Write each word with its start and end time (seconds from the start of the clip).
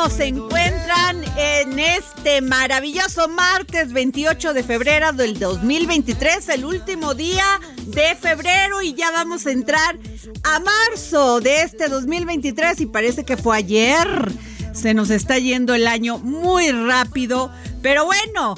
¿cómo 0.00 0.16
se 0.16 0.28
encuentran 0.28 1.22
en 1.36 1.78
este 1.78 2.40
maravilloso 2.40 3.28
martes 3.28 3.92
28 3.92 4.54
de 4.54 4.62
febrero 4.62 5.12
del 5.12 5.38
2023, 5.38 6.48
el 6.48 6.64
último 6.64 7.12
día 7.12 7.44
de 7.84 8.16
febrero 8.16 8.80
y 8.80 8.94
ya 8.94 9.10
vamos 9.10 9.46
a 9.46 9.52
entrar 9.52 9.98
a 10.42 10.60
marzo 10.60 11.40
de 11.40 11.62
este 11.62 11.88
2023 11.88 12.80
y 12.80 12.86
parece 12.86 13.24
que 13.24 13.36
fue 13.36 13.58
ayer. 13.58 14.32
Se 14.72 14.94
nos 14.94 15.10
está 15.10 15.38
yendo 15.38 15.74
el 15.74 15.86
año 15.86 16.16
muy 16.18 16.72
rápido, 16.72 17.52
pero 17.82 18.06
bueno, 18.06 18.54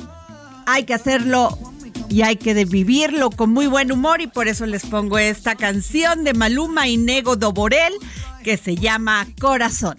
hay 0.66 0.84
que 0.84 0.94
hacerlo 0.94 1.58
y 2.08 2.22
hay 2.22 2.36
que 2.36 2.54
vivirlo 2.66 3.30
con 3.30 3.50
muy 3.50 3.66
buen 3.66 3.90
humor 3.90 4.20
y 4.20 4.28
por 4.28 4.46
eso 4.46 4.64
les 4.64 4.86
pongo 4.86 5.18
esta 5.18 5.56
canción 5.56 6.22
de 6.22 6.34
Maluma 6.34 6.86
y 6.86 6.98
Nego 6.98 7.34
Doborel 7.34 7.94
que 8.44 8.56
se 8.56 8.76
llama 8.76 9.26
Corazón. 9.40 9.96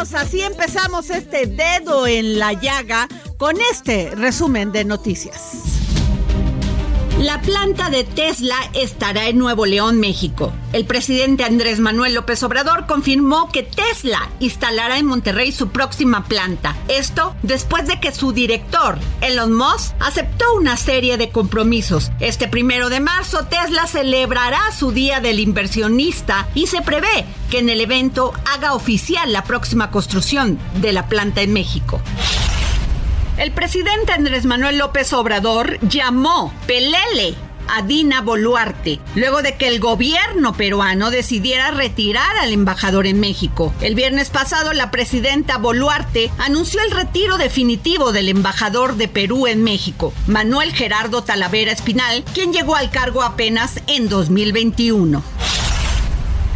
Así 0.00 0.40
empezamos 0.40 1.10
este 1.10 1.44
dedo 1.44 2.06
en 2.06 2.38
la 2.38 2.54
llaga 2.54 3.06
con 3.36 3.56
este 3.70 4.10
resumen 4.14 4.72
de 4.72 4.86
noticias. 4.86 5.79
La 7.20 7.42
planta 7.42 7.90
de 7.90 8.02
Tesla 8.02 8.56
estará 8.72 9.28
en 9.28 9.36
Nuevo 9.36 9.66
León, 9.66 10.00
México. 10.00 10.54
El 10.72 10.86
presidente 10.86 11.44
Andrés 11.44 11.78
Manuel 11.78 12.14
López 12.14 12.42
Obrador 12.44 12.86
confirmó 12.86 13.52
que 13.52 13.62
Tesla 13.62 14.30
instalará 14.40 14.96
en 14.96 15.04
Monterrey 15.04 15.52
su 15.52 15.68
próxima 15.68 16.24
planta. 16.24 16.78
Esto 16.88 17.36
después 17.42 17.86
de 17.86 18.00
que 18.00 18.12
su 18.12 18.32
director, 18.32 18.98
Elon 19.20 19.52
Musk, 19.52 19.94
aceptó 20.00 20.46
una 20.54 20.78
serie 20.78 21.18
de 21.18 21.28
compromisos. 21.28 22.10
Este 22.20 22.48
primero 22.48 22.88
de 22.88 23.00
marzo, 23.00 23.44
Tesla 23.44 23.86
celebrará 23.86 24.72
su 24.72 24.90
Día 24.90 25.20
del 25.20 25.40
Inversionista 25.40 26.48
y 26.54 26.68
se 26.68 26.80
prevé 26.80 27.26
que 27.50 27.58
en 27.58 27.68
el 27.68 27.82
evento 27.82 28.32
haga 28.50 28.72
oficial 28.72 29.30
la 29.30 29.44
próxima 29.44 29.90
construcción 29.90 30.58
de 30.80 30.94
la 30.94 31.06
planta 31.06 31.42
en 31.42 31.52
México. 31.52 32.00
El 33.40 33.52
presidente 33.52 34.12
Andrés 34.12 34.44
Manuel 34.44 34.76
López 34.76 35.14
Obrador 35.14 35.80
llamó 35.80 36.52
Pelele 36.66 37.34
a 37.68 37.80
Dina 37.80 38.20
Boluarte, 38.20 39.00
luego 39.14 39.40
de 39.40 39.56
que 39.56 39.66
el 39.66 39.80
gobierno 39.80 40.52
peruano 40.52 41.10
decidiera 41.10 41.70
retirar 41.70 42.36
al 42.36 42.52
embajador 42.52 43.06
en 43.06 43.18
México. 43.18 43.72
El 43.80 43.94
viernes 43.94 44.28
pasado, 44.28 44.74
la 44.74 44.90
presidenta 44.90 45.56
Boluarte 45.56 46.30
anunció 46.36 46.82
el 46.82 46.90
retiro 46.90 47.38
definitivo 47.38 48.12
del 48.12 48.28
embajador 48.28 48.96
de 48.96 49.08
Perú 49.08 49.46
en 49.46 49.64
México, 49.64 50.12
Manuel 50.26 50.74
Gerardo 50.74 51.24
Talavera 51.24 51.72
Espinal, 51.72 52.22
quien 52.34 52.52
llegó 52.52 52.76
al 52.76 52.90
cargo 52.90 53.22
apenas 53.22 53.80
en 53.86 54.10
2021. 54.10 55.22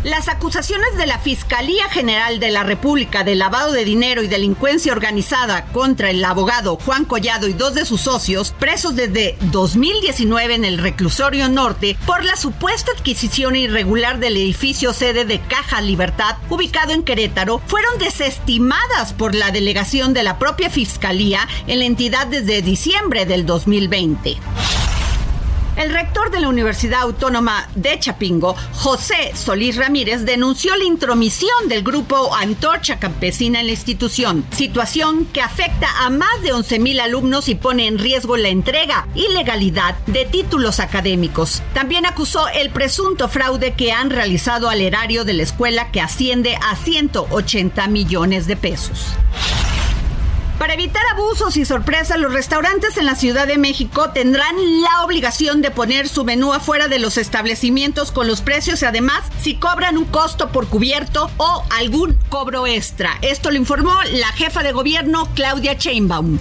Las 0.05 0.29
acusaciones 0.29 0.99
de 0.99 1.07
la 1.07 1.19
Fiscalía 1.19 1.89
General 1.89 2.39
de 2.39 2.51
la 2.51 2.63
República 2.63 3.25
de 3.25 3.35
lavado 3.35 3.73
de 3.73 3.87
dinero 3.87 4.23
y 4.23 4.29
delincuencia 4.29 4.93
organizada 4.93 5.65
contra 5.73 6.11
el 6.11 6.23
abogado 6.23 6.77
Juan 6.77 7.07
Collado 7.07 7.49
y 7.49 7.55
dos 7.55 7.73
de 7.73 7.87
sus 7.87 8.03
socios, 8.03 8.55
presos 8.59 8.97
desde 8.97 9.39
2019 9.51 10.57
en 10.57 10.67
el 10.67 10.77
reclusorio 10.77 11.49
norte 11.49 11.97
por 12.05 12.23
la 12.23 12.37
supuesta 12.37 12.93
adquisición 12.93 13.57
irregular 13.57 14.19
del 14.19 14.37
edificio 14.37 14.93
sede 14.93 15.25
de 15.25 15.41
Caja 15.41 15.81
Libertad, 15.81 16.37
ubicado 16.51 16.93
en 16.93 17.03
Querétaro, 17.03 17.63
fueron 17.67 17.99
desestimadas 17.99 19.15
por 19.15 19.35
la 19.35 19.53
delegación 19.53 20.13
de 20.13 20.23
la 20.23 20.39
propia 20.39 20.69
Fiscalía 20.69 21.49
en 21.67 21.79
la 21.79 21.87
entidad 21.87 22.27
desde 22.27 22.61
diciembre 22.61 23.25
del 23.25 23.47
2020. 23.47 24.37
El 25.77 25.91
rector 25.91 26.31
de 26.31 26.41
la 26.41 26.49
Universidad 26.49 27.01
Autónoma 27.01 27.69
de 27.75 27.99
Chapingo, 27.99 28.55
José 28.75 29.33
Solís 29.35 29.77
Ramírez, 29.77 30.25
denunció 30.25 30.77
la 30.77 30.85
intromisión 30.85 31.69
del 31.69 31.83
grupo 31.83 32.33
Antorcha 32.35 33.01
Campesina 33.01 33.59
en 33.59 33.67
la 33.67 33.73
institución, 33.73 34.45
situación 34.53 35.27
que 35.27 35.41
afecta 35.41 35.89
a 36.05 36.11
más 36.11 36.43
de 36.43 36.55
11.000 36.55 37.01
alumnos 37.01 37.49
y 37.49 37.57
pone 37.57 37.89
en 37.89 37.99
riesgo 37.99 38.37
la 38.37 38.51
entrega 38.51 39.09
y 39.17 39.27
legalidad 39.33 39.97
de 40.07 40.25
títulos 40.25 40.79
académicos. 40.79 41.61
También 41.73 42.07
acusó 42.07 42.47
el 42.49 42.71
presunto 42.71 43.29
fraude 43.29 43.73
que 43.73 43.91
han 43.91 44.11
realizado 44.11 44.69
al 44.69 44.81
erario 44.81 45.25
de 45.25 45.33
la 45.33 45.43
escuela 45.43 45.91
que 45.91 46.01
asciende 46.01 46.57
a 46.57 46.77
180 46.77 47.89
millones 47.89 48.47
de 48.47 48.57
pesos. 48.57 49.09
Para 50.59 50.75
evitar 50.75 51.03
abusos 51.13 51.57
y 51.57 51.65
sorpresas, 51.65 52.19
los 52.19 52.33
restaurantes 52.33 52.97
en 52.97 53.07
la 53.07 53.17
Ciudad 53.17 53.47
de 53.47 53.59
México 53.59 54.11
tendrán 54.11 54.55
la 54.83 55.05
obligación 55.05 55.63
de 55.63 55.71
poner 55.71 56.09
su 56.09 56.25
menú 56.25 56.53
afuera 56.53 56.89
de 56.89 56.99
los 56.99 57.19
establecimientos 57.19 58.13
con 58.13 58.29
los 58.29 58.41
precios 58.41 58.81
y 58.83 58.85
además 58.85 59.25
si 59.41 59.57
cobran 59.57 59.99
un 59.99 60.05
costo 60.05 60.51
por 60.51 60.69
cubierto 60.69 61.31
o 61.39 61.65
algún 61.77 62.17
cobro 62.29 62.67
extra. 62.67 63.19
Esto 63.21 63.51
lo 63.51 63.57
informó 63.57 63.95
la 64.13 64.29
jefa 64.29 64.63
de 64.63 64.73
gobierno 64.73 65.29
Claudia 65.35 65.75
Sheinbaum. 65.75 66.39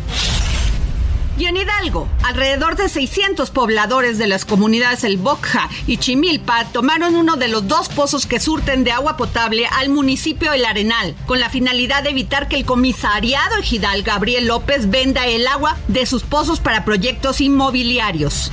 Y 1.38 1.46
en 1.46 1.58
Hidalgo, 1.58 2.08
alrededor 2.24 2.76
de 2.76 2.90
600 2.90 3.50
pobladores 3.50 4.18
de 4.20 4.28
las 4.28 4.46
comunidades 4.46 5.04
El 5.04 5.18
Bocja 5.18 5.68
y 5.88 5.98
Chimilpa 5.98 6.66
tomaron 6.72 7.16
uno 7.16 7.38
de 7.38 7.48
los 7.48 7.68
dos 7.68 7.90
pozos 7.90 8.28
que 8.28 8.40
surten 8.40 8.84
de 8.84 8.92
agua 8.92 9.18
potable 9.18 9.66
al 9.66 9.90
municipio 9.90 10.54
El 10.54 10.66
Arenal, 10.66 11.16
con 11.26 11.40
la 11.40 11.50
finalidad 11.50 12.04
de 12.04 12.12
evitar 12.12 12.48
que 12.48 12.56
el 12.56 12.66
comisariado 12.66 13.58
ejidal 13.58 14.04
Gabriel 14.04 14.48
López 14.48 14.90
venda 14.90 15.26
el 15.26 15.48
agua 15.48 15.78
de 15.88 16.06
sus 16.06 16.24
pozos 16.24 16.60
para 16.60 16.86
proyectos 16.86 17.42
inmobiliarios. 17.42 18.52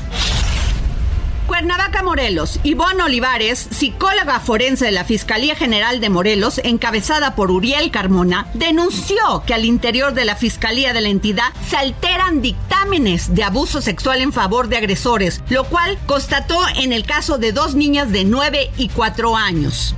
Cuernavaca, 1.61 2.03
Morelos, 2.03 2.59
Ivonne 2.63 3.03
Olivares, 3.03 3.69
psicóloga 3.71 4.41
forense 4.41 4.87
de 4.87 4.93
la 4.93 5.05
Fiscalía 5.05 5.55
General 5.55 6.01
de 6.01 6.09
Morelos, 6.09 6.59
encabezada 6.65 7.35
por 7.35 7.51
Uriel 7.51 7.91
Carmona, 7.91 8.47
denunció 8.55 9.43
que 9.47 9.53
al 9.53 9.67
interior 9.67 10.15
de 10.15 10.25
la 10.25 10.37
Fiscalía 10.37 10.95
de 10.95 11.03
la 11.03 11.11
entidad 11.11 11.53
se 11.69 11.77
alteran 11.77 12.41
dictámenes 12.41 13.35
de 13.35 13.45
abuso 13.45 13.83
sexual 13.83 14.23
en 14.23 14.33
favor 14.33 14.69
de 14.69 14.79
agresores, 14.79 15.43
lo 15.51 15.65
cual 15.65 15.99
constató 16.07 16.59
en 16.77 16.95
el 16.95 17.05
caso 17.05 17.37
de 17.37 17.53
dos 17.53 17.75
niñas 17.75 18.11
de 18.11 18.25
9 18.25 18.71
y 18.79 18.89
4 18.89 19.37
años. 19.37 19.95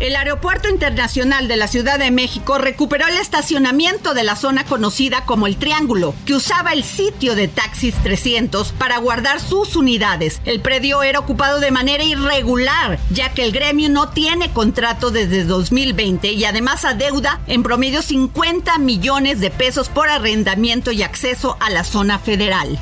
El 0.00 0.16
Aeropuerto 0.16 0.70
Internacional 0.70 1.46
de 1.46 1.56
la 1.56 1.68
Ciudad 1.68 1.98
de 1.98 2.10
México 2.10 2.56
recuperó 2.56 3.06
el 3.06 3.18
estacionamiento 3.18 4.14
de 4.14 4.24
la 4.24 4.34
zona 4.34 4.64
conocida 4.64 5.26
como 5.26 5.46
el 5.46 5.58
Triángulo, 5.58 6.14
que 6.24 6.32
usaba 6.32 6.72
el 6.72 6.84
sitio 6.84 7.34
de 7.34 7.48
Taxis 7.48 7.94
300 8.02 8.72
para 8.72 8.96
guardar 8.96 9.40
sus 9.40 9.76
unidades. 9.76 10.40
El 10.46 10.62
predio 10.62 11.02
era 11.02 11.18
ocupado 11.18 11.60
de 11.60 11.70
manera 11.70 12.02
irregular, 12.02 12.98
ya 13.10 13.34
que 13.34 13.44
el 13.44 13.52
gremio 13.52 13.90
no 13.90 14.08
tiene 14.08 14.50
contrato 14.54 15.10
desde 15.10 15.44
2020 15.44 16.32
y 16.32 16.46
además 16.46 16.86
adeuda 16.86 17.40
en 17.46 17.62
promedio 17.62 18.00
50 18.00 18.78
millones 18.78 19.38
de 19.38 19.50
pesos 19.50 19.90
por 19.90 20.08
arrendamiento 20.08 20.92
y 20.92 21.02
acceso 21.02 21.58
a 21.60 21.68
la 21.68 21.84
zona 21.84 22.18
federal. 22.18 22.78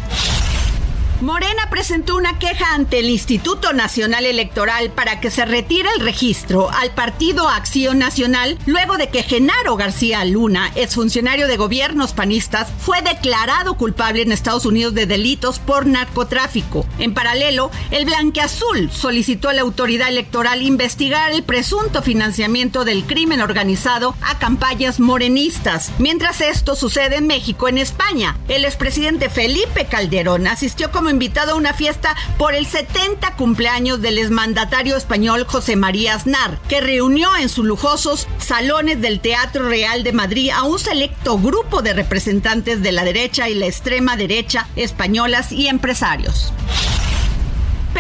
Morena 1.21 1.69
presentó 1.69 2.15
una 2.15 2.39
queja 2.39 2.75
ante 2.75 3.01
el 3.01 3.11
Instituto 3.11 3.73
Nacional 3.73 4.25
Electoral 4.25 4.91
para 4.91 5.19
que 5.19 5.33
se 5.33 5.45
retire 5.45 5.89
el 5.97 6.01
registro 6.01 6.71
al 6.71 6.93
Partido 6.93 7.49
Acción 7.49 7.99
Nacional 7.99 8.57
luego 8.67 8.97
de 8.99 9.09
que 9.09 9.25
Genaro 9.25 9.75
García 9.75 10.25
Luna, 10.25 10.71
exfuncionario 10.77 11.49
de 11.49 11.57
gobiernos 11.57 12.13
panistas, 12.13 12.69
fue 12.79 13.03
declarado 13.03 13.75
culpable 13.75 14.23
en 14.23 14.31
Estados 14.31 14.65
Unidos 14.65 14.95
de 14.95 15.07
delitos 15.07 15.59
por 15.59 15.87
narcotráfico. 15.87 16.87
En 17.01 17.15
paralelo, 17.15 17.73
el 17.91 18.05
Blanqueazul 18.05 18.89
solicitó 18.93 19.49
a 19.49 19.55
la 19.55 19.63
autoridad 19.63 20.11
electoral 20.11 20.63
investigar 20.63 21.33
el 21.33 21.43
presunto 21.43 22.01
financiamiento 22.01 22.85
del 22.85 23.05
crimen 23.05 23.41
organizado 23.41 24.15
a 24.23 24.39
campañas 24.39 25.01
morenistas. 25.01 25.91
Mientras 25.99 26.41
esto 26.41 26.77
sucede 26.77 27.17
en 27.17 27.27
México, 27.27 27.67
en 27.67 27.79
España, 27.79 28.37
el 28.47 28.65
expresidente 28.65 29.31
Felipe 29.31 29.87
Calderón 29.87 30.47
asistió 30.47 30.93
como 30.93 31.08
invitado 31.11 31.53
a 31.53 31.57
una 31.57 31.73
fiesta 31.73 32.17
por 32.37 32.55
el 32.55 32.67
70 32.67 33.37
cumpleaños 33.37 34.01
del 34.01 34.19
exmandatario 34.19 34.97
español 34.97 35.45
José 35.47 35.77
María 35.77 36.15
Aznar, 36.15 36.59
que 36.69 36.81
reunió 36.81 37.37
en 37.37 37.49
sus 37.49 37.65
lujosos 37.65 38.29
salones 38.39 39.01
del 39.01 39.21
Teatro 39.21 39.69
Real 39.69 40.03
de 40.03 40.13
Madrid 40.13 40.51
a 40.51 40.63
un 40.63 40.79
selecto 40.79 41.39
grupo 41.39 41.83
de 41.83 41.95
representantes 41.95 42.83
de 42.83 42.93
la 42.93 43.05
derecha 43.05 43.49
y 43.49 43.55
la 43.55 43.67
extrema 43.67 44.17
derecha 44.17 44.69
españolas 44.77 45.53
y 45.53 45.69
empresarios. 45.69 46.53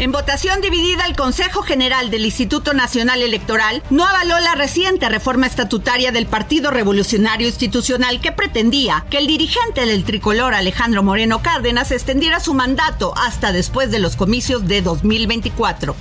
En 0.00 0.12
votación 0.12 0.62
dividida, 0.62 1.04
el 1.04 1.14
Consejo 1.14 1.60
General 1.60 2.10
del 2.10 2.24
Instituto 2.24 2.72
Nacional 2.72 3.20
Electoral 3.20 3.82
no 3.90 4.06
avaló 4.06 4.40
la 4.40 4.54
reciente 4.54 5.06
reforma 5.10 5.46
estatutaria 5.46 6.10
del 6.10 6.24
Partido 6.24 6.70
Revolucionario 6.70 7.46
Institucional 7.46 8.22
que 8.22 8.32
pretendía 8.32 9.04
que 9.10 9.18
el 9.18 9.26
dirigente 9.26 9.84
del 9.84 10.04
tricolor 10.04 10.54
Alejandro 10.54 11.02
Moreno 11.02 11.42
Cárdenas 11.42 11.90
extendiera 11.90 12.40
su 12.40 12.54
mandato 12.54 13.12
hasta 13.14 13.52
después 13.52 13.90
de 13.90 13.98
los 13.98 14.16
comicios 14.16 14.66
de 14.66 14.80
2024. 14.80 15.94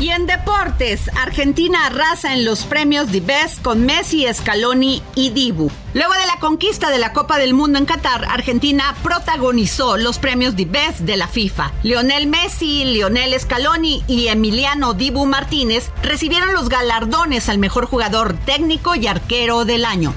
Y 0.00 0.08
en 0.08 0.26
deportes, 0.26 1.10
Argentina 1.14 1.84
arrasa 1.84 2.32
en 2.32 2.46
los 2.46 2.64
premios 2.64 3.12
de 3.12 3.20
con 3.62 3.84
Messi, 3.84 4.24
Scaloni 4.32 5.02
y 5.14 5.28
Dibu. 5.28 5.70
Luego 5.92 6.14
de 6.14 6.26
la 6.26 6.40
conquista 6.40 6.88
de 6.88 6.98
la 6.98 7.12
Copa 7.12 7.36
del 7.36 7.52
Mundo 7.52 7.78
en 7.78 7.84
Qatar, 7.84 8.24
Argentina 8.24 8.96
protagonizó 9.02 9.98
los 9.98 10.18
premios 10.18 10.56
de 10.56 10.64
de 11.04 11.18
la 11.18 11.28
FIFA. 11.28 11.72
Lionel 11.82 12.28
Messi, 12.28 12.86
Lionel 12.86 13.38
Scaloni 13.38 14.02
y 14.08 14.28
Emiliano 14.28 14.94
Dibu 14.94 15.26
Martínez 15.26 15.90
recibieron 16.02 16.54
los 16.54 16.70
galardones 16.70 17.50
al 17.50 17.58
mejor 17.58 17.84
jugador 17.84 18.32
técnico 18.46 18.94
y 18.94 19.06
arquero 19.06 19.66
del 19.66 19.84
año. 19.84 20.14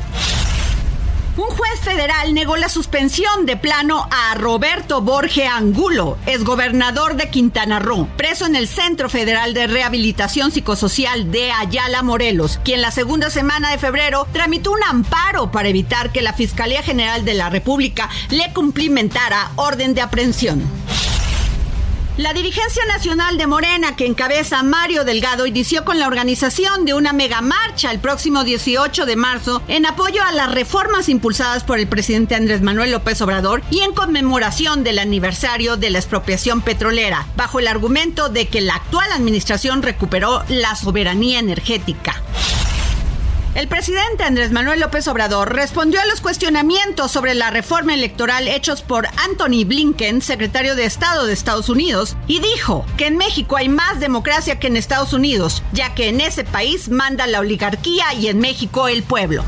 Un 1.35 1.45
juez 1.45 1.79
federal 1.81 2.35
negó 2.35 2.57
la 2.57 2.69
suspensión 2.69 3.47
de 3.47 3.57
plano 3.57 4.07
a 4.11 4.35
Roberto 4.35 5.01
Borge 5.01 5.47
Angulo, 5.47 6.15
exgobernador 6.27 7.15
de 7.15 7.31
Quintana 7.31 7.79
Roo, 7.79 8.07
preso 8.17 8.45
en 8.45 8.55
el 8.55 8.67
Centro 8.67 9.09
Federal 9.09 9.55
de 9.55 9.65
Rehabilitación 9.65 10.51
Psicosocial 10.51 11.31
de 11.31 11.51
Ayala, 11.51 12.03
Morelos, 12.03 12.59
quien 12.63 12.81
la 12.81 12.91
segunda 12.91 13.31
semana 13.31 13.71
de 13.71 13.79
febrero 13.79 14.27
tramitó 14.31 14.73
un 14.73 14.83
amparo 14.83 15.51
para 15.51 15.69
evitar 15.69 16.11
que 16.11 16.21
la 16.21 16.33
Fiscalía 16.33 16.83
General 16.83 17.25
de 17.25 17.33
la 17.33 17.49
República 17.49 18.09
le 18.29 18.53
cumplimentara 18.53 19.53
orden 19.55 19.95
de 19.95 20.01
aprehensión. 20.01 20.61
La 22.15 22.31
dirigencia 22.31 22.85
nacional 22.85 23.39
de 23.39 23.47
Morena, 23.47 23.95
que 23.95 24.05
encabeza 24.05 24.61
Mario 24.61 25.03
Delgado, 25.03 25.47
inició 25.47 25.83
con 25.83 25.97
la 25.97 26.05
organización 26.05 26.85
de 26.85 26.93
una 26.93 27.11
mega 27.11 27.41
marcha 27.41 27.89
el 27.89 27.99
próximo 27.99 28.43
18 28.43 29.07
de 29.07 29.15
marzo 29.15 29.63
en 29.67 29.87
apoyo 29.87 30.21
a 30.21 30.31
las 30.31 30.53
reformas 30.53 31.09
impulsadas 31.09 31.63
por 31.63 31.79
el 31.79 31.87
presidente 31.87 32.35
Andrés 32.35 32.61
Manuel 32.61 32.91
López 32.91 33.19
Obrador 33.23 33.63
y 33.71 33.79
en 33.79 33.93
conmemoración 33.93 34.83
del 34.83 34.99
aniversario 34.99 35.75
de 35.75 35.89
la 35.89 35.97
expropiación 35.97 36.61
petrolera, 36.61 37.25
bajo 37.35 37.57
el 37.57 37.67
argumento 37.67 38.29
de 38.29 38.47
que 38.47 38.61
la 38.61 38.75
actual 38.75 39.11
administración 39.11 39.81
recuperó 39.81 40.43
la 40.49 40.75
soberanía 40.75 41.39
energética. 41.39 42.21
El 43.55 43.67
presidente 43.67 44.23
Andrés 44.23 44.51
Manuel 44.51 44.79
López 44.79 45.07
Obrador 45.07 45.53
respondió 45.53 46.01
a 46.01 46.05
los 46.05 46.21
cuestionamientos 46.21 47.11
sobre 47.11 47.35
la 47.35 47.51
reforma 47.51 47.93
electoral 47.93 48.47
hechos 48.47 48.81
por 48.81 49.05
Anthony 49.23 49.63
Blinken, 49.63 50.23
secretario 50.23 50.75
de 50.75 50.85
Estado 50.85 51.27
de 51.27 51.33
Estados 51.33 51.69
Unidos, 51.69 52.17
y 52.25 52.39
dijo 52.39 52.83
que 52.97 53.05
en 53.05 53.17
México 53.17 53.55
hay 53.55 53.69
más 53.69 53.99
democracia 53.99 54.59
que 54.59 54.65
en 54.65 54.75
Estados 54.75 55.13
Unidos, 55.13 55.61
ya 55.71 55.93
que 55.93 56.09
en 56.09 56.19
ese 56.19 56.43
país 56.43 56.89
manda 56.89 57.27
la 57.27 57.41
oligarquía 57.41 58.15
y 58.15 58.27
en 58.27 58.39
México 58.39 58.87
el 58.87 59.03
pueblo. 59.03 59.43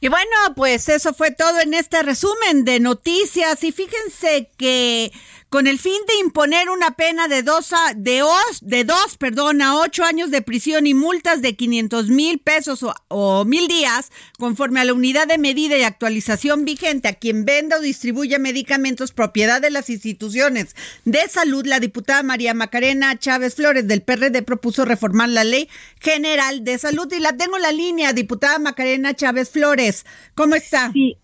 Y 0.00 0.08
bueno, 0.08 0.30
pues 0.56 0.88
eso 0.88 1.12
fue 1.12 1.30
todo 1.30 1.60
en 1.60 1.74
este 1.74 2.02
resumen 2.02 2.64
de 2.64 2.80
noticias. 2.80 3.62
Y 3.64 3.70
fíjense 3.70 4.50
que 4.56 5.12
con 5.50 5.66
el 5.66 5.80
fin 5.80 6.00
de 6.06 6.14
imponer 6.24 6.70
una 6.70 6.92
pena 6.92 7.26
de 7.26 7.42
dos, 7.42 7.72
a, 7.72 7.92
de, 7.96 8.22
os, 8.22 8.60
de 8.62 8.84
dos 8.84 9.16
perdón, 9.18 9.60
a 9.62 9.78
ocho 9.78 10.04
años 10.04 10.30
de 10.30 10.42
prisión 10.42 10.86
y 10.86 10.94
multas 10.94 11.42
de 11.42 11.56
500 11.56 12.08
mil 12.08 12.38
pesos 12.38 12.86
o, 13.08 13.44
mil 13.44 13.66
días, 13.66 14.12
conforme 14.38 14.80
a 14.80 14.84
la 14.84 14.94
unidad 14.94 15.26
de 15.26 15.38
medida 15.38 15.76
y 15.76 15.82
actualización 15.82 16.64
vigente 16.64 17.08
a 17.08 17.14
quien 17.14 17.44
venda 17.44 17.78
o 17.78 17.80
distribuya 17.80 18.38
medicamentos 18.38 19.10
propiedad 19.10 19.60
de 19.60 19.70
las 19.70 19.90
instituciones 19.90 20.76
de 21.04 21.28
salud, 21.28 21.66
la 21.66 21.80
diputada 21.80 22.22
María 22.22 22.54
Macarena 22.54 23.18
Chávez 23.18 23.56
Flores 23.56 23.88
del 23.88 24.02
PRD 24.02 24.42
propuso 24.42 24.84
reformar 24.84 25.30
la 25.30 25.42
ley 25.42 25.68
general 25.98 26.62
de 26.62 26.78
salud 26.78 27.12
y 27.12 27.18
la 27.18 27.36
tengo 27.36 27.56
en 27.56 27.62
la 27.62 27.72
línea, 27.72 28.12
diputada 28.12 28.60
Macarena 28.60 29.14
Chávez 29.14 29.50
Flores. 29.50 30.06
¿Cómo 30.36 30.54
está? 30.54 30.92
Sí. 30.92 31.16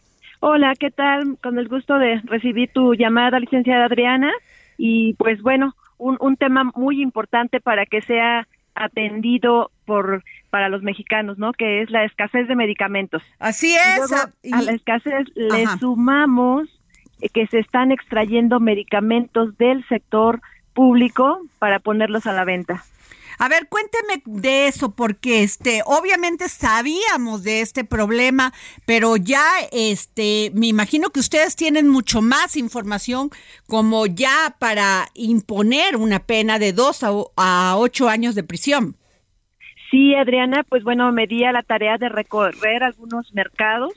Hola, 0.49 0.75
¿qué 0.79 0.93
tal? 0.93 1.39
Con 1.43 1.59
el 1.59 1.67
gusto 1.67 1.99
de 1.99 2.21
recibir 2.23 2.71
tu 2.73 2.95
llamada, 2.95 3.41
licenciada 3.41 3.87
Adriana. 3.87 4.31
Y 4.79 5.15
pues 5.15 5.43
bueno, 5.43 5.75
un, 5.99 6.17
un 6.21 6.37
tema 6.37 6.71
muy 6.77 7.03
importante 7.03 7.61
para 7.61 7.85
que 7.85 8.01
sea 8.01 8.47
atendido 8.77 9.73
por 9.87 10.23
para 10.51 10.69
los 10.69 10.85
mexicanos, 10.85 11.37
¿no? 11.37 11.53
Que 11.53 11.83
es 11.83 11.91
la 11.91 12.05
escasez 12.05 12.47
de 12.47 12.55
medicamentos. 12.55 13.25
Así 13.41 13.75
es. 13.75 14.13
A 14.13 14.63
la 14.63 14.71
escasez 14.71 15.27
le 15.35 15.67
sumamos 15.81 16.69
que 17.35 17.49
se 17.49 17.59
están 17.59 17.91
extrayendo 17.91 18.61
medicamentos 18.61 19.59
del 19.59 19.85
sector 19.89 20.41
público 20.75 21.41
para 21.59 21.81
ponerlos 21.81 22.25
a 22.29 22.33
la 22.33 22.45
venta. 22.45 22.85
A 23.39 23.49
ver, 23.49 23.69
cuénteme 23.69 24.23
de 24.25 24.69
eso, 24.69 24.95
porque 24.95 25.43
este, 25.43 25.83
obviamente 25.85 26.49
sabíamos 26.49 27.43
de 27.43 27.61
este 27.61 27.85
problema, 27.85 28.53
pero 28.87 29.17
ya, 29.17 29.45
este, 29.73 30.51
me 30.55 30.67
imagino 30.67 31.11
que 31.11 31.21
ustedes 31.21 31.57
tienen 31.57 31.89
mucho 31.89 32.23
más 32.23 32.57
información 32.57 33.31
como 33.67 34.07
ya 34.07 34.57
para 34.59 35.09
imponer 35.15 35.97
una 35.97 36.21
pena 36.21 36.59
de 36.59 36.73
dos 36.73 37.03
a, 37.03 37.77
ocho 37.77 38.09
años 38.09 38.35
de 38.35 38.43
prisión. 38.43 38.97
Sí, 39.91 40.15
Adriana, 40.15 40.65
pues 40.69 40.83
bueno, 40.83 41.13
me 41.13 41.27
di 41.27 41.45
a 41.45 41.53
la 41.53 41.63
tarea 41.63 41.97
de 41.99 42.09
recorrer 42.09 42.83
algunos 42.83 43.33
mercados 43.35 43.93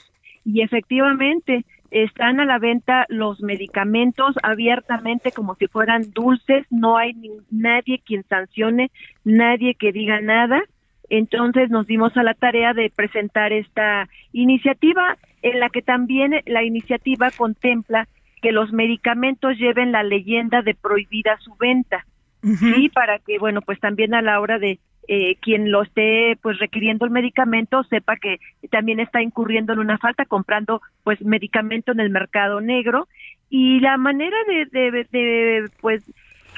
y 0.45 0.61
efectivamente 0.61 1.65
están 1.91 2.39
a 2.39 2.45
la 2.45 2.59
venta 2.59 3.05
los 3.09 3.41
medicamentos 3.41 4.35
abiertamente 4.43 5.31
como 5.31 5.55
si 5.55 5.67
fueran 5.67 6.11
dulces, 6.11 6.65
no 6.69 6.97
hay 6.97 7.13
nadie 7.49 8.01
quien 8.05 8.23
sancione, 8.23 8.91
nadie 9.23 9.75
que 9.75 9.91
diga 9.91 10.21
nada. 10.21 10.61
Entonces 11.09 11.69
nos 11.69 11.87
dimos 11.87 12.15
a 12.17 12.23
la 12.23 12.35
tarea 12.35 12.73
de 12.73 12.91
presentar 12.95 13.51
esta 13.51 14.07
iniciativa 14.31 15.17
en 15.41 15.59
la 15.59 15.69
que 15.69 15.81
también 15.81 16.41
la 16.45 16.63
iniciativa 16.63 17.31
contempla 17.31 18.07
que 18.41 18.51
los 18.51 18.71
medicamentos 18.71 19.57
lleven 19.57 19.91
la 19.91 20.03
leyenda 20.03 20.61
de 20.61 20.75
prohibida 20.75 21.37
su 21.39 21.55
venta. 21.55 22.05
Sí, 22.41 22.89
para 22.89 23.19
que, 23.19 23.37
bueno, 23.37 23.61
pues 23.61 23.79
también 23.81 24.13
a 24.13 24.21
la 24.21 24.39
hora 24.39 24.59
de 24.59 24.79
eh, 25.11 25.37
quien 25.41 25.71
lo 25.71 25.81
esté 25.81 26.37
pues 26.39 26.59
requiriendo 26.59 27.03
el 27.03 27.09
medicamento 27.09 27.83
sepa 27.85 28.15
que 28.15 28.39
también 28.69 28.99
está 28.99 29.23
incurriendo 29.23 29.73
en 29.73 29.79
una 29.79 29.97
falta 29.97 30.23
comprando 30.23 30.83
pues 31.03 31.19
medicamento 31.23 31.91
en 31.91 31.99
el 31.99 32.11
mercado 32.11 32.61
negro 32.61 33.07
y 33.49 33.79
la 33.79 33.97
manera 33.97 34.37
de, 34.47 35.07
de, 35.11 35.67
pues 35.81 36.03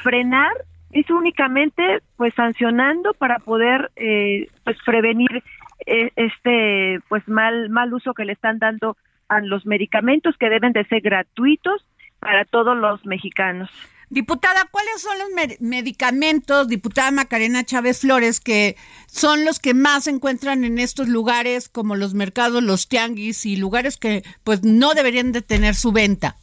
frenar 0.03 0.51
es 0.91 1.10
únicamente 1.10 2.00
pues 2.17 2.34
sancionando 2.34 3.13
para 3.13 3.39
poder 3.39 3.89
eh, 3.96 4.50
pues 4.65 4.75
prevenir 4.86 5.41
eh, 5.86 6.12
este 6.17 7.00
pues 7.08 7.25
mal 7.29 7.70
mal 7.70 7.93
uso 7.93 8.13
que 8.13 8.25
le 8.25 8.34
están 8.34 8.60
dando 8.60 8.98
a 9.29 9.39
los 9.39 9.65
medicamentos 9.65 10.36
que 10.38 10.50
deben 10.50 10.74
de 10.74 10.84
ser 10.84 11.00
gratuitos 11.00 11.86
para 12.20 12.43
todos 12.43 12.75
los 12.75 13.05
mexicanos. 13.05 13.70
Diputada, 14.12 14.68
¿cuáles 14.70 15.01
son 15.01 15.18
los 15.20 15.60
medicamentos, 15.62 16.68
diputada 16.68 17.12
Macarena 17.12 17.63
Chávez 17.63 18.01
Flores, 18.01 18.41
que 18.41 18.75
son 19.08 19.46
los 19.46 19.60
que 19.60 19.74
más 19.74 20.03
se 20.03 20.10
encuentran 20.10 20.65
en 20.65 20.80
estos 20.80 21.08
lugares 21.08 21.70
como 21.70 21.96
los 21.96 22.13
mercados, 22.13 22.62
los 22.62 22.89
tianguis 22.89 23.46
y 23.46 23.56
lugares 23.56 23.96
que 23.96 24.24
pues 24.44 24.63
no 24.63 24.94
deberían 24.96 25.32
de 25.32 25.41
tener 25.41 25.75
su 25.75 25.94
venta? 25.94 26.36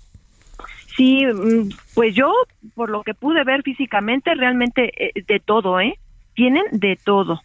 Sí, 0.97 1.27
mm, 1.27 1.69
pues 1.93 2.15
yo, 2.15 2.33
por 2.75 2.89
lo 2.89 3.03
que 3.03 3.13
pude 3.13 3.45
ver 3.45 3.63
físicamente, 3.63 4.35
realmente 4.35 4.91
eh, 4.97 5.23
de 5.27 5.39
todo, 5.39 5.79
¿eh? 5.79 5.99
Tienen 6.35 6.65
de 6.73 6.99
todo 7.05 7.43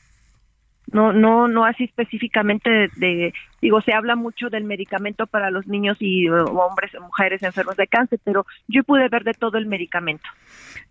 no 0.94 1.12
no 1.12 1.48
no 1.48 1.66
así 1.66 1.84
específicamente 1.84 2.70
de, 2.96 3.34
digo 3.62 3.82
se 3.82 3.94
habla 3.94 4.16
mucho 4.16 4.50
del 4.50 4.64
medicamento 4.64 5.28
para 5.28 5.52
los 5.52 5.68
niños 5.68 5.98
y 6.00 6.30
hombres 6.30 6.92
mujeres 7.02 7.44
enfermos 7.44 7.76
de 7.76 7.88
cáncer 7.88 8.20
pero 8.24 8.46
yo 8.68 8.84
pude 8.84 9.10
ver 9.10 9.24
de 9.24 9.34
todo 9.34 9.58
el 9.58 9.66
medicamento. 9.66 10.24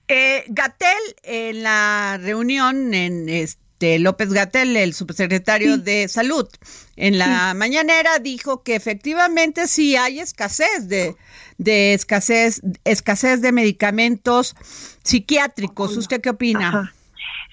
Eh, 0.08 0.44
Gatel 0.48 0.98
en 1.22 1.62
la 1.62 2.18
reunión 2.20 2.92
en 2.92 3.28
este 3.28 3.98
López 3.98 4.32
Gatel 4.32 4.76
el 4.76 4.92
subsecretario 4.92 5.78
de 5.78 6.08
salud 6.08 6.48
en 6.96 7.18
la 7.18 7.54
mañanera 7.54 8.18
dijo 8.18 8.62
que 8.62 8.74
efectivamente 8.74 9.66
sí 9.68 9.96
hay 9.96 10.18
escasez 10.18 10.88
de 10.88 11.14
de 11.58 11.94
escasez 11.94 12.60
escasez 12.84 13.40
de 13.40 13.52
medicamentos 13.52 14.56
psiquiátricos. 15.02 15.96
Usted 15.96 16.20
qué 16.20 16.30
opina 16.30 16.92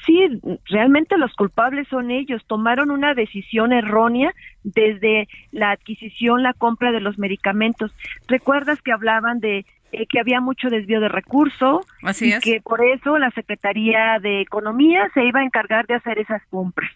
sí, 0.05 0.27
realmente 0.65 1.17
los 1.17 1.33
culpables 1.33 1.87
son 1.87 2.11
ellos. 2.11 2.43
Tomaron 2.47 2.91
una 2.91 3.13
decisión 3.13 3.73
errónea 3.73 4.33
desde 4.63 5.27
la 5.51 5.71
adquisición, 5.71 6.43
la 6.43 6.53
compra 6.53 6.91
de 6.91 7.01
los 7.01 7.17
medicamentos. 7.17 7.93
¿Recuerdas 8.27 8.81
que 8.81 8.91
hablaban 8.91 9.39
de 9.39 9.65
eh, 9.91 10.05
que 10.05 10.19
había 10.19 10.39
mucho 10.39 10.69
desvío 10.69 10.99
de 10.99 11.09
recursos 11.09 11.85
Así 12.03 12.31
y 12.31 12.39
que 12.39 12.61
por 12.61 12.83
eso 12.85 13.17
la 13.17 13.31
Secretaría 13.31 14.19
de 14.21 14.41
Economía 14.41 15.09
se 15.15 15.25
iba 15.25 15.39
a 15.39 15.45
encargar 15.45 15.87
de 15.87 15.95
hacer 15.95 16.19
esas 16.19 16.45
compras? 16.49 16.91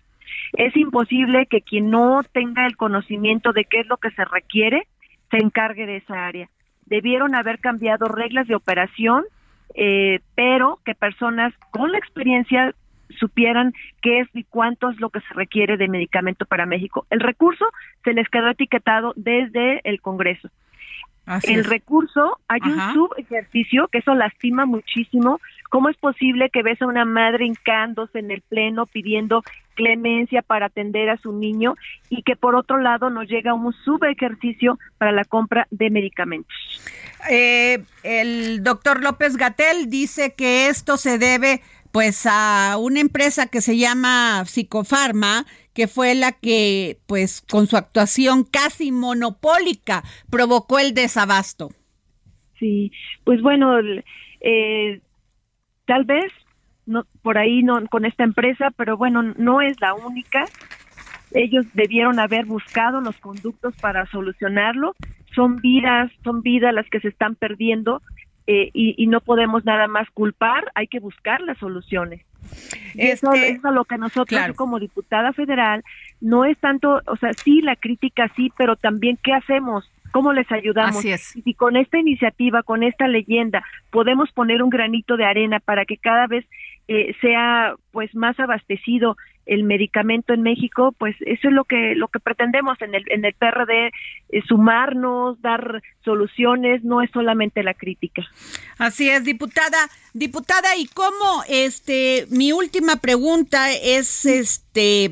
Es 0.53 0.75
imposible 0.77 1.47
que 1.47 1.61
quien 1.61 1.89
no 1.89 2.21
tenga 2.31 2.67
el 2.67 2.77
conocimiento 2.77 3.51
de 3.51 3.65
qué 3.65 3.79
es 3.79 3.87
lo 3.87 3.97
que 3.97 4.11
se 4.11 4.23
requiere 4.25 4.87
se 5.31 5.37
encargue 5.37 5.87
de 5.87 5.97
esa 5.97 6.27
área. 6.27 6.49
Debieron 6.85 7.33
haber 7.33 7.59
cambiado 7.59 8.07
reglas 8.07 8.47
de 8.47 8.55
operación 8.55 9.23
eh, 9.75 10.19
pero 10.35 10.79
que 10.85 10.95
personas 10.95 11.53
con 11.71 11.91
la 11.91 11.97
experiencia 11.97 12.73
supieran 13.19 13.73
qué 14.01 14.21
es 14.21 14.27
y 14.33 14.43
cuánto 14.43 14.89
es 14.89 14.99
lo 14.99 15.09
que 15.09 15.21
se 15.21 15.33
requiere 15.33 15.77
de 15.77 15.87
medicamento 15.87 16.45
para 16.45 16.65
México. 16.65 17.05
El 17.09 17.19
recurso 17.19 17.65
se 18.03 18.13
les 18.13 18.27
quedó 18.29 18.49
etiquetado 18.49 19.13
desde 19.15 19.81
el 19.83 20.01
Congreso. 20.01 20.49
el 21.43 21.63
recurso, 21.63 22.39
hay 22.47 22.59
un 22.63 22.93
subejercicio 22.93 23.87
que 23.87 23.99
eso 23.99 24.13
lastima 24.13 24.65
muchísimo. 24.65 25.39
¿Cómo 25.73 25.89
es 25.89 25.97
posible 25.97 26.51
que 26.51 26.61
ves 26.61 26.79
a 26.83 26.85
una 26.85 27.03
madre 27.03 27.47
hincándose 27.47 28.19
en 28.19 28.29
el 28.29 28.41
pleno 28.41 28.85
pidiendo 28.85 29.41
clemencia 29.73 30.43
para 30.43 30.67
atender 30.67 31.09
a 31.09 31.17
su 31.17 31.33
niño 31.33 31.73
y 32.11 32.21
que 32.21 32.35
por 32.35 32.53
otro 32.53 32.77
lado 32.77 33.09
nos 33.09 33.27
llega 33.27 33.55
un 33.55 33.73
subejercicio 33.83 34.77
para 34.99 35.11
la 35.11 35.25
compra 35.25 35.65
de 35.71 35.89
medicamentos? 35.89 36.55
Eh, 37.27 37.79
el 38.03 38.63
doctor 38.63 39.01
López 39.01 39.35
Gatel 39.35 39.89
dice 39.89 40.35
que 40.37 40.67
esto 40.67 40.95
se 40.95 41.17
debe 41.17 41.61
pues 41.91 42.27
a 42.29 42.77
una 42.79 42.99
empresa 42.99 43.47
que 43.47 43.59
se 43.59 43.75
llama 43.75 44.43
Psicofarma, 44.45 45.47
que 45.73 45.87
fue 45.87 46.13
la 46.13 46.33
que 46.33 46.99
pues 47.07 47.41
con 47.49 47.65
su 47.65 47.77
actuación 47.77 48.43
casi 48.43 48.91
monopólica 48.91 50.03
provocó 50.29 50.77
el 50.77 50.93
desabasto. 50.93 51.71
Sí, 52.59 52.91
pues 53.23 53.41
bueno, 53.41 53.79
eh, 54.39 55.01
tal 55.85 56.05
vez 56.05 56.31
no 56.85 57.05
por 57.21 57.37
ahí 57.37 57.63
no 57.63 57.85
con 57.87 58.05
esta 58.05 58.23
empresa, 58.23 58.71
pero 58.75 58.97
bueno, 58.97 59.21
no 59.21 59.61
es 59.61 59.79
la 59.79 59.93
única. 59.93 60.45
Ellos 61.31 61.65
debieron 61.73 62.19
haber 62.19 62.45
buscado 62.45 63.01
los 63.01 63.17
conductos 63.17 63.75
para 63.77 64.05
solucionarlo. 64.07 64.95
Son 65.33 65.57
vidas, 65.61 66.11
son 66.23 66.41
vidas 66.41 66.73
las 66.73 66.87
que 66.89 66.99
se 66.99 67.07
están 67.07 67.35
perdiendo 67.35 68.01
eh, 68.45 68.69
y, 68.73 69.07
no 69.07 69.21
podemos 69.21 69.63
nada 69.63 69.87
más 69.87 70.09
culpar, 70.11 70.69
hay 70.75 70.87
que 70.87 70.99
buscar 70.99 71.39
las 71.39 71.57
soluciones. 71.59 72.25
eso 72.93 73.31
este, 73.31 73.51
es 73.51 73.63
lo 73.63 73.85
que 73.85 73.97
nosotros 73.97 74.41
como 74.55 74.79
diputada 74.79 75.31
federal 75.31 75.81
no 76.19 76.43
es 76.43 76.57
tanto, 76.57 77.01
o 77.05 77.15
sea, 77.15 77.31
sí 77.33 77.61
la 77.61 77.77
crítica 77.77 78.29
sí, 78.35 78.51
pero 78.57 78.75
también 78.75 79.17
qué 79.23 79.31
hacemos, 79.31 79.89
cómo 80.13 80.31
les 80.31 80.49
ayudamos. 80.51 81.03
Y 81.43 81.55
con 81.55 81.75
esta 81.75 81.97
iniciativa, 81.97 82.61
con 82.61 82.83
esta 82.83 83.07
leyenda, 83.07 83.65
podemos 83.89 84.31
poner 84.31 84.61
un 84.61 84.69
granito 84.69 85.17
de 85.17 85.25
arena 85.25 85.59
para 85.59 85.85
que 85.85 85.97
cada 85.97 86.27
vez 86.27 86.45
eh, 86.87 87.15
sea 87.19 87.75
pues 87.91 88.13
más 88.13 88.39
abastecido 88.39 89.17
el 89.45 89.63
medicamento 89.63 90.33
en 90.33 90.41
México, 90.41 90.93
pues 90.97 91.15
eso 91.21 91.47
es 91.49 91.53
lo 91.53 91.65
que 91.65 91.95
lo 91.95 92.07
que 92.07 92.19
pretendemos 92.19 92.81
en 92.81 92.95
el 92.95 93.03
en 93.09 93.25
el 93.25 93.33
PRD 93.33 93.87
eh, 93.87 94.41
sumarnos, 94.47 95.41
dar 95.41 95.81
soluciones, 96.05 96.83
no 96.83 97.01
es 97.01 97.09
solamente 97.11 97.63
la 97.63 97.73
crítica. 97.73 98.21
Así 98.77 99.09
es, 99.09 99.23
diputada, 99.25 99.89
diputada, 100.13 100.77
y 100.77 100.85
cómo 100.85 101.43
este 101.49 102.27
mi 102.29 102.53
última 102.53 102.97
pregunta 102.97 103.71
es 103.71 104.25
este 104.25 105.11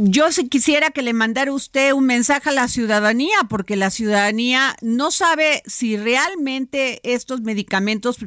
yo 0.00 0.30
si 0.30 0.48
quisiera 0.48 0.90
que 0.90 1.02
le 1.02 1.12
mandara 1.12 1.52
usted 1.52 1.92
un 1.92 2.06
mensaje 2.06 2.50
a 2.50 2.52
la 2.52 2.68
ciudadanía, 2.68 3.36
porque 3.48 3.74
la 3.74 3.90
ciudadanía 3.90 4.76
no 4.80 5.10
sabe 5.10 5.62
si 5.66 5.96
realmente 5.96 7.00
estos 7.02 7.40
medicamentos, 7.40 8.18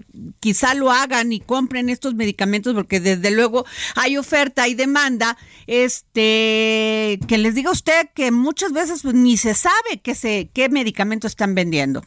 quizá 0.41 0.73
lo 0.73 0.91
hagan 0.91 1.31
y 1.31 1.39
compren 1.39 1.89
estos 1.89 2.13
medicamentos, 2.13 2.73
porque 2.73 2.99
desde 2.99 3.31
luego 3.31 3.65
hay 3.95 4.17
oferta 4.17 4.67
y 4.67 4.75
demanda, 4.75 5.37
este, 5.65 7.19
que 7.25 7.37
les 7.37 7.55
diga 7.55 7.71
usted 7.71 8.09
que 8.13 8.31
muchas 8.31 8.73
veces 8.73 9.03
pues, 9.03 9.15
ni 9.15 9.37
se 9.37 9.53
sabe 9.53 10.01
qué, 10.03 10.13
se, 10.13 10.49
qué 10.53 10.67
medicamentos 10.67 11.31
están 11.31 11.55
vendiendo. 11.55 12.03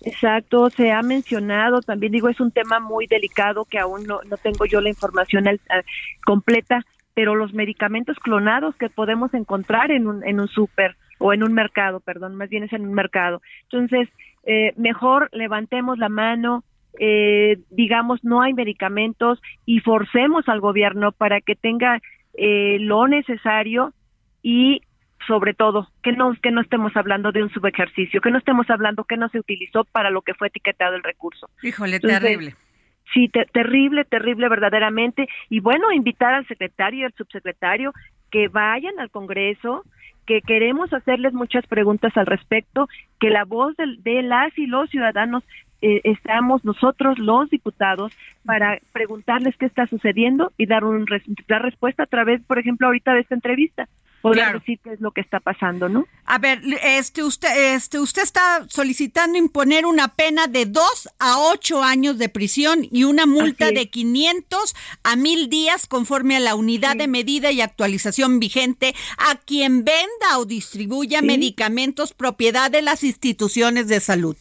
Exacto, 0.00 0.70
se 0.70 0.90
ha 0.90 1.02
mencionado, 1.02 1.82
también 1.82 2.10
digo, 2.10 2.28
es 2.28 2.40
un 2.40 2.50
tema 2.50 2.80
muy 2.80 3.06
delicado 3.06 3.64
que 3.64 3.78
aún 3.78 4.06
no, 4.06 4.20
no 4.28 4.36
tengo 4.38 4.66
yo 4.66 4.80
la 4.80 4.88
información 4.88 5.44
completa, 6.24 6.84
pero 7.18 7.34
los 7.34 7.52
medicamentos 7.52 8.16
clonados 8.20 8.76
que 8.76 8.90
podemos 8.90 9.34
encontrar 9.34 9.90
en 9.90 10.06
un, 10.06 10.24
en 10.24 10.38
un 10.38 10.46
súper 10.46 10.94
o 11.18 11.32
en 11.32 11.42
un 11.42 11.52
mercado, 11.52 11.98
perdón, 11.98 12.36
más 12.36 12.48
bien 12.48 12.62
es 12.62 12.72
en 12.72 12.86
un 12.86 12.94
mercado. 12.94 13.42
Entonces, 13.64 14.08
eh, 14.44 14.72
mejor 14.76 15.28
levantemos 15.32 15.98
la 15.98 16.08
mano, 16.08 16.62
eh, 17.00 17.58
digamos, 17.70 18.22
no 18.22 18.40
hay 18.40 18.54
medicamentos 18.54 19.42
y 19.66 19.80
forcemos 19.80 20.48
al 20.48 20.60
gobierno 20.60 21.10
para 21.10 21.40
que 21.40 21.56
tenga 21.56 22.00
eh, 22.34 22.76
lo 22.78 23.08
necesario 23.08 23.92
y 24.40 24.82
sobre 25.26 25.54
todo 25.54 25.88
que 26.04 26.12
no 26.12 26.32
que 26.40 26.52
no 26.52 26.60
estemos 26.60 26.96
hablando 26.96 27.32
de 27.32 27.42
un 27.42 27.50
subejercicio, 27.50 28.20
que 28.20 28.30
no 28.30 28.38
estemos 28.38 28.70
hablando 28.70 29.02
que 29.02 29.16
no 29.16 29.28
se 29.30 29.40
utilizó 29.40 29.82
para 29.82 30.10
lo 30.10 30.22
que 30.22 30.34
fue 30.34 30.46
etiquetado 30.46 30.94
el 30.94 31.02
recurso. 31.02 31.50
Híjole, 31.64 31.98
terrible. 31.98 32.54
Sí, 33.12 33.28
terrible, 33.28 34.04
terrible 34.04 34.48
verdaderamente. 34.48 35.28
Y 35.48 35.60
bueno, 35.60 35.92
invitar 35.92 36.34
al 36.34 36.46
secretario 36.46 37.00
y 37.00 37.04
al 37.04 37.14
subsecretario 37.14 37.92
que 38.30 38.48
vayan 38.48 38.98
al 38.98 39.10
Congreso, 39.10 39.84
que 40.26 40.42
queremos 40.42 40.92
hacerles 40.92 41.32
muchas 41.32 41.66
preguntas 41.66 42.14
al 42.16 42.26
respecto, 42.26 42.86
que 43.18 43.30
la 43.30 43.44
voz 43.44 43.74
de, 43.76 44.22
las 44.22 44.56
y 44.58 44.66
los 44.66 44.90
ciudadanos 44.90 45.42
eh, 45.80 46.02
estamos 46.04 46.64
nosotros 46.64 47.18
los 47.18 47.48
diputados 47.48 48.12
para 48.44 48.78
preguntarles 48.92 49.56
qué 49.56 49.66
está 49.66 49.86
sucediendo 49.86 50.52
y 50.58 50.66
dar 50.66 50.84
un 50.84 51.06
dar 51.46 51.62
respuesta 51.62 52.02
a 52.02 52.06
través, 52.06 52.42
por 52.42 52.58
ejemplo, 52.58 52.88
ahorita 52.88 53.14
de 53.14 53.20
esta 53.20 53.34
entrevista 53.34 53.88
podría 54.20 54.52
decir 54.52 54.78
qué 54.82 54.92
es 54.92 55.00
lo 55.00 55.10
que 55.12 55.20
está 55.20 55.40
pasando, 55.40 55.88
¿no? 55.88 56.06
A 56.24 56.38
ver, 56.38 56.60
este 56.82 57.22
usted, 57.22 57.74
este 57.74 57.98
usted 57.98 58.22
está 58.22 58.66
solicitando 58.68 59.38
imponer 59.38 59.86
una 59.86 60.08
pena 60.08 60.46
de 60.46 60.66
dos 60.66 61.08
a 61.18 61.38
ocho 61.38 61.82
años 61.82 62.18
de 62.18 62.28
prisión 62.28 62.86
y 62.90 63.04
una 63.04 63.26
multa 63.26 63.70
de 63.70 63.88
500 63.88 64.74
a 65.04 65.16
mil 65.16 65.48
días 65.48 65.86
conforme 65.86 66.36
a 66.36 66.40
la 66.40 66.54
unidad 66.54 66.96
de 66.96 67.08
medida 67.08 67.52
y 67.52 67.60
actualización 67.60 68.40
vigente 68.40 68.94
a 69.18 69.36
quien 69.36 69.84
venda 69.84 70.38
o 70.38 70.44
distribuya 70.44 71.22
medicamentos 71.22 72.12
propiedad 72.12 72.70
de 72.70 72.82
las 72.82 73.04
instituciones 73.04 73.88
de 73.88 74.00
salud. 74.00 74.36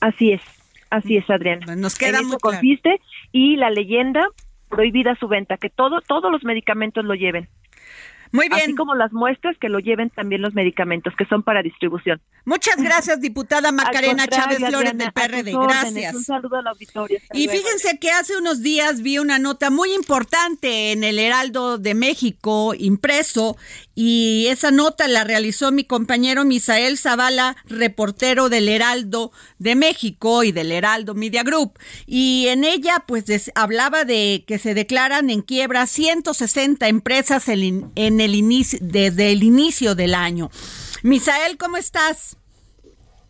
Así 0.00 0.32
es, 0.32 0.42
así 0.90 1.16
es, 1.16 1.28
Adrián. 1.28 1.60
Pues 1.64 1.76
nos 1.76 1.96
queda 1.96 2.22
muy 2.22 2.38
consiste 2.38 3.00
y 3.32 3.56
la 3.56 3.70
leyenda 3.70 4.26
prohibida 4.68 5.16
su 5.16 5.28
venta, 5.28 5.56
que 5.58 5.68
todo, 5.68 6.00
todos 6.00 6.32
los 6.32 6.44
medicamentos 6.44 7.04
lo 7.04 7.14
lleven. 7.14 7.48
Muy 8.32 8.48
bien. 8.48 8.60
Así 8.62 8.74
como 8.74 8.94
las 8.94 9.12
muestras 9.12 9.56
que 9.58 9.68
lo 9.68 9.80
lleven 9.80 10.10
también 10.10 10.42
los 10.42 10.54
medicamentos 10.54 11.14
que 11.16 11.24
son 11.26 11.42
para 11.42 11.62
distribución. 11.62 12.20
Muchas 12.44 12.76
gracias, 12.76 13.20
diputada 13.20 13.72
Macarena 13.72 14.26
Chávez 14.26 14.58
Flores 14.58 14.96
del 14.96 15.12
PRD. 15.12 15.52
Gracias. 15.52 16.14
Un 16.14 16.24
saludo. 16.24 16.60
Y 17.32 17.48
fíjense 17.48 17.98
que 17.98 18.10
hace 18.10 18.36
unos 18.36 18.62
días 18.62 19.02
vi 19.02 19.18
una 19.18 19.38
nota 19.38 19.70
muy 19.70 19.92
importante 19.92 20.92
en 20.92 21.04
el 21.04 21.18
Heraldo 21.18 21.78
de 21.78 21.94
México 21.94 22.74
impreso 22.76 23.56
y 23.94 24.46
esa 24.48 24.70
nota 24.70 25.08
la 25.08 25.24
realizó 25.24 25.72
mi 25.72 25.84
compañero 25.84 26.44
Misael 26.44 26.96
Zavala, 26.96 27.56
reportero 27.66 28.48
del 28.48 28.68
Heraldo 28.68 29.32
de 29.58 29.74
México 29.74 30.42
y 30.42 30.52
del 30.52 30.72
Heraldo 30.72 31.14
Media 31.14 31.42
Group. 31.42 31.78
Y 32.06 32.46
en 32.48 32.64
ella 32.64 33.04
pues 33.06 33.24
hablaba 33.54 34.04
de 34.04 34.44
que 34.46 34.58
se 34.58 34.74
declaran 34.74 35.28
en 35.28 35.42
quiebra 35.42 35.86
160 35.86 36.88
empresas 36.88 37.48
en, 37.48 37.90
en 37.94 38.19
el 38.24 38.34
inicio, 38.34 38.78
desde 38.82 39.32
el 39.32 39.42
inicio 39.42 39.94
del 39.94 40.14
año. 40.14 40.48
Misael, 41.02 41.56
¿cómo 41.58 41.76
estás? 41.76 42.36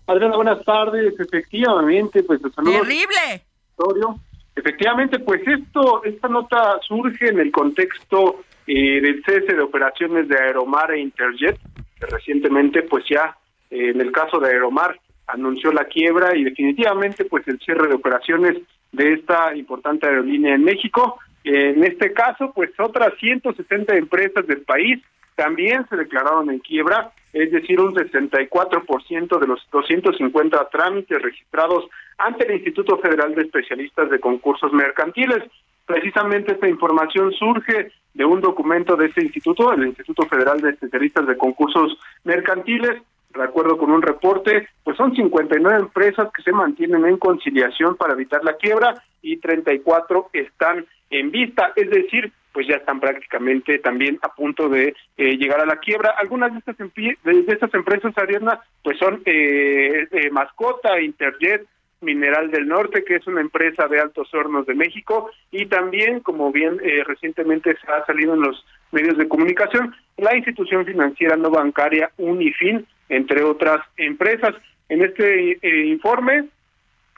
Adriana, 0.07 0.37
buenas 0.37 0.65
tardes. 0.65 1.15
Efectivamente, 1.19 2.23
pues 2.23 2.41
Terrible. 2.41 3.45
Efectivamente, 4.57 5.19
pues 5.21 5.41
esto, 5.47 6.05
esta 6.05 6.29
nota 6.29 6.79
surge 6.87 7.29
en 7.29 7.41
el 7.41 7.51
contexto 7.51 8.43
eh, 8.67 9.01
del 9.01 9.23
cese 9.25 9.55
de 9.55 9.63
operaciones 9.63 10.29
de 10.29 10.37
Aeromar 10.39 10.91
e 10.93 11.01
Interjet, 11.01 11.59
que 11.99 12.07
recientemente, 12.07 12.83
pues 12.83 13.05
ya 13.09 13.37
eh, 13.71 13.91
en 13.91 14.01
el 14.01 14.13
caso 14.13 14.39
de 14.39 14.49
Aeromar 14.51 14.99
anunció 15.27 15.73
la 15.73 15.85
quiebra 15.85 16.37
y 16.37 16.45
definitivamente, 16.45 17.25
pues 17.25 17.47
el 17.49 17.59
cierre 17.61 17.89
de 17.89 17.95
operaciones 17.95 18.59
de 18.93 19.15
esta 19.15 19.57
importante 19.57 20.07
aerolínea 20.07 20.55
en 20.55 20.65
México. 20.65 21.19
En 21.45 21.83
este 21.85 22.13
caso, 22.13 22.53
pues 22.55 22.71
otras 22.79 23.15
160 23.19 23.97
empresas 23.97 24.47
del 24.47 24.63
país 24.63 25.03
también 25.35 25.87
se 25.89 25.97
declararon 25.97 26.51
en 26.51 26.59
quiebra, 26.59 27.13
es 27.33 27.51
decir, 27.51 27.81
un 27.81 27.95
64% 27.95 29.39
de 29.39 29.47
los 29.47 29.67
250 29.71 30.69
trámites 30.69 31.23
registrados 31.23 31.89
ante 32.19 32.47
el 32.47 32.57
Instituto 32.57 32.99
Federal 32.99 33.35
de 33.35 33.43
Especialistas 33.43 34.11
de 34.11 34.21
Concursos 34.21 34.73
Mercantiles. 34.73 35.45
Precisamente 35.87 36.53
esta 36.53 36.69
información 36.69 37.33
surge 37.33 37.91
de 38.13 38.25
un 38.25 38.41
documento 38.41 38.97
de 38.97 39.07
este 39.07 39.23
instituto, 39.23 39.73
el 39.73 39.87
Instituto 39.87 40.27
Federal 40.27 40.61
de 40.61 40.71
Especialistas 40.71 41.27
de 41.27 41.39
Concursos 41.39 41.97
Mercantiles, 42.25 43.01
de 43.35 43.43
acuerdo 43.43 43.79
con 43.79 43.91
un 43.93 44.03
reporte, 44.03 44.69
pues 44.83 44.97
son 44.97 45.15
59 45.15 45.79
empresas 45.79 46.29
que 46.37 46.43
se 46.43 46.53
mantienen 46.53 47.07
en 47.07 47.17
conciliación 47.17 47.97
para 47.97 48.13
evitar 48.13 48.45
la 48.45 48.57
quiebra 48.57 49.03
y 49.23 49.37
34 49.39 50.31
están 50.33 50.85
en 51.11 51.31
vista, 51.31 51.73
es 51.77 51.91
decir, 51.91 52.33
pues 52.53 52.67
ya 52.67 52.77
están 52.77 53.01
prácticamente 53.01 53.79
también 53.79 54.19
a 54.23 54.33
punto 54.35 54.69
de 54.69 54.95
eh, 55.17 55.37
llegar 55.37 55.61
a 55.61 55.67
la 55.67 55.77
quiebra. 55.77 56.15
Algunas 56.19 56.53
de 56.53 56.59
estas, 56.59 56.77
de 56.79 57.45
estas 57.47 57.73
empresas, 57.75 58.17
Ariadna, 58.17 58.61
pues 58.83 58.99
son 58.99 59.23
eh, 59.25 60.07
eh, 60.11 60.31
Mascota, 60.31 61.01
Interjet, 61.01 61.67
Mineral 62.01 62.51
del 62.51 62.67
Norte, 62.67 63.05
que 63.05 63.17
es 63.17 63.27
una 63.27 63.43
empresa 63.43 63.87
de 63.87 64.01
altos 64.01 64.33
hornos 64.33 64.67
de 64.67 64.75
México, 64.75 65.31
y 65.51 65.67
también, 65.67 66.21
como 66.21 66.51
bien 66.51 66.81
eh, 66.83 67.05
recientemente 67.05 67.77
se 67.77 67.93
ha 67.93 68.07
salido 68.07 68.35
en 68.35 68.41
los 68.41 68.65
medios 68.91 69.19
de 69.19 69.29
comunicación, 69.29 69.95
la 70.17 70.35
institución 70.35 70.87
financiera 70.87 71.37
no 71.37 71.51
bancaria 71.51 72.11
Unifin, 72.17 72.87
entre 73.09 73.43
otras 73.43 73.85
empresas. 73.97 74.55
En 74.89 75.03
este 75.03 75.59
informe, 75.87 76.47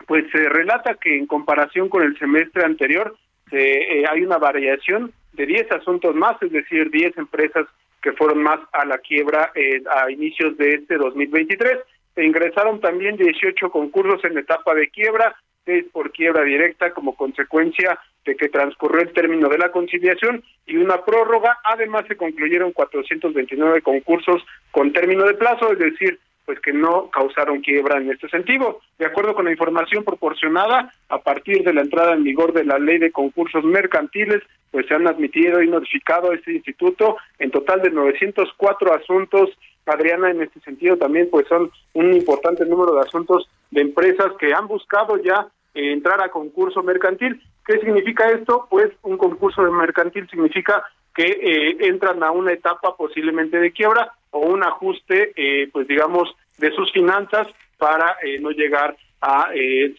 pues 0.06 0.24
se 0.30 0.48
relata 0.48 0.94
que 0.94 1.16
en 1.16 1.26
comparación 1.26 1.88
con 1.88 2.02
el 2.02 2.18
semestre 2.18 2.64
anterior, 2.64 3.16
eh, 3.60 4.04
hay 4.08 4.22
una 4.22 4.38
variación 4.38 5.12
de 5.32 5.46
10 5.46 5.72
asuntos 5.72 6.14
más, 6.14 6.40
es 6.42 6.52
decir, 6.52 6.90
10 6.90 7.18
empresas 7.18 7.66
que 8.02 8.12
fueron 8.12 8.42
más 8.42 8.58
a 8.72 8.84
la 8.84 8.98
quiebra 8.98 9.52
a 9.90 10.10
inicios 10.10 10.56
de 10.56 10.74
este 10.74 10.96
2023 10.96 11.78
se 12.14 12.24
ingresaron 12.24 12.80
también 12.80 13.16
18 13.16 13.70
concursos 13.70 14.22
en 14.24 14.36
etapa 14.36 14.74
de 14.74 14.88
quiebra, 14.90 15.34
seis 15.64 15.86
por 15.92 16.12
quiebra 16.12 16.42
directa 16.42 16.92
como 16.92 17.14
consecuencia 17.14 17.98
de 18.24 18.36
que 18.36 18.48
transcurrió 18.48 19.02
el 19.02 19.12
término 19.12 19.48
de 19.48 19.58
la 19.58 19.70
conciliación 19.70 20.42
y 20.66 20.76
una 20.76 21.04
prórroga. 21.04 21.58
Además, 21.64 22.04
se 22.08 22.16
concluyeron 22.16 22.72
429 22.72 23.80
concursos 23.82 24.42
con 24.70 24.92
término 24.92 25.24
de 25.24 25.34
plazo, 25.34 25.72
es 25.72 25.78
decir, 25.78 26.18
pues 26.44 26.60
que 26.60 26.72
no 26.72 27.10
causaron 27.10 27.60
quiebra 27.60 27.98
en 27.98 28.10
este 28.10 28.28
sentido. 28.28 28.80
De 28.98 29.06
acuerdo 29.06 29.34
con 29.34 29.44
la 29.44 29.52
información 29.52 30.04
proporcionada, 30.04 30.92
a 31.08 31.18
partir 31.18 31.62
de 31.62 31.72
la 31.72 31.82
entrada 31.82 32.14
en 32.14 32.24
vigor 32.24 32.52
de 32.52 32.64
la 32.64 32.78
ley 32.78 32.98
de 32.98 33.12
concursos 33.12 33.64
mercantiles, 33.64 34.42
pues 34.70 34.86
se 34.86 34.94
han 34.94 35.06
admitido 35.06 35.62
y 35.62 35.68
notificado 35.68 36.30
a 36.30 36.34
este 36.34 36.52
instituto 36.52 37.16
en 37.38 37.50
total 37.50 37.82
de 37.82 37.90
904 37.90 38.94
asuntos 38.94 39.50
Adriana, 39.86 40.30
en 40.30 40.42
este 40.42 40.60
sentido 40.60 40.96
también 40.96 41.28
pues 41.30 41.46
son 41.48 41.70
un 41.94 42.14
importante 42.14 42.64
número 42.64 42.94
de 42.94 43.00
asuntos 43.00 43.48
de 43.70 43.80
empresas 43.80 44.32
que 44.38 44.54
han 44.54 44.68
buscado 44.68 45.16
ya 45.16 45.48
eh, 45.74 45.92
entrar 45.92 46.22
a 46.22 46.30
concurso 46.30 46.82
mercantil. 46.82 47.42
¿Qué 47.66 47.78
significa 47.78 48.30
esto? 48.30 48.66
Pues 48.70 48.90
un 49.02 49.16
concurso 49.16 49.62
mercantil 49.72 50.28
significa 50.28 50.84
que 51.14 51.24
eh, 51.24 51.76
entran 51.80 52.22
a 52.22 52.30
una 52.30 52.52
etapa 52.52 52.96
posiblemente 52.96 53.58
de 53.58 53.72
quiebra 53.72 54.12
o 54.32 54.40
un 54.40 54.64
ajuste, 54.64 55.32
eh, 55.36 55.70
pues 55.72 55.86
digamos, 55.88 56.28
de 56.58 56.70
sus 56.74 56.92
finanzas 56.92 57.46
para 57.78 58.16
no 58.40 58.50
llegar 58.50 58.96
a 59.20 59.48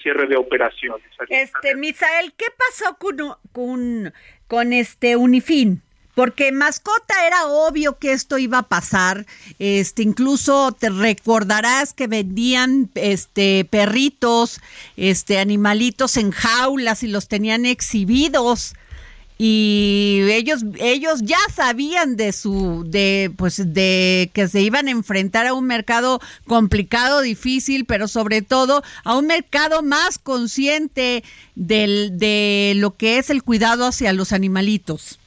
cierre 0.01 0.27
de 0.27 0.37
operaciones. 0.37 1.05
Este, 1.27 1.75
Misael, 1.75 2.33
¿qué 2.37 2.45
pasó 2.57 2.95
con, 2.97 3.17
con, 3.51 4.13
con 4.47 4.71
este 4.71 5.17
Unifin? 5.17 5.81
porque 6.15 6.51
mascota 6.51 7.25
era 7.25 7.47
obvio 7.47 7.97
que 7.97 8.11
esto 8.11 8.37
iba 8.37 8.59
a 8.59 8.63
pasar. 8.63 9.25
Este, 9.59 10.03
incluso 10.03 10.71
te 10.71 10.89
recordarás 10.89 11.93
que 11.93 12.07
vendían 12.07 12.89
este 12.95 13.65
perritos, 13.65 14.61
este 14.95 15.39
animalitos 15.39 16.17
en 16.17 16.31
jaulas 16.31 17.03
y 17.03 17.07
los 17.07 17.27
tenían 17.27 17.65
exhibidos. 17.65 18.75
Y 19.45 20.21
ellos 20.31 20.63
ellos 20.79 21.21
ya 21.21 21.37
sabían 21.51 22.15
de 22.15 22.31
su 22.31 22.85
de 22.87 23.29
pues 23.37 23.73
de 23.73 24.29
que 24.33 24.47
se 24.47 24.61
iban 24.61 24.87
a 24.87 24.91
enfrentar 24.91 25.47
a 25.47 25.53
un 25.53 25.67
mercado 25.67 26.21
complicado, 26.47 27.19
difícil, 27.19 27.83
pero 27.83 28.07
sobre 28.07 28.41
todo 28.41 28.83
a 29.03 29.17
un 29.17 29.27
mercado 29.27 29.81
más 29.83 30.17
consciente 30.17 31.25
del 31.55 32.17
de 32.17 32.71
lo 32.77 32.91
que 32.95 33.17
es 33.17 33.29
el 33.29 33.43
cuidado 33.43 33.85
hacia 33.85 34.13
los 34.13 34.31
animalitos. 34.31 35.19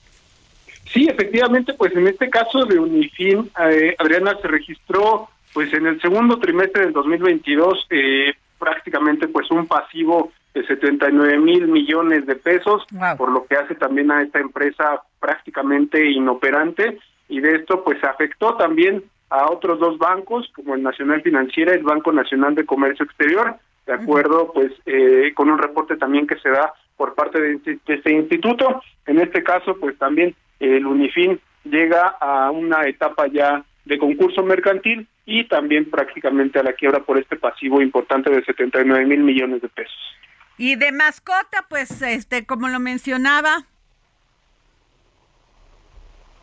Sí, 0.94 1.06
efectivamente, 1.10 1.74
pues 1.74 1.94
en 1.94 2.08
este 2.08 2.30
caso 2.30 2.64
de 2.64 2.78
Unifin, 2.78 3.50
eh, 3.68 3.96
Adriana 3.98 4.38
se 4.40 4.48
registró 4.48 5.28
pues 5.52 5.70
en 5.74 5.86
el 5.86 6.00
segundo 6.00 6.38
trimestre 6.38 6.84
del 6.84 6.94
2022 6.94 7.86
eh, 7.90 8.32
prácticamente 8.58 9.28
pues 9.28 9.50
un 9.50 9.66
pasivo 9.66 10.32
de 10.56 10.66
79 10.66 11.38
mil 11.38 11.68
millones 11.68 12.24
de 12.24 12.34
pesos, 12.34 12.82
por 13.18 13.30
lo 13.30 13.44
que 13.46 13.56
hace 13.56 13.74
también 13.74 14.10
a 14.10 14.22
esta 14.22 14.38
empresa 14.38 15.02
prácticamente 15.20 16.10
inoperante 16.10 16.98
y 17.28 17.40
de 17.40 17.56
esto 17.56 17.84
pues 17.84 18.02
afectó 18.02 18.56
también 18.56 19.04
a 19.28 19.50
otros 19.50 19.78
dos 19.78 19.98
bancos 19.98 20.50
como 20.54 20.74
el 20.74 20.82
Nacional 20.82 21.20
Financiera 21.20 21.74
y 21.74 21.78
el 21.78 21.84
Banco 21.84 22.10
Nacional 22.10 22.54
de 22.54 22.64
Comercio 22.64 23.04
Exterior, 23.04 23.56
de 23.84 23.92
acuerdo 23.92 24.50
pues 24.54 24.72
eh, 24.86 25.32
con 25.34 25.50
un 25.50 25.58
reporte 25.58 25.98
también 25.98 26.26
que 26.26 26.38
se 26.38 26.48
da 26.48 26.72
por 26.96 27.14
parte 27.14 27.38
de 27.38 27.78
este 27.86 28.12
instituto. 28.12 28.80
En 29.06 29.20
este 29.20 29.42
caso 29.42 29.76
pues 29.78 29.98
también 29.98 30.34
el 30.58 30.86
UNIFIN 30.86 31.38
llega 31.64 32.16
a 32.18 32.50
una 32.50 32.86
etapa 32.86 33.26
ya 33.26 33.62
de 33.84 33.98
concurso 33.98 34.42
mercantil 34.42 35.06
y 35.26 35.44
también 35.48 35.90
prácticamente 35.90 36.58
a 36.58 36.62
la 36.62 36.72
quiebra 36.72 37.00
por 37.00 37.18
este 37.18 37.36
pasivo 37.36 37.82
importante 37.82 38.30
de 38.30 38.42
79 38.42 39.04
mil 39.04 39.20
millones 39.20 39.60
de 39.60 39.68
pesos. 39.68 40.16
Y 40.58 40.76
de 40.76 40.92
mascota, 40.92 41.66
pues, 41.68 42.02
este, 42.02 42.46
como 42.46 42.68
lo 42.68 42.80
mencionaba. 42.80 43.66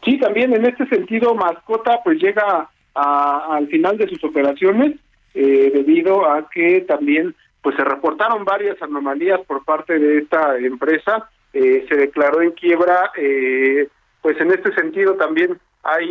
Sí, 0.03 0.17
también 0.19 0.53
en 0.53 0.65
este 0.65 0.85
sentido, 0.87 1.33
Mascota 1.33 2.01
pues 2.03 2.21
llega 2.21 2.69
al 2.93 3.67
final 3.67 3.97
de 3.97 4.07
sus 4.07 4.23
operaciones 4.23 4.99
eh, 5.33 5.71
debido 5.73 6.29
a 6.29 6.49
que 6.49 6.81
también 6.81 7.33
pues 7.61 7.75
se 7.75 7.83
reportaron 7.83 8.43
varias 8.43 8.79
anomalías 8.81 9.39
por 9.47 9.63
parte 9.63 9.97
de 9.97 10.19
esta 10.19 10.57
empresa, 10.57 11.29
eh, 11.53 11.85
se 11.87 11.95
declaró 11.95 12.41
en 12.41 12.51
quiebra, 12.51 13.11
eh, 13.17 13.87
pues 14.21 14.39
en 14.41 14.51
este 14.51 14.73
sentido 14.75 15.15
también 15.15 15.57
hay 15.81 16.07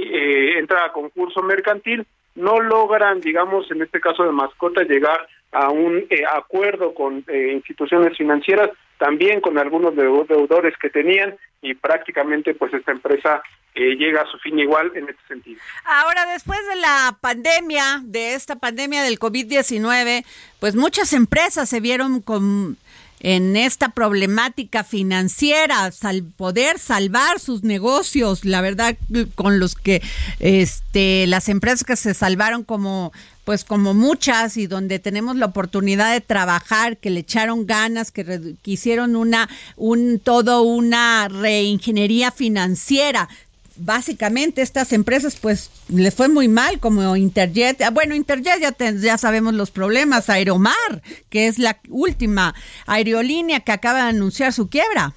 entra 0.58 0.86
a 0.86 0.92
concurso 0.92 1.42
mercantil, 1.42 2.06
no 2.34 2.60
logran, 2.60 3.20
digamos, 3.20 3.70
en 3.70 3.82
este 3.82 4.00
caso 4.00 4.24
de 4.24 4.32
mascota, 4.32 4.82
llegar 4.82 5.26
a 5.52 5.70
un 5.70 6.06
acuerdo 6.34 6.94
con 6.94 7.24
instituciones 7.28 8.16
financieras, 8.16 8.70
también 8.98 9.40
con 9.40 9.58
algunos 9.58 9.94
deudores 9.94 10.74
que 10.80 10.88
tenían 10.88 11.36
y 11.60 11.74
prácticamente 11.74 12.54
pues 12.54 12.72
esta 12.72 12.92
empresa 12.92 13.42
eh, 13.74 13.96
llega 13.96 14.22
a 14.22 14.26
su 14.26 14.38
fin 14.38 14.58
igual 14.58 14.92
en 14.94 15.08
este 15.08 15.22
sentido. 15.28 15.60
Ahora, 15.84 16.26
después 16.26 16.58
de 16.68 16.76
la 16.76 17.16
pandemia, 17.20 18.00
de 18.02 18.34
esta 18.34 18.56
pandemia 18.56 19.02
del 19.02 19.18
COVID-19, 19.18 20.24
pues 20.60 20.76
muchas 20.76 21.12
empresas 21.14 21.68
se 21.68 21.80
vieron 21.80 22.20
con 22.20 22.76
en 23.22 23.54
esta 23.56 23.90
problemática 23.90 24.82
financiera, 24.82 25.90
al 26.02 26.24
poder 26.24 26.80
salvar 26.80 27.38
sus 27.38 27.62
negocios, 27.62 28.44
la 28.44 28.60
verdad 28.60 28.96
con 29.36 29.60
los 29.60 29.76
que 29.76 30.02
este 30.40 31.28
las 31.28 31.48
empresas 31.48 31.84
que 31.84 31.94
se 31.94 32.14
salvaron 32.14 32.64
como 32.64 33.12
pues 33.44 33.64
como 33.64 33.94
muchas 33.94 34.56
y 34.56 34.66
donde 34.66 34.98
tenemos 34.98 35.36
la 35.36 35.46
oportunidad 35.46 36.12
de 36.12 36.20
trabajar, 36.20 36.96
que 36.96 37.10
le 37.10 37.20
echaron 37.20 37.66
ganas, 37.66 38.10
que, 38.10 38.24
que 38.24 38.70
hicieron 38.70 39.14
una 39.14 39.48
un 39.76 40.18
todo 40.18 40.62
una 40.62 41.28
reingeniería 41.28 42.32
financiera 42.32 43.28
básicamente 43.76 44.62
estas 44.62 44.92
empresas 44.92 45.38
pues 45.40 45.70
les 45.88 46.14
fue 46.14 46.28
muy 46.28 46.48
mal 46.48 46.78
como 46.80 47.16
Interjet. 47.16 47.82
Ah, 47.82 47.90
bueno, 47.90 48.14
Interjet 48.14 48.60
ya, 48.60 48.92
ya 48.92 49.18
sabemos 49.18 49.54
los 49.54 49.70
problemas. 49.70 50.30
Aeromar, 50.30 51.02
que 51.30 51.46
es 51.46 51.58
la 51.58 51.78
última 51.88 52.54
aerolínea 52.86 53.60
que 53.60 53.72
acaba 53.72 54.04
de 54.04 54.10
anunciar 54.10 54.52
su 54.52 54.68
quiebra. 54.68 55.12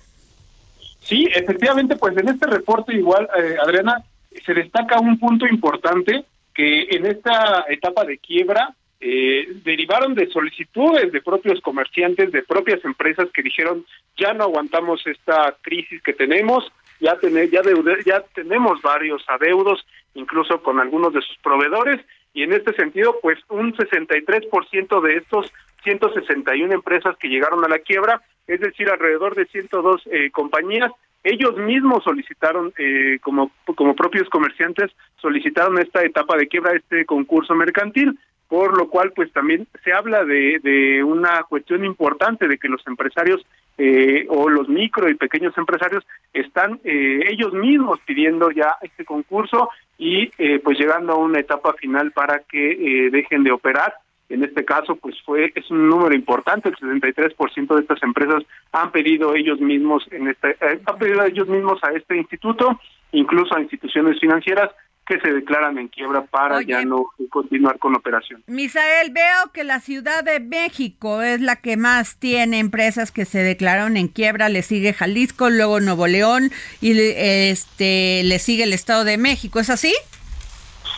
Sí, 1.02 1.28
efectivamente, 1.34 1.96
pues 1.96 2.18
en 2.18 2.30
este 2.30 2.48
reporte 2.48 2.94
igual, 2.94 3.30
eh, 3.38 3.56
Adriana, 3.64 4.04
se 4.46 4.54
destaca 4.54 5.00
un 5.00 5.20
punto 5.20 5.46
importante 5.48 6.26
que 6.54 6.88
en 6.90 7.06
esta 7.06 7.66
etapa 7.70 8.06
de 8.06 8.18
quiebra 8.18 8.74
eh, 9.00 9.48
derivaron 9.64 10.16
de 10.16 10.28
solicitudes 10.32 11.12
de 11.12 11.22
propios 11.22 11.62
comerciantes, 11.62 12.32
de 12.32 12.44
propias 12.44 12.84
empresas 12.86 13.28
que 13.34 13.44
dijeron 13.44 13.86
ya 14.18 14.34
no 14.34 14.46
aguantamos 14.46 15.06
esta 15.06 15.56
crisis 15.62 16.02
que 16.02 16.14
tenemos, 16.14 16.64
ya, 17.00 17.18
ya, 17.22 17.62
ya 18.06 18.22
tenemos 18.34 18.82
varios 18.82 19.24
adeudos, 19.28 19.86
incluso 20.14 20.62
con 20.62 20.80
algunos 20.80 21.14
de 21.14 21.22
sus 21.22 21.38
proveedores, 21.38 22.00
y 22.34 22.44
en 22.44 22.54
este 22.54 22.74
sentido, 22.74 23.18
pues 23.22 23.40
un 23.50 23.74
63% 23.74 25.02
de 25.02 25.18
estos 25.18 25.52
161 25.84 26.74
empresas 26.74 27.16
que 27.18 27.30
llegaron 27.30 27.64
a 27.64 27.70
la 27.70 27.80
quiebra, 27.80 28.22
es 28.48 28.60
decir, 28.60 28.90
alrededor 28.90 29.36
de 29.36 29.46
102 29.46 30.02
eh, 30.12 30.32
compañías, 30.32 30.92
ellos 31.26 31.58
mismos 31.58 32.04
solicitaron, 32.04 32.72
eh, 32.78 33.20
como, 33.22 33.52
como 33.76 33.96
propios 33.96 34.30
comerciantes, 34.30 34.92
solicitaron 35.18 35.78
esta 35.80 36.04
etapa 36.04 36.38
de 36.38 36.48
quiebra, 36.48 36.74
este 36.74 37.06
concurso 37.06 37.54
mercantil, 37.56 38.18
por 38.48 38.78
lo 38.78 38.88
cual 38.90 39.12
pues 39.16 39.34
también 39.34 39.68
se 39.84 39.92
habla 39.92 40.24
de, 40.24 40.60
de 40.62 41.04
una 41.04 41.44
cuestión 41.44 41.84
importante 41.84 42.48
de 42.48 42.58
que 42.58 42.70
los 42.70 42.86
empresarios 42.88 43.46
eh, 43.78 44.26
o 44.30 44.48
los 44.48 44.70
micro 44.70 45.10
y 45.10 45.16
pequeños 45.16 45.58
empresarios 45.58 46.06
están 46.32 46.80
eh, 46.86 47.20
ellos 47.28 47.52
mismos 47.54 48.00
pidiendo 48.06 48.50
ya 48.52 48.78
este 48.82 49.04
concurso 49.04 49.70
y 49.98 50.32
eh, 50.38 50.62
pues 50.64 50.80
llegando 50.80 51.14
a 51.14 51.18
una 51.18 51.40
etapa 51.40 51.74
final 51.74 52.12
para 52.12 52.40
que 52.40 53.10
dejen 53.12 53.44
de 53.44 53.52
operar. 53.52 53.96
En 54.30 54.44
este 54.44 54.66
caso, 54.66 54.96
pues 54.96 55.16
fue 55.24 55.52
es 55.56 55.70
un 55.70 55.88
número 55.88 56.16
importante, 56.16 56.70
el 56.70 56.76
63% 56.76 57.76
de 57.76 57.82
estas 57.82 58.02
empresas 58.02 58.44
han 58.72 58.92
pedido 58.92 59.36
ellos 59.36 59.60
mismos 59.60 60.04
en 60.12 60.28
este 60.28 60.58
han 60.62 60.98
pedido 60.98 61.24
ellos 61.24 61.48
mismos 61.48 61.80
a 61.84 61.92
este 61.92 62.18
instituto, 62.18 62.80
incluso 63.12 63.56
a 63.56 63.62
instituciones 63.62 64.20
financieras 64.20 64.72
que 65.06 65.20
se 65.20 65.32
declaran 65.32 65.78
en 65.78 65.88
quiebra 65.88 66.26
para 66.26 66.62
ya 66.64 66.84
no 66.84 67.06
continuar 67.30 67.78
con 67.78 67.92
la 67.92 68.00
operación. 68.00 68.44
Misael, 68.48 69.12
veo 69.12 69.52
que 69.54 69.64
la 69.64 69.80
Ciudad 69.80 70.24
de 70.24 70.40
México 70.40 71.22
es 71.22 71.42
la 71.42 71.58
que 71.58 71.78
más 71.78 72.18
tiene 72.18 72.60
empresas 72.60 73.12
que 73.12 73.26
se 73.26 73.40
declararon 73.40 73.98
en 73.98 74.08
quiebra, 74.08 74.50
le 74.50 74.64
sigue 74.64 74.94
Jalisco, 74.94 75.50
luego 75.50 75.80
Nuevo 75.80 76.08
León 76.08 76.50
y 76.82 77.00
este 77.00 78.24
le 78.24 78.40
sigue 78.40 78.64
el 78.64 78.74
Estado 78.74 79.04
de 79.04 79.18
México, 79.18 79.60
¿es 79.60 79.70
así? 79.70 79.94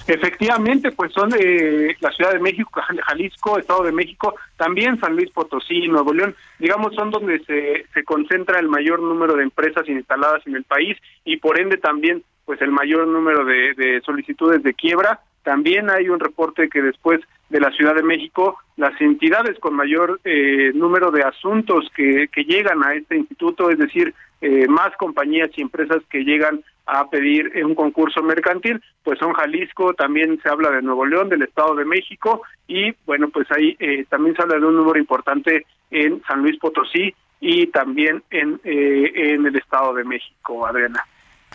Efectivamente, 0.08 0.94
pues 0.94 1.12
son 1.12 1.32
eh, 1.38 1.98
la 2.00 2.12
Ciudad 2.12 2.32
de 2.32 2.40
México, 2.40 2.82
Jalisco, 3.08 3.60
Estado 3.60 3.84
de 3.84 3.92
México, 3.92 4.36
también 4.56 4.98
San 5.02 5.18
Luis 5.18 5.30
Potosí, 5.32 5.86
Nuevo 5.90 6.14
León, 6.14 6.34
digamos, 6.60 6.96
son 6.96 7.12
donde 7.12 7.40
se, 7.44 8.04
concentra 8.06 8.60
el 8.60 8.70
mayor 8.70 9.02
número 9.02 9.36
de 9.36 9.44
empresas 9.44 9.88
instaladas 9.90 10.48
en 10.48 10.56
el 10.56 10.64
país 10.64 10.98
y 11.26 11.38
por 11.38 11.60
ende 11.60 11.78
también 11.78 12.24
pues 12.46 12.62
el 12.62 12.72
mayor 12.72 13.06
número 13.06 13.44
de, 13.44 14.02
solicitudes 14.06 14.64
de 14.64 14.74
quiebra. 14.74 15.20
También 15.44 15.90
hay 15.90 16.08
un 16.08 16.22
reporte 16.22 16.70
que 16.70 16.82
después 16.82 17.20
de 17.50 17.60
la 17.60 17.72
Ciudad 17.72 17.96
de 17.96 18.04
México, 18.04 18.58
las 18.78 19.00
entidades 19.02 19.60
con 19.60 19.74
mayor 19.74 20.22
eh, 20.24 20.72
número 20.74 21.12
de 21.12 21.24
asuntos 21.24 21.90
que, 21.94 22.30
que 22.32 22.46
llegan 22.46 22.82
a 22.84 22.94
este 22.94 23.18
instituto, 23.18 23.70
es 23.70 23.78
decir, 23.78 24.14
eh, 24.42 24.68
más 24.68 24.96
compañías 24.98 25.50
y 25.56 25.62
empresas 25.62 26.04
que 26.10 26.24
llegan 26.24 26.64
a 26.86 27.10
pedir 27.10 27.52
un 27.66 27.76
concurso 27.76 28.24
mercantil, 28.24 28.82
pues 29.04 29.20
son 29.20 29.34
Jalisco, 29.34 29.94
también 29.94 30.40
se 30.42 30.50
habla 30.50 30.72
de 30.72 30.82
Nuevo 30.82 31.06
León, 31.06 31.30
del 31.30 31.42
Estado 31.42 31.76
de 31.76 31.86
México 31.86 32.42
y 32.68 32.94
bueno, 33.06 33.30
pues 33.30 33.48
ahí 33.52 33.76
eh, 33.80 34.06
también 34.10 34.36
se 34.36 34.44
habla 34.44 34.58
de 34.58 34.66
un 34.66 34.76
número 34.76 34.98
importante 34.98 35.66
en 35.92 36.22
San 36.24 36.42
Luis 36.42 36.58
Potosí 36.60 37.14
y 37.40 37.68
también 37.68 38.24
en, 38.32 38.60
en 38.64 39.46
el 39.46 39.56
Estado 39.56 39.94
de 39.94 40.04
México, 40.04 40.66
Adriana. 40.66 41.04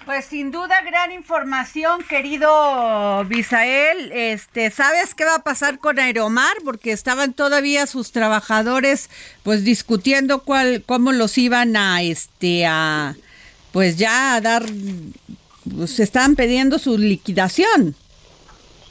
Pues 0.04 0.24
sin 0.24 0.50
duda 0.50 0.82
gran 0.84 1.12
información, 1.12 2.02
querido 2.08 3.24
Bisael. 3.26 4.10
Este, 4.12 4.70
¿sabes 4.70 5.14
qué 5.14 5.24
va 5.24 5.36
a 5.36 5.44
pasar 5.44 5.78
con 5.78 6.00
Aeromar? 6.00 6.56
Porque 6.64 6.90
estaban 6.90 7.34
todavía 7.34 7.86
sus 7.86 8.10
trabajadores 8.10 9.08
pues 9.44 9.64
discutiendo 9.64 10.40
cuál 10.40 10.82
cómo 10.84 11.12
los 11.12 11.38
iban 11.38 11.76
a 11.76 12.02
este 12.02 12.66
a 12.66 13.14
pues 13.72 13.96
ya 13.96 14.34
a 14.34 14.40
dar 14.40 14.64
pues 15.76 16.00
estaban 16.00 16.34
pidiendo 16.34 16.80
su 16.80 16.98
liquidación. 16.98 17.94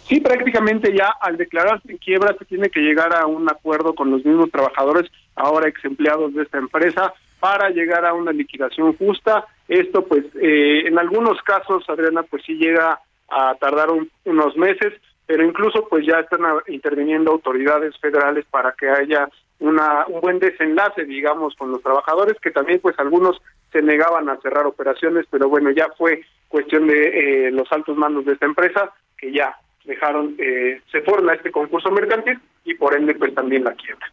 Sí, 0.07 0.21
prácticamente 0.21 0.95
ya 0.95 1.07
al 1.21 1.35
declararse 1.35 1.91
en 1.91 1.97
quiebra 1.97 2.35
se 2.39 2.45
tiene 2.45 2.69
que 2.69 2.79
llegar 2.79 3.15
a 3.15 3.25
un 3.25 3.49
acuerdo 3.49 3.95
con 3.95 4.11
los 4.11 4.25
mismos 4.25 4.49
trabajadores, 4.49 5.11
ahora 5.35 5.67
ex 5.67 5.83
empleados 5.83 6.33
de 6.33 6.43
esta 6.43 6.57
empresa, 6.57 7.13
para 7.39 7.69
llegar 7.69 8.05
a 8.05 8.13
una 8.13 8.31
liquidación 8.31 8.95
justa. 8.97 9.45
Esto, 9.71 10.05
pues, 10.05 10.25
eh, 10.35 10.83
en 10.85 10.99
algunos 10.99 11.41
casos, 11.43 11.89
Adriana, 11.89 12.23
pues 12.23 12.43
sí 12.45 12.55
llega 12.55 12.99
a 13.29 13.55
tardar 13.55 13.87
unos 14.25 14.57
meses, 14.57 14.91
pero 15.25 15.45
incluso 15.45 15.87
pues 15.87 16.05
ya 16.05 16.19
están 16.19 16.41
interviniendo 16.67 17.31
autoridades 17.31 17.97
federales 17.99 18.43
para 18.51 18.73
que 18.73 18.89
haya 18.89 19.29
una, 19.59 20.05
un 20.07 20.19
buen 20.19 20.39
desenlace, 20.39 21.05
digamos, 21.05 21.55
con 21.55 21.71
los 21.71 21.81
trabajadores, 21.81 22.35
que 22.41 22.51
también 22.51 22.81
pues 22.81 22.99
algunos 22.99 23.41
se 23.71 23.81
negaban 23.81 24.27
a 24.27 24.35
cerrar 24.41 24.65
operaciones, 24.65 25.25
pero 25.31 25.47
bueno, 25.47 25.71
ya 25.71 25.87
fue 25.97 26.21
cuestión 26.49 26.87
de 26.87 27.47
eh, 27.47 27.51
los 27.51 27.71
altos 27.71 27.95
mandos 27.95 28.25
de 28.25 28.33
esta 28.33 28.47
empresa 28.47 28.91
que 29.17 29.31
ya 29.31 29.55
dejaron, 29.85 30.35
eh, 30.37 30.81
se 30.91 30.99
fueron 30.99 31.29
a 31.29 31.35
este 31.35 31.49
concurso 31.49 31.89
mercantil 31.91 32.37
y 32.65 32.73
por 32.73 32.93
ende 32.93 33.15
pues 33.15 33.33
también 33.33 33.63
la 33.63 33.73
quiebra. 33.75 34.11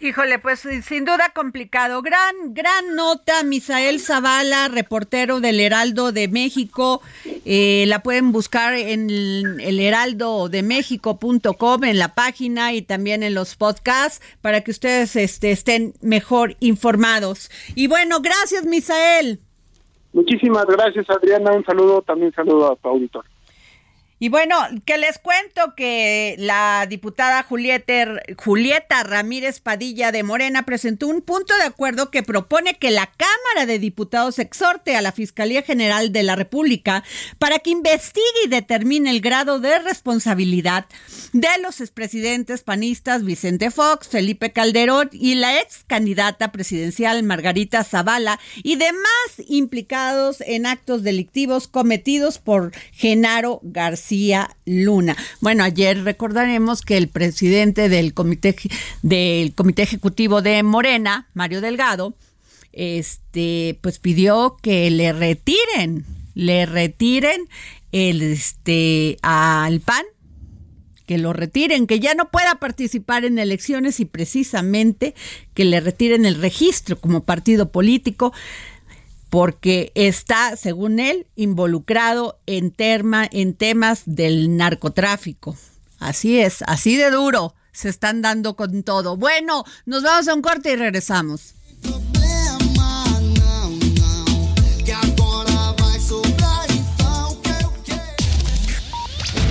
Híjole, 0.00 0.38
pues 0.38 0.60
sin 0.60 1.04
duda 1.04 1.32
complicado. 1.34 2.02
Gran, 2.02 2.54
gran 2.54 2.94
nota, 2.94 3.42
Misael 3.42 3.98
Zavala, 3.98 4.68
reportero 4.68 5.40
del 5.40 5.58
Heraldo 5.58 6.12
de 6.12 6.28
México. 6.28 7.02
Eh, 7.44 7.84
la 7.88 8.04
pueden 8.04 8.30
buscar 8.30 8.74
en 8.74 9.10
el 9.10 9.80
heraldodemexico.com, 9.80 11.82
en 11.82 11.98
la 11.98 12.14
página 12.14 12.74
y 12.74 12.82
también 12.82 13.24
en 13.24 13.34
los 13.34 13.56
podcasts 13.56 14.24
para 14.40 14.60
que 14.60 14.70
ustedes 14.70 15.16
este, 15.16 15.50
estén 15.50 15.94
mejor 16.00 16.54
informados. 16.60 17.50
Y 17.74 17.88
bueno, 17.88 18.20
gracias, 18.20 18.66
Misael. 18.66 19.40
Muchísimas 20.12 20.66
gracias, 20.66 21.10
Adriana. 21.10 21.50
Un 21.52 21.64
saludo, 21.64 22.02
también 22.02 22.32
saludo 22.34 22.70
a 22.70 22.76
tu 22.76 22.88
auditor. 22.88 23.24
Y 24.20 24.30
bueno, 24.30 24.56
que 24.84 24.98
les 24.98 25.18
cuento 25.18 25.74
que 25.76 26.34
la 26.38 26.86
diputada 26.88 27.44
Julieta, 27.44 29.04
Ramírez 29.04 29.60
Padilla 29.60 30.10
de 30.10 30.24
Morena 30.24 30.64
presentó 30.64 31.06
un 31.06 31.22
punto 31.22 31.56
de 31.56 31.64
acuerdo 31.64 32.10
que 32.10 32.24
propone 32.24 32.74
que 32.74 32.90
la 32.90 33.06
Cámara 33.06 33.66
de 33.66 33.78
Diputados 33.78 34.40
exhorte 34.40 34.96
a 34.96 35.02
la 35.02 35.12
Fiscalía 35.12 35.62
General 35.62 36.10
de 36.10 36.24
la 36.24 36.34
República 36.34 37.04
para 37.38 37.60
que 37.60 37.70
investigue 37.70 38.24
y 38.44 38.48
determine 38.48 39.10
el 39.10 39.20
grado 39.20 39.60
de 39.60 39.78
responsabilidad 39.78 40.86
de 41.32 41.48
los 41.62 41.80
expresidentes 41.80 42.62
panistas 42.62 43.24
Vicente 43.24 43.70
Fox, 43.70 44.08
Felipe 44.08 44.52
Calderón 44.52 45.10
y 45.12 45.36
la 45.36 45.60
ex 45.60 45.84
candidata 45.86 46.50
presidencial 46.50 47.22
Margarita 47.22 47.84
Zavala 47.84 48.40
y 48.64 48.76
demás 48.76 48.98
implicados 49.46 50.40
en 50.40 50.66
actos 50.66 51.04
delictivos 51.04 51.68
cometidos 51.68 52.38
por 52.38 52.72
Genaro 52.92 53.60
García. 53.62 54.07
Luna. 54.64 55.16
Bueno, 55.40 55.64
ayer 55.64 56.02
recordaremos 56.04 56.82
que 56.82 56.96
el 56.96 57.08
presidente 57.08 57.88
del 57.88 58.14
comité 58.14 58.56
del 59.02 59.54
comité 59.54 59.82
ejecutivo 59.82 60.40
de 60.42 60.62
Morena, 60.62 61.28
Mario 61.34 61.60
Delgado, 61.60 62.14
este, 62.72 63.78
pues 63.80 63.98
pidió 63.98 64.56
que 64.62 64.90
le 64.90 65.12
retiren, 65.12 66.04
le 66.34 66.66
retiren 66.66 67.48
el 67.92 68.22
este 68.22 69.16
al 69.22 69.80
PAN 69.80 70.04
que 71.06 71.16
lo 71.16 71.32
retiren, 71.32 71.86
que 71.86 72.00
ya 72.00 72.14
no 72.14 72.30
pueda 72.30 72.56
participar 72.56 73.24
en 73.24 73.38
elecciones 73.38 73.98
y 73.98 74.04
precisamente 74.04 75.14
que 75.54 75.64
le 75.64 75.80
retiren 75.80 76.26
el 76.26 76.34
registro 76.34 77.00
como 77.00 77.24
partido 77.24 77.72
político 77.72 78.34
porque 79.30 79.92
está, 79.94 80.56
según 80.56 81.00
él, 81.00 81.26
involucrado 81.36 82.38
en, 82.46 82.74
en 82.78 83.54
temas 83.54 84.02
del 84.06 84.56
narcotráfico. 84.56 85.56
Así 85.98 86.40
es, 86.40 86.62
así 86.66 86.96
de 86.96 87.10
duro 87.10 87.54
se 87.72 87.88
están 87.88 88.22
dando 88.22 88.56
con 88.56 88.82
todo. 88.82 89.16
Bueno, 89.16 89.64
nos 89.86 90.02
vamos 90.02 90.26
a 90.26 90.34
un 90.34 90.42
corte 90.42 90.72
y 90.72 90.76
regresamos. 90.76 91.54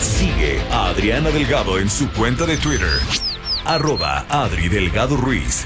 Sigue 0.02 0.60
a 0.72 0.88
Adriana 0.88 1.30
Delgado 1.30 1.80
en 1.80 1.90
su 1.90 2.12
cuenta 2.12 2.46
de 2.46 2.58
Twitter, 2.58 3.00
arroba 3.63 4.26
Adri 4.30 4.68
Delgado 4.68 5.16
Ruiz. 5.16 5.66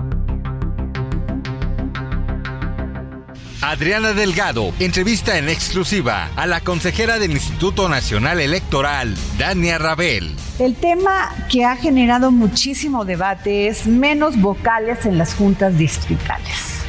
Adriana 3.61 4.13
Delgado 4.13 4.73
entrevista 4.79 5.37
en 5.37 5.47
exclusiva 5.47 6.29
a 6.35 6.47
la 6.47 6.61
consejera 6.61 7.19
del 7.19 7.31
Instituto 7.31 7.89
Nacional 7.89 8.39
Electoral, 8.39 9.15
Dania 9.37 9.77
Rabel. 9.77 10.35
El 10.57 10.73
tema 10.73 11.29
que 11.47 11.63
ha 11.63 11.75
generado 11.75 12.31
muchísimo 12.31 13.05
debate 13.05 13.67
es 13.67 13.85
menos 13.85 14.41
vocales 14.41 15.05
en 15.05 15.19
las 15.19 15.35
juntas 15.35 15.77
distritales. 15.77 16.81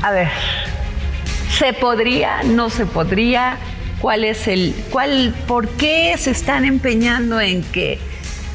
A 0.00 0.12
ver, 0.12 0.30
¿se 1.58 1.74
podría? 1.74 2.42
¿No 2.42 2.70
se 2.70 2.86
podría? 2.86 3.58
¿Cuál 4.00 4.24
es 4.24 4.48
el 4.48 4.74
cuál 4.90 5.34
por 5.46 5.68
qué 5.68 6.14
se 6.16 6.30
están 6.30 6.64
empeñando 6.64 7.38
en 7.38 7.62
que 7.64 7.98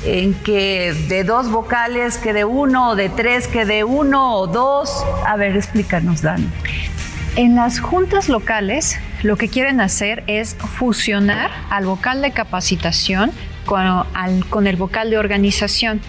en 0.04 0.34
que 0.34 0.94
de 1.08 1.24
dos 1.24 1.52
vocales 1.52 2.18
que 2.18 2.34
de 2.34 2.46
uno 2.46 2.90
o 2.90 2.96
de 2.96 3.10
tres 3.10 3.48
que 3.48 3.64
de 3.66 3.84
uno 3.84 4.34
o 4.34 4.48
dos? 4.48 5.06
A 5.28 5.36
ver, 5.36 5.56
explícanos, 5.56 6.24
Dan. 6.24 6.52
En 7.38 7.54
las 7.54 7.80
juntas 7.80 8.30
locales 8.30 8.98
lo 9.22 9.38
que 9.38 9.48
quieren 9.48 9.80
hacer 9.80 10.24
es 10.26 10.56
fusionar 10.56 11.52
al 11.70 11.86
vocal 11.86 12.24
de 12.24 12.32
capacitación 12.32 13.32
con, 13.64 14.66
el 14.66 14.76
vocal 14.76 15.12
de 15.12 15.20
organización. 15.20 16.02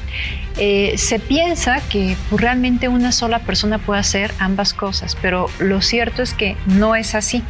Eh, 0.59 0.95
se 0.97 1.21
piensa 1.21 1.81
que 1.89 2.17
pues, 2.29 2.43
realmente 2.43 2.89
una 2.89 3.13
sola 3.13 3.39
persona 3.39 3.79
puede 3.79 4.01
hacer 4.01 4.33
ambas 4.39 4.75
cosas, 4.75 5.17
pero 5.21 5.49
lo 5.59 5.81
cierto 5.81 6.23
es 6.23 6.35
que 6.35 6.57
no 6.67 6.97
es 6.97 7.15
así, 7.15 7.45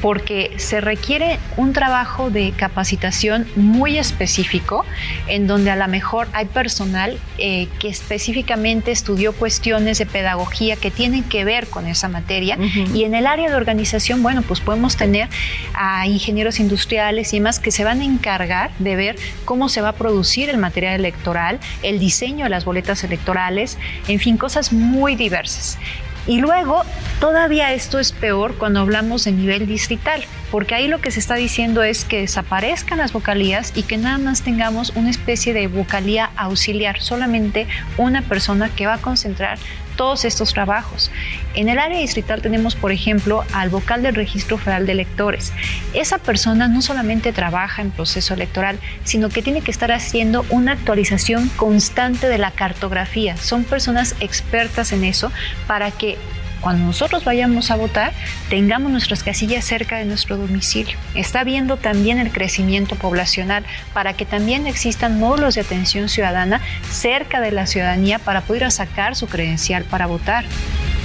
porque 0.00 0.52
se 0.56 0.80
requiere 0.80 1.38
un 1.56 1.72
trabajo 1.72 2.30
de 2.30 2.52
capacitación 2.52 3.46
muy 3.56 3.98
específico, 3.98 4.84
en 5.26 5.46
donde 5.46 5.70
a 5.70 5.76
lo 5.76 5.86
mejor 5.88 6.28
hay 6.32 6.46
personal 6.46 7.18
eh, 7.36 7.68
que 7.78 7.88
específicamente 7.88 8.92
estudió 8.92 9.32
cuestiones 9.34 9.98
de 9.98 10.06
pedagogía 10.06 10.76
que 10.76 10.90
tienen 10.90 11.24
que 11.24 11.44
ver 11.44 11.66
con 11.68 11.86
esa 11.86 12.08
materia, 12.08 12.58
y 12.94 13.04
en 13.04 13.14
el 13.14 13.26
área 13.26 13.50
de 13.50 13.56
organización, 13.56 14.22
bueno, 14.22 14.42
pues 14.42 14.60
podemos 14.60 14.96
tener 14.96 15.28
a 15.74 16.06
ingenieros 16.06 16.60
industriales 16.60 17.32
y 17.32 17.38
demás 17.38 17.58
que 17.60 17.70
se 17.70 17.84
van 17.84 18.00
a 18.00 18.04
encargar 18.04 18.70
de 18.78 18.96
ver 18.96 19.16
cómo 19.44 19.68
se 19.68 19.80
va 19.80 19.90
a 19.90 19.92
producir 19.92 20.48
el 20.48 20.56
material 20.56 20.94
electoral, 20.94 21.60
el 21.82 21.98
de 22.44 22.50
las 22.50 22.64
boletas 22.64 23.04
electorales, 23.04 23.78
en 24.06 24.18
fin, 24.20 24.36
cosas 24.36 24.72
muy 24.72 25.16
diversas. 25.16 25.78
Y 26.26 26.40
luego, 26.40 26.82
todavía 27.20 27.72
esto 27.72 27.98
es 27.98 28.12
peor 28.12 28.56
cuando 28.58 28.80
hablamos 28.80 29.24
de 29.24 29.32
nivel 29.32 29.66
distrital, 29.66 30.22
porque 30.50 30.74
ahí 30.74 30.86
lo 30.86 31.00
que 31.00 31.10
se 31.10 31.20
está 31.20 31.36
diciendo 31.36 31.82
es 31.82 32.04
que 32.04 32.20
desaparezcan 32.20 32.98
las 32.98 33.14
vocalías 33.14 33.72
y 33.74 33.82
que 33.84 33.96
nada 33.96 34.18
más 34.18 34.42
tengamos 34.42 34.92
una 34.94 35.08
especie 35.08 35.54
de 35.54 35.68
vocalía 35.68 36.30
auxiliar, 36.36 37.00
solamente 37.00 37.66
una 37.96 38.20
persona 38.20 38.68
que 38.68 38.86
va 38.86 38.94
a 38.94 38.98
concentrar 38.98 39.58
todos 39.98 40.24
estos 40.24 40.54
trabajos. 40.54 41.10
En 41.54 41.68
el 41.68 41.78
área 41.78 41.98
distrital 41.98 42.40
tenemos, 42.40 42.76
por 42.76 42.92
ejemplo, 42.92 43.44
al 43.52 43.68
vocal 43.68 44.02
del 44.02 44.14
Registro 44.14 44.56
Federal 44.56 44.86
de 44.86 44.92
Electores. 44.92 45.52
Esa 45.92 46.18
persona 46.18 46.68
no 46.68 46.80
solamente 46.80 47.32
trabaja 47.32 47.82
en 47.82 47.90
proceso 47.90 48.32
electoral, 48.32 48.78
sino 49.02 49.28
que 49.28 49.42
tiene 49.42 49.60
que 49.60 49.72
estar 49.72 49.90
haciendo 49.90 50.46
una 50.50 50.72
actualización 50.72 51.48
constante 51.56 52.28
de 52.28 52.38
la 52.38 52.52
cartografía. 52.52 53.36
Son 53.36 53.64
personas 53.64 54.14
expertas 54.20 54.92
en 54.92 55.02
eso 55.02 55.32
para 55.66 55.90
que 55.90 56.16
cuando 56.60 56.84
nosotros 56.86 57.24
vayamos 57.24 57.70
a 57.70 57.76
votar, 57.76 58.12
tengamos 58.48 58.90
nuestras 58.90 59.22
casillas 59.22 59.64
cerca 59.64 59.98
de 59.98 60.04
nuestro 60.04 60.36
domicilio. 60.36 60.96
Está 61.14 61.44
viendo 61.44 61.76
también 61.76 62.18
el 62.18 62.32
crecimiento 62.32 62.94
poblacional 62.96 63.64
para 63.92 64.14
que 64.14 64.24
también 64.24 64.66
existan 64.66 65.18
módulos 65.18 65.54
de 65.54 65.62
atención 65.62 66.08
ciudadana 66.08 66.60
cerca 66.90 67.40
de 67.40 67.52
la 67.52 67.66
ciudadanía 67.66 68.18
para 68.18 68.42
poder 68.42 68.70
sacar 68.70 69.16
su 69.16 69.26
credencial 69.26 69.84
para 69.84 70.06
votar. 70.06 70.44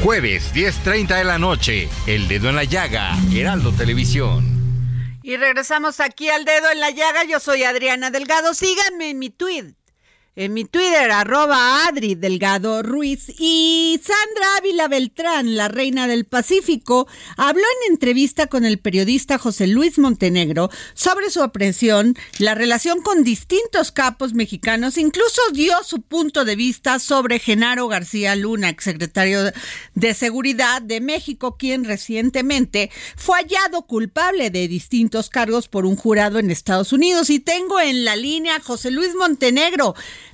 Jueves 0.03 0.53
10.30 0.53 1.17
de 1.17 1.23
la 1.23 1.37
noche, 1.37 1.87
El 2.07 2.27
Dedo 2.27 2.49
en 2.49 2.55
la 2.55 2.63
Llaga, 2.63 3.15
Heraldo 3.33 3.71
Televisión. 3.71 4.53
Y 5.23 5.37
regresamos 5.37 6.01
aquí 6.01 6.29
al 6.29 6.43
dedo 6.43 6.69
en 6.69 6.81
la 6.81 6.91
llaga. 6.91 7.23
Yo 7.23 7.39
soy 7.39 7.63
Adriana 7.63 8.11
Delgado. 8.11 8.53
Síganme 8.53 9.11
en 9.11 9.19
mi 9.19 9.29
tweet 9.29 9.73
en 10.35 10.53
mi 10.53 10.65
Twitter, 10.65 11.11
arroba 11.11 11.85
Adri 11.85 12.15
Delgado 12.15 12.81
Ruiz. 12.81 13.31
Y 13.37 13.99
Sandra 14.03 14.57
Ávila 14.57 14.87
Beltrán, 14.87 15.55
la 15.55 15.67
reina 15.67 16.07
del 16.07 16.25
Pacífico, 16.25 17.07
habló 17.37 17.61
en 17.61 17.93
entrevista 17.93 18.47
con 18.47 18.65
el 18.65 18.79
periodista 18.79 19.37
José 19.37 19.67
Luis 19.67 19.99
Montenegro 19.99 20.71
sobre 20.95 21.29
su 21.29 21.43
aprehensión, 21.43 22.15
la 22.39 22.55
relación 22.55 23.01
con 23.01 23.23
distintos 23.23 23.91
capos 23.91 24.33
mexicanos, 24.33 24.97
incluso 24.97 25.41
dio 25.51 25.75
su 25.83 26.01
punto 26.01 26.45
de 26.45 26.55
vista 26.55 26.97
sobre 26.97 27.37
Genaro 27.37 27.87
García 27.87 28.35
Luna, 28.35 28.69
exsecretario 28.69 29.51
de 29.93 30.13
Seguridad 30.15 30.81
de 30.81 30.99
México, 30.99 31.57
quien 31.57 31.83
recientemente 31.83 32.89
fue 33.15 33.37
hallado 33.37 33.83
culpable 33.83 34.49
de 34.49 34.67
distintos 34.67 35.29
cargos 35.29 35.67
por 35.67 35.85
un 35.85 35.95
jurado 35.95 36.39
en 36.39 36.49
Estados 36.49 36.91
Unidos. 36.91 37.29
Y 37.29 37.39
tengo 37.39 37.79
en 37.79 38.03
la 38.03 38.15
línea 38.15 38.55
a 38.55 38.61
José 38.61 38.89
Luis 38.89 39.13
Montenegro 39.13 39.93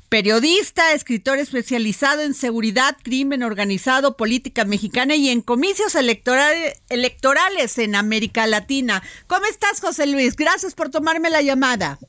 periodista, 0.09 0.93
escritor 0.93 1.37
especializado 1.37 2.21
en 2.21 2.33
seguridad, 2.33 2.97
crimen 3.01 3.43
organizado, 3.43 4.17
política 4.17 4.65
mexicana 4.65 5.15
y 5.15 5.29
en 5.29 5.41
comicios 5.41 5.95
electorales, 5.95 6.81
electorales 6.89 7.77
en 7.77 7.95
América 7.95 8.47
Latina. 8.47 9.03
¿Cómo 9.27 9.45
estás, 9.45 9.79
José 9.79 10.07
Luis? 10.07 10.35
Gracias 10.35 10.73
por 10.73 10.89
tomarme 10.89 11.29
la 11.29 11.41
llamada. 11.41 11.99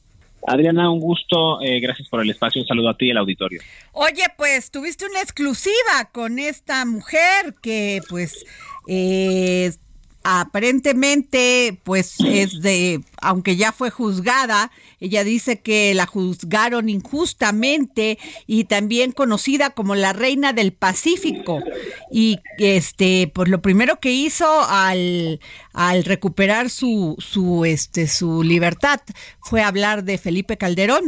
Adriana, 0.47 0.91
un 0.91 1.01
gusto, 1.01 1.61
eh, 1.61 1.81
gracias 1.81 2.09
por 2.09 2.23
el 2.23 2.31
espacio, 2.31 2.63
un 2.63 2.67
saludo 2.67 2.89
a 2.89 2.97
ti 2.97 3.09
y 3.09 3.11
al 3.11 3.19
auditorio. 3.19 3.61
Oye, 3.93 4.25
pues 4.39 4.71
tuviste 4.71 5.05
una 5.05 5.21
exclusiva 5.21 6.09
con 6.13 6.39
esta 6.39 6.87
mujer 6.87 7.55
que 7.61 8.01
pues 8.09 8.47
eh, 8.89 9.73
aparentemente 10.23 11.79
pues 11.85 12.21
es 12.21 12.61
de, 12.61 13.01
aunque 13.23 13.57
ya 13.57 13.73
fue 13.73 13.91
juzgada, 13.91 14.71
ella 15.01 15.25
dice 15.25 15.61
que 15.63 15.95
la 15.95 16.07
juzgaron 16.07 16.89
injustamente 16.89 18.19
y 18.47 18.65
también 18.65 19.13
conocida 19.13 19.71
como 19.71 19.95
la 19.95 20.13
reina 20.13 20.53
del 20.53 20.73
Pacífico. 20.73 21.61
Y 22.13 22.39
este, 22.59 23.31
pues 23.35 23.49
lo 23.49 23.63
primero 23.63 23.99
que 23.99 24.13
hizo 24.13 24.47
al, 24.69 25.41
al 25.73 26.05
recuperar 26.05 26.69
su, 26.69 27.17
su, 27.19 27.65
este, 27.65 28.07
su 28.07 28.43
libertad 28.43 29.01
fue 29.41 29.63
hablar 29.63 30.05
de 30.05 30.19
Felipe 30.19 30.59
Calderón. 30.59 31.05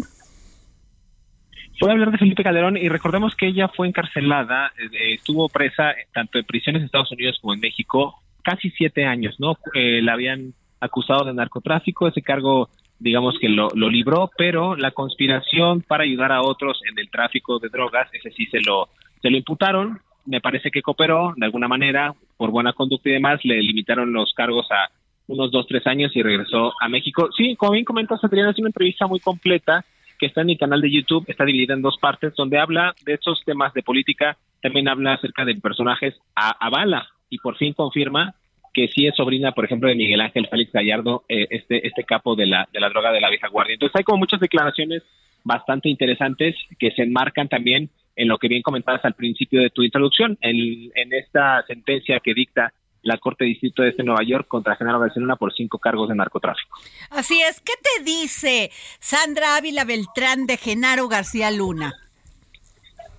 Fue 1.78 1.90
hablar 1.90 2.12
de 2.12 2.18
Felipe 2.18 2.44
Calderón 2.44 2.76
y 2.76 2.88
recordemos 2.88 3.34
que 3.34 3.48
ella 3.48 3.68
fue 3.68 3.88
encarcelada, 3.88 4.72
eh, 4.78 5.14
estuvo 5.14 5.48
presa 5.48 5.94
tanto 6.14 6.38
en 6.38 6.44
prisiones 6.44 6.80
en 6.80 6.86
Estados 6.86 7.10
Unidos 7.10 7.38
como 7.40 7.54
en 7.54 7.60
México 7.60 8.22
casi 8.42 8.70
siete 8.70 9.06
años, 9.06 9.36
¿no? 9.38 9.56
Eh, 9.74 10.00
la 10.02 10.14
habían 10.14 10.54
acusado 10.80 11.24
de 11.24 11.34
narcotráfico, 11.34 12.08
ese 12.08 12.22
cargo 12.22 12.68
digamos 13.02 13.36
que 13.40 13.48
lo, 13.48 13.68
lo 13.74 13.90
libró, 13.90 14.30
pero 14.36 14.76
la 14.76 14.92
conspiración 14.92 15.82
para 15.82 16.04
ayudar 16.04 16.30
a 16.30 16.42
otros 16.42 16.80
en 16.88 16.98
el 16.98 17.10
tráfico 17.10 17.58
de 17.58 17.68
drogas, 17.68 18.08
ese 18.12 18.30
sí 18.30 18.46
se 18.46 18.60
lo, 18.60 18.88
se 19.20 19.28
lo 19.28 19.36
imputaron, 19.36 19.98
me 20.24 20.40
parece 20.40 20.70
que 20.70 20.82
cooperó 20.82 21.34
de 21.36 21.44
alguna 21.44 21.66
manera, 21.66 22.14
por 22.36 22.50
buena 22.50 22.72
conducta 22.72 23.08
y 23.08 23.12
demás, 23.12 23.40
le 23.44 23.60
limitaron 23.60 24.12
los 24.12 24.32
cargos 24.34 24.66
a 24.70 24.90
unos 25.26 25.50
dos, 25.50 25.66
tres 25.66 25.86
años 25.86 26.14
y 26.14 26.22
regresó 26.22 26.72
a 26.80 26.88
México. 26.88 27.28
Sí, 27.36 27.56
como 27.56 27.72
bien 27.72 27.84
comentas, 27.84 28.22
Adriana, 28.22 28.50
es 28.50 28.58
una 28.58 28.68
entrevista 28.68 29.06
muy 29.06 29.18
completa 29.18 29.84
que 30.18 30.26
está 30.26 30.42
en 30.42 30.48
mi 30.48 30.56
canal 30.56 30.80
de 30.80 30.92
YouTube, 30.92 31.24
está 31.26 31.44
dividida 31.44 31.74
en 31.74 31.82
dos 31.82 31.98
partes, 32.00 32.34
donde 32.36 32.58
habla 32.58 32.94
de 33.04 33.14
esos 33.14 33.42
temas 33.44 33.74
de 33.74 33.82
política, 33.82 34.36
también 34.60 34.88
habla 34.88 35.14
acerca 35.14 35.44
de 35.44 35.56
personajes 35.56 36.14
a, 36.36 36.50
a 36.50 36.70
bala, 36.70 37.08
y 37.32 37.38
por 37.38 37.56
fin 37.56 37.72
confirma 37.72 38.34
que 38.74 38.88
sí 38.88 39.06
es 39.06 39.16
sobrina, 39.16 39.52
por 39.52 39.64
ejemplo, 39.64 39.88
de 39.88 39.94
Miguel 39.94 40.20
Ángel 40.20 40.48
Félix 40.48 40.70
Gallardo, 40.70 41.24
eh, 41.30 41.46
este, 41.50 41.86
este 41.86 42.04
capo 42.04 42.36
de 42.36 42.46
la, 42.46 42.68
de 42.70 42.78
la 42.78 42.90
droga 42.90 43.10
de 43.10 43.20
la 43.20 43.30
vieja 43.30 43.48
guardia. 43.48 43.72
Entonces 43.72 43.96
hay 43.96 44.04
como 44.04 44.18
muchas 44.18 44.38
declaraciones 44.38 45.02
bastante 45.42 45.88
interesantes 45.88 46.54
que 46.78 46.90
se 46.90 47.02
enmarcan 47.02 47.48
también 47.48 47.88
en 48.16 48.28
lo 48.28 48.36
que 48.36 48.48
bien 48.48 48.60
comentabas 48.60 49.02
al 49.06 49.14
principio 49.14 49.62
de 49.62 49.70
tu 49.70 49.82
introducción, 49.82 50.36
en, 50.42 50.92
esta 51.12 51.64
sentencia 51.66 52.20
que 52.20 52.34
dicta 52.34 52.74
la 53.02 53.16
Corte 53.16 53.46
Distrito 53.46 53.82
de 53.82 53.88
este 53.88 54.04
Nueva 54.04 54.22
York 54.22 54.46
contra 54.46 54.76
Genaro 54.76 55.00
García 55.00 55.22
Luna 55.22 55.36
por 55.36 55.54
cinco 55.54 55.78
cargos 55.78 56.10
de 56.10 56.14
narcotráfico. 56.14 56.78
Así 57.10 57.40
es, 57.40 57.60
¿qué 57.62 57.72
te 57.82 58.04
dice 58.04 58.70
Sandra 59.00 59.56
Ávila 59.56 59.84
Beltrán 59.84 60.46
de 60.46 60.58
Genaro 60.58 61.08
García 61.08 61.50
Luna? 61.50 61.94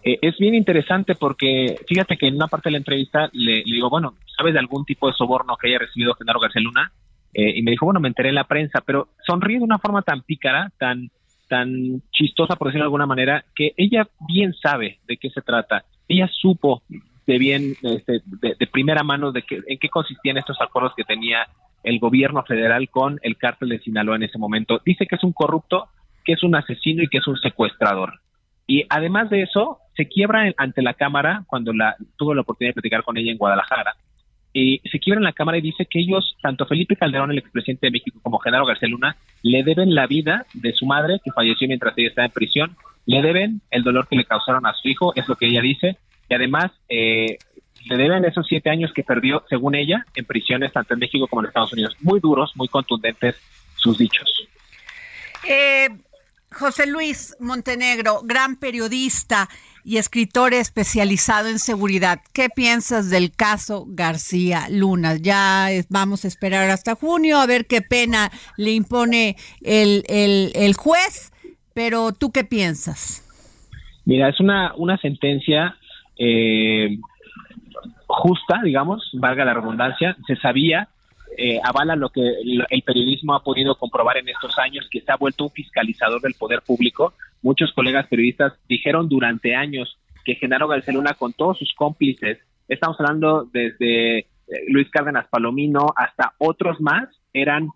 Eh, 0.03 0.19
es 0.21 0.37
bien 0.37 0.53
interesante 0.53 1.15
porque 1.15 1.77
fíjate 1.87 2.17
que 2.17 2.27
en 2.27 2.35
una 2.35 2.47
parte 2.47 2.69
de 2.69 2.73
la 2.73 2.77
entrevista 2.79 3.29
le, 3.31 3.63
digo, 3.63 3.89
bueno, 3.89 4.15
¿sabes 4.37 4.53
de 4.53 4.59
algún 4.59 4.83
tipo 4.83 5.07
de 5.07 5.13
soborno 5.13 5.55
que 5.55 5.69
haya 5.69 5.79
recibido 5.79 6.13
Genaro 6.15 6.39
García 6.39 6.61
Luna? 6.61 6.91
Eh, 7.33 7.53
y 7.55 7.61
me 7.63 7.71
dijo, 7.71 7.85
bueno, 7.85 7.99
me 7.99 8.09
enteré 8.09 8.29
en 8.29 8.35
la 8.35 8.43
prensa, 8.43 8.81
pero 8.85 9.07
sonríe 9.25 9.57
de 9.57 9.63
una 9.63 9.79
forma 9.79 10.01
tan 10.01 10.21
pícara, 10.21 10.71
tan, 10.77 11.09
tan 11.47 12.01
chistosa, 12.11 12.55
por 12.57 12.67
decirlo 12.67 12.83
de 12.83 12.87
alguna 12.87 13.05
manera, 13.05 13.45
que 13.55 13.73
ella 13.77 14.07
bien 14.27 14.53
sabe 14.53 14.99
de 15.07 15.17
qué 15.17 15.29
se 15.29 15.41
trata. 15.41 15.85
Ella 16.07 16.29
supo 16.31 16.83
de 17.25 17.37
bien, 17.37 17.75
este, 17.81 18.21
de, 18.25 18.67
primera 18.67 19.03
mano, 19.03 19.31
de 19.31 19.43
que, 19.43 19.61
en 19.65 19.79
qué 19.79 19.89
consistían 19.89 20.37
estos 20.37 20.57
acuerdos 20.61 20.93
que 20.95 21.05
tenía 21.05 21.47
el 21.83 21.99
gobierno 21.99 22.43
federal 22.43 22.89
con 22.89 23.19
el 23.23 23.37
cártel 23.37 23.69
de 23.69 23.79
Sinaloa 23.79 24.17
en 24.17 24.23
ese 24.23 24.37
momento. 24.37 24.81
Dice 24.85 25.05
que 25.05 25.15
es 25.15 25.23
un 25.23 25.33
corrupto, 25.33 25.87
que 26.25 26.33
es 26.33 26.43
un 26.43 26.55
asesino 26.55 27.03
y 27.03 27.07
que 27.07 27.17
es 27.19 27.27
un 27.27 27.37
secuestrador. 27.37 28.19
Y 28.67 28.85
además 28.89 29.29
de 29.29 29.43
eso, 29.43 29.79
se 29.95 30.08
quiebra 30.08 30.51
ante 30.58 30.82
la 30.82 30.93
Cámara 30.93 31.43
cuando 31.47 31.73
la, 31.73 31.95
tuvo 32.17 32.34
la 32.34 32.41
oportunidad 32.41 32.69
de 32.69 32.82
platicar 32.82 33.03
con 33.03 33.17
ella 33.17 33.32
en 33.32 33.38
Guadalajara. 33.38 33.95
Y 34.53 34.79
se 34.89 34.99
quiebra 34.99 35.19
en 35.19 35.25
la 35.25 35.34
Cámara 35.34 35.58
y 35.58 35.62
dice 35.62 35.88
que 35.89 35.99
ellos, 35.99 36.36
tanto 36.41 36.67
Felipe 36.67 36.95
Calderón, 36.95 37.32
el 37.32 37.39
expresidente 37.39 37.88
de 37.88 37.91
México, 37.91 38.19
como 38.21 38.38
Genaro 38.38 38.65
García 38.65 38.88
Luna, 38.88 39.15
le 39.41 39.63
deben 39.63 39.95
la 39.95 40.06
vida 40.06 40.45
de 40.53 40.73
su 40.73 40.86
madre, 40.86 41.19
que 41.23 41.32
falleció 41.32 41.67
mientras 41.67 41.97
ella 41.97 42.10
estaba 42.10 42.25
en 42.27 42.32
prisión, 42.32 42.75
le 43.08 43.21
deben 43.21 43.62
el 43.71 43.84
dolor 43.84 44.08
que 44.08 44.15
le 44.15 44.25
causaron 44.25 44.65
a 44.67 44.73
su 44.73 44.88
hijo, 44.88 45.13
es 45.15 45.27
lo 45.27 45.36
que 45.36 45.47
ella 45.47 45.62
dice, 45.62 45.97
y 46.29 46.36
además 46.36 46.71
eh, 46.88 47.38
le 47.86 47.97
deben 47.97 48.25
esos 48.25 48.45
siete 48.47 48.69
años 48.69 48.93
que 48.93 49.03
perdió, 49.03 49.43
según 49.49 49.73
ella, 49.73 50.06
en 50.15 50.25
prisiones 50.25 50.71
tanto 50.71 50.93
en 50.93 50.99
México 50.99 51.27
como 51.27 51.41
en 51.41 51.47
Estados 51.47 51.73
Unidos. 51.73 51.95
Muy 52.01 52.19
duros, 52.19 52.51
muy 52.56 52.67
contundentes 52.67 53.36
sus 53.75 53.97
dichos. 53.97 54.47
Eh, 55.49 55.89
José 56.51 56.86
Luis 56.86 57.36
Montenegro, 57.39 58.21
gran 58.23 58.56
periodista 58.58 59.49
y 59.83 59.97
escritor 59.97 60.53
especializado 60.53 61.49
en 61.49 61.59
seguridad. 61.59 62.19
¿Qué 62.33 62.47
piensas 62.49 63.09
del 63.09 63.31
caso 63.35 63.85
García 63.87 64.67
Luna? 64.69 65.15
Ya 65.15 65.67
vamos 65.89 66.25
a 66.25 66.27
esperar 66.27 66.69
hasta 66.69 66.95
junio 66.95 67.37
a 67.39 67.47
ver 67.47 67.65
qué 67.65 67.81
pena 67.81 68.31
le 68.57 68.71
impone 68.71 69.35
el, 69.61 70.03
el, 70.07 70.73
juez, 70.75 71.31
pero 71.73 72.11
¿tú 72.13 72.31
qué 72.31 72.43
piensas? 72.43 73.21
Mira, 74.05 74.29
es 74.29 74.39
una, 74.39 74.73
una 74.75 74.97
sentencia 74.97 75.75
eh, 76.17 76.97
justa, 78.07 78.61
digamos, 78.63 79.09
valga 79.13 79.45
la 79.45 79.53
redundancia. 79.53 80.15
Se 80.27 80.35
sabía 80.37 80.89
eh, 81.37 81.59
avala 81.63 81.95
lo 81.95 82.09
que 82.09 82.21
el 82.21 82.81
periodismo 82.83 83.35
ha 83.35 83.43
podido 83.43 83.75
comprobar 83.75 84.17
en 84.17 84.29
estos 84.29 84.57
años, 84.59 84.87
que 84.91 85.01
se 85.01 85.11
ha 85.11 85.17
vuelto 85.17 85.45
un 85.45 85.51
fiscalizador 85.51 86.21
del 86.21 86.33
poder 86.33 86.61
público. 86.61 87.13
Muchos 87.41 87.71
colegas 87.73 88.07
periodistas 88.07 88.53
dijeron 88.67 89.09
durante 89.09 89.55
años 89.55 89.97
que 90.25 90.35
Genaro 90.35 90.67
García 90.67 90.93
Luna 90.93 91.13
con 91.13 91.33
todos 91.33 91.57
sus 91.59 91.73
cómplices, 91.73 92.39
estamos 92.67 92.99
hablando 92.99 93.49
desde 93.51 94.19
eh, 94.19 94.25
Luis 94.69 94.89
Cárdenas 94.89 95.27
Palomino 95.27 95.87
hasta 95.95 96.33
otros 96.37 96.79
más, 96.81 97.09
eran 97.33 97.69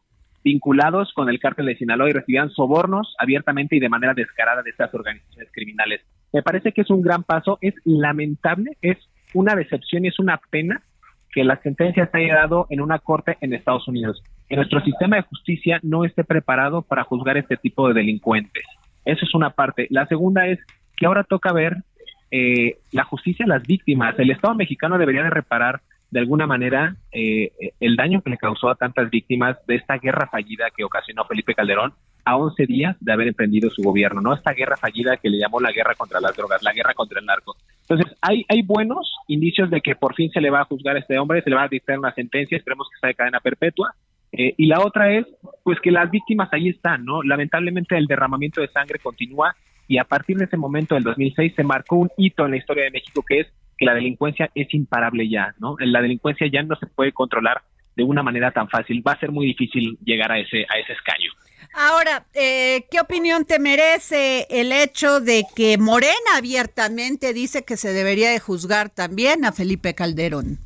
vinculados 0.44 1.12
con 1.14 1.30
el 1.30 1.40
cártel 1.40 1.66
de 1.66 1.76
Sinaloa 1.76 2.10
y 2.10 2.14
recibían 2.14 2.50
sobornos 2.52 3.16
abiertamente 3.20 3.76
y 3.76 3.80
de 3.80 3.90
manera 3.90 4.14
descarada 4.14 4.64
de 4.64 4.70
estas 4.70 4.94
organizaciones 4.94 5.52
criminales. 5.52 6.02
Me 6.32 6.42
parece 6.42 6.72
que 6.72 6.82
es 6.82 6.90
un 6.90 7.02
gran 7.02 7.24
paso, 7.24 7.58
es 7.62 7.74
lamentable, 7.84 8.78
es 8.82 8.98
una 9.34 9.56
decepción 9.56 10.06
y 10.06 10.08
es 10.08 10.20
una 10.20 10.40
pena 10.50 10.82
que 11.38 11.44
la 11.44 11.62
sentencia 11.62 12.10
se 12.12 12.18
haya 12.18 12.34
dado 12.34 12.66
en 12.72 12.82
una 12.82 12.98
corte 12.98 13.38
en 13.42 13.54
Estados 13.54 13.88
Unidos. 13.88 14.24
Que 14.50 14.56
nuestro 14.56 14.82
sistema 14.82 15.18
de 15.18 15.22
justicia 15.22 15.80
no 15.84 16.04
esté 16.04 16.24
preparado 16.24 16.82
para 16.82 17.04
juzgar 17.04 17.38
este 17.38 17.58
tipo 17.58 17.88
de 17.88 17.94
delincuentes. 17.94 18.64
Eso 19.06 19.24
es 19.24 19.36
una 19.36 19.52
parte. 19.52 19.86
La 19.92 20.08
segunda 20.08 20.48
es 20.48 20.58
que 20.96 21.06
ahora 21.06 21.24
toca 21.24 21.54
ver 21.54 21.76
eh, 22.32 22.78
la 22.92 23.04
justicia 23.04 23.46
a 23.46 23.50
las 23.50 23.68
víctimas. 23.68 24.18
El 24.18 24.32
Estado 24.32 24.56
mexicano 24.56 24.98
debería 24.98 25.22
de 25.22 25.30
reparar 25.30 25.82
de 26.10 26.20
alguna 26.20 26.48
manera 26.48 26.96
eh, 27.12 27.52
el 27.80 27.96
daño 27.96 28.22
que 28.22 28.30
le 28.30 28.38
causó 28.38 28.70
a 28.70 28.76
tantas 28.76 29.10
víctimas 29.10 29.58
de 29.68 29.76
esta 29.76 29.98
guerra 29.98 30.28
fallida 30.28 30.70
que 30.76 30.84
ocasionó 30.84 31.26
Felipe 31.26 31.54
Calderón 31.54 31.94
a 32.24 32.36
11 32.36 32.66
días 32.66 32.98
de 33.00 33.14
haber 33.14 33.30
emprendido 33.30 33.70
su 33.70 33.82
gobierno, 33.82 34.20
¿no? 34.20 34.34
Esta 34.34 34.52
guerra 34.52 34.76
fallida 34.76 35.16
que 35.18 35.30
le 35.30 35.40
llamó 35.40 35.62
la 35.62 35.72
guerra 35.72 35.96
contra 35.96 36.20
las 36.20 36.36
drogas, 36.36 36.62
la 36.62 36.74
guerra 36.74 36.94
contra 36.94 37.20
el 37.20 37.26
narco. 37.26 37.56
Entonces, 37.82 38.14
hay, 38.22 38.46
hay 38.50 38.64
buenos 38.64 39.14
indicios 39.28 39.70
de 39.70 39.80
que 39.80 39.96
por 39.96 40.14
fin 40.14 40.30
se 40.32 40.42
le 40.42 40.50
va 40.50 40.62
a 40.62 40.66
juzgar 40.66 40.98
a 40.98 41.00
este 41.00 41.18
hombre, 41.18 41.42
se 41.42 41.50
le 41.50 41.56
va 41.56 41.64
a 41.64 41.70
dictar 41.70 41.98
una 41.98 42.14
sentencia, 42.14 42.58
esperemos 42.58 42.90
que 42.90 43.00
sea 43.00 43.08
de 43.08 43.16
cadena 43.16 43.40
perpetua. 43.40 43.96
Eh, 44.34 44.54
y 44.58 44.66
la 44.68 44.82
otra 44.82 45.14
es, 45.14 45.26
pues 45.64 45.80
que 45.80 45.90
las 45.90 46.12
víctimas 46.12 46.50
ahí 46.52 46.68
están, 46.68 47.06
¿no? 47.06 47.24
Lamentablemente 47.24 47.98
el 47.98 48.08
derramamiento 48.08 48.60
de 48.60 48.68
sangre 48.68 49.00
continúa 49.00 49.56
y 49.88 49.98
a 49.98 50.04
partir 50.04 50.38
de 50.38 50.46
ese 50.46 50.58
momento 50.58 50.96
del 50.96 51.06
2006 51.06 51.54
se 51.56 51.64
marcó 51.64 51.96
un 51.96 52.10
hito 52.18 52.44
en 52.44 52.52
la 52.52 52.58
historia 52.58 52.84
de 52.84 52.92
México 52.92 53.24
que 53.26 53.40
es 53.40 53.48
que 53.78 53.86
la 53.86 53.94
delincuencia 53.94 54.50
es 54.56 54.74
imparable 54.74 55.30
ya, 55.30 55.54
¿no? 55.60 55.76
La 55.80 56.02
delincuencia 56.02 56.48
ya 56.52 56.64
no 56.64 56.76
se 56.76 56.88
puede 56.88 57.12
controlar 57.12 57.62
de 57.96 58.04
una 58.04 58.24
manera 58.24 58.52
tan 58.52 58.70
fácil. 58.70 59.04
Va 59.06 59.14
a 59.14 59.20
ser 59.20 59.32
muy 59.32 59.46
difícil 59.48 59.98
llegar 60.04 60.32
a 60.32 60.40
ese 60.40 60.66
a 60.70 60.80
ese 60.80 60.94
escaño. 60.94 61.32
Ahora, 61.74 62.26
eh, 62.34 62.86
¿qué 62.90 63.00
opinión 63.00 63.46
te 63.46 63.60
merece 63.60 64.48
el 64.50 64.72
hecho 64.72 65.20
de 65.20 65.44
que 65.56 65.78
Morena 65.78 66.38
abiertamente 66.38 67.34
dice 67.34 67.66
que 67.66 67.78
se 67.78 67.94
debería 67.94 68.32
de 68.32 68.40
juzgar 68.40 68.90
también 68.90 69.46
a 69.46 69.52
Felipe 69.52 69.94
Calderón? 69.94 70.60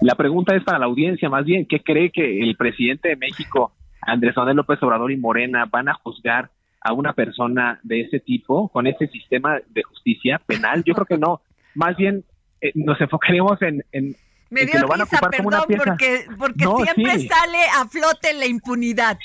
La 0.00 0.16
pregunta 0.16 0.56
es 0.56 0.64
para 0.64 0.80
la 0.80 0.86
audiencia, 0.86 1.28
más 1.28 1.44
bien, 1.44 1.66
¿qué 1.66 1.80
cree 1.80 2.10
que 2.10 2.40
el 2.40 2.56
presidente 2.56 3.10
de 3.10 3.16
México, 3.16 3.72
Andrés 4.00 4.36
Manuel 4.36 4.56
López 4.56 4.82
Obrador 4.82 5.12
y 5.12 5.16
Morena, 5.16 5.66
van 5.66 5.88
a 5.88 5.94
juzgar 5.94 6.50
a 6.80 6.92
una 6.92 7.12
persona 7.12 7.78
de 7.84 8.00
ese 8.00 8.18
tipo 8.18 8.68
con 8.70 8.88
ese 8.88 9.06
sistema 9.06 9.60
de 9.68 9.82
justicia 9.84 10.40
penal? 10.44 10.82
Yo 10.84 10.94
creo 10.94 11.06
que 11.06 11.18
no 11.18 11.40
más 11.74 11.96
bien 11.96 12.24
eh, 12.60 12.72
nos 12.74 13.00
enfocaremos 13.00 13.60
en, 13.62 13.84
en, 13.92 14.16
me 14.52 14.66
dio 14.66 14.86
risa, 14.86 15.18
perdón, 15.30 15.62
porque, 15.66 16.26
porque 16.38 16.64
siempre 16.64 17.18
sale 17.26 17.58
a 17.74 17.88
flote 17.88 18.34
la 18.34 18.46
impunidad. 18.46 19.18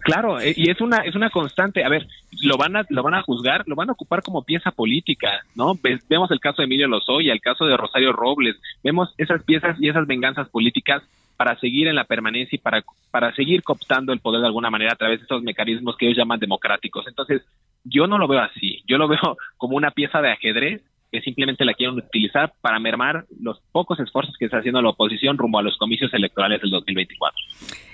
Claro, 0.00 0.38
eh, 0.40 0.52
y 0.56 0.70
es 0.70 0.80
una 0.80 0.98
es 0.98 1.14
una 1.14 1.30
constante. 1.30 1.84
A 1.84 1.88
ver, 1.88 2.06
lo 2.42 2.58
van 2.58 2.76
a 2.76 2.82
lo 2.90 3.02
van 3.02 3.14
a 3.14 3.22
juzgar, 3.22 3.64
lo 3.66 3.76
van 3.76 3.88
a 3.88 3.92
ocupar 3.92 4.22
como 4.22 4.42
pieza 4.42 4.70
política, 4.70 5.40
¿no? 5.54 5.72
vemos 6.08 6.30
el 6.30 6.40
caso 6.40 6.60
de 6.60 6.64
Emilio 6.66 6.86
Lozoya, 6.86 7.32
el 7.32 7.40
caso 7.40 7.64
de 7.64 7.76
Rosario 7.76 8.12
Robles, 8.12 8.56
vemos 8.84 9.14
esas 9.16 9.42
piezas 9.42 9.76
y 9.80 9.88
esas 9.88 10.06
venganzas 10.06 10.48
políticas 10.50 11.02
para 11.38 11.58
seguir 11.58 11.88
en 11.88 11.96
la 11.96 12.04
permanencia 12.04 12.56
y 12.56 12.60
para 12.60 12.84
para 13.10 13.34
seguir 13.34 13.62
cooptando 13.62 14.12
el 14.12 14.20
poder 14.20 14.42
de 14.42 14.48
alguna 14.48 14.70
manera 14.70 14.92
a 14.92 14.96
través 14.96 15.20
de 15.20 15.24
esos 15.24 15.42
mecanismos 15.42 15.96
que 15.96 16.06
ellos 16.06 16.18
llaman 16.18 16.40
democráticos. 16.40 17.06
Entonces, 17.06 17.42
yo 17.84 18.06
no 18.06 18.18
lo 18.18 18.28
veo 18.28 18.40
así. 18.40 18.82
Yo 18.86 18.98
lo 18.98 19.08
veo 19.08 19.36
como 19.56 19.76
una 19.76 19.90
pieza 19.92 20.20
de 20.20 20.30
ajedrez 20.30 20.82
que 21.12 21.20
simplemente 21.20 21.64
la 21.66 21.74
quieren 21.74 21.96
utilizar 21.96 22.54
para 22.62 22.80
mermar 22.80 23.26
los 23.38 23.60
pocos 23.70 24.00
esfuerzos 24.00 24.34
que 24.38 24.46
está 24.46 24.58
haciendo 24.58 24.80
la 24.80 24.88
oposición 24.88 25.36
rumbo 25.36 25.58
a 25.58 25.62
los 25.62 25.76
comicios 25.76 26.12
electorales 26.14 26.62
del 26.62 26.70
2024. 26.70 27.38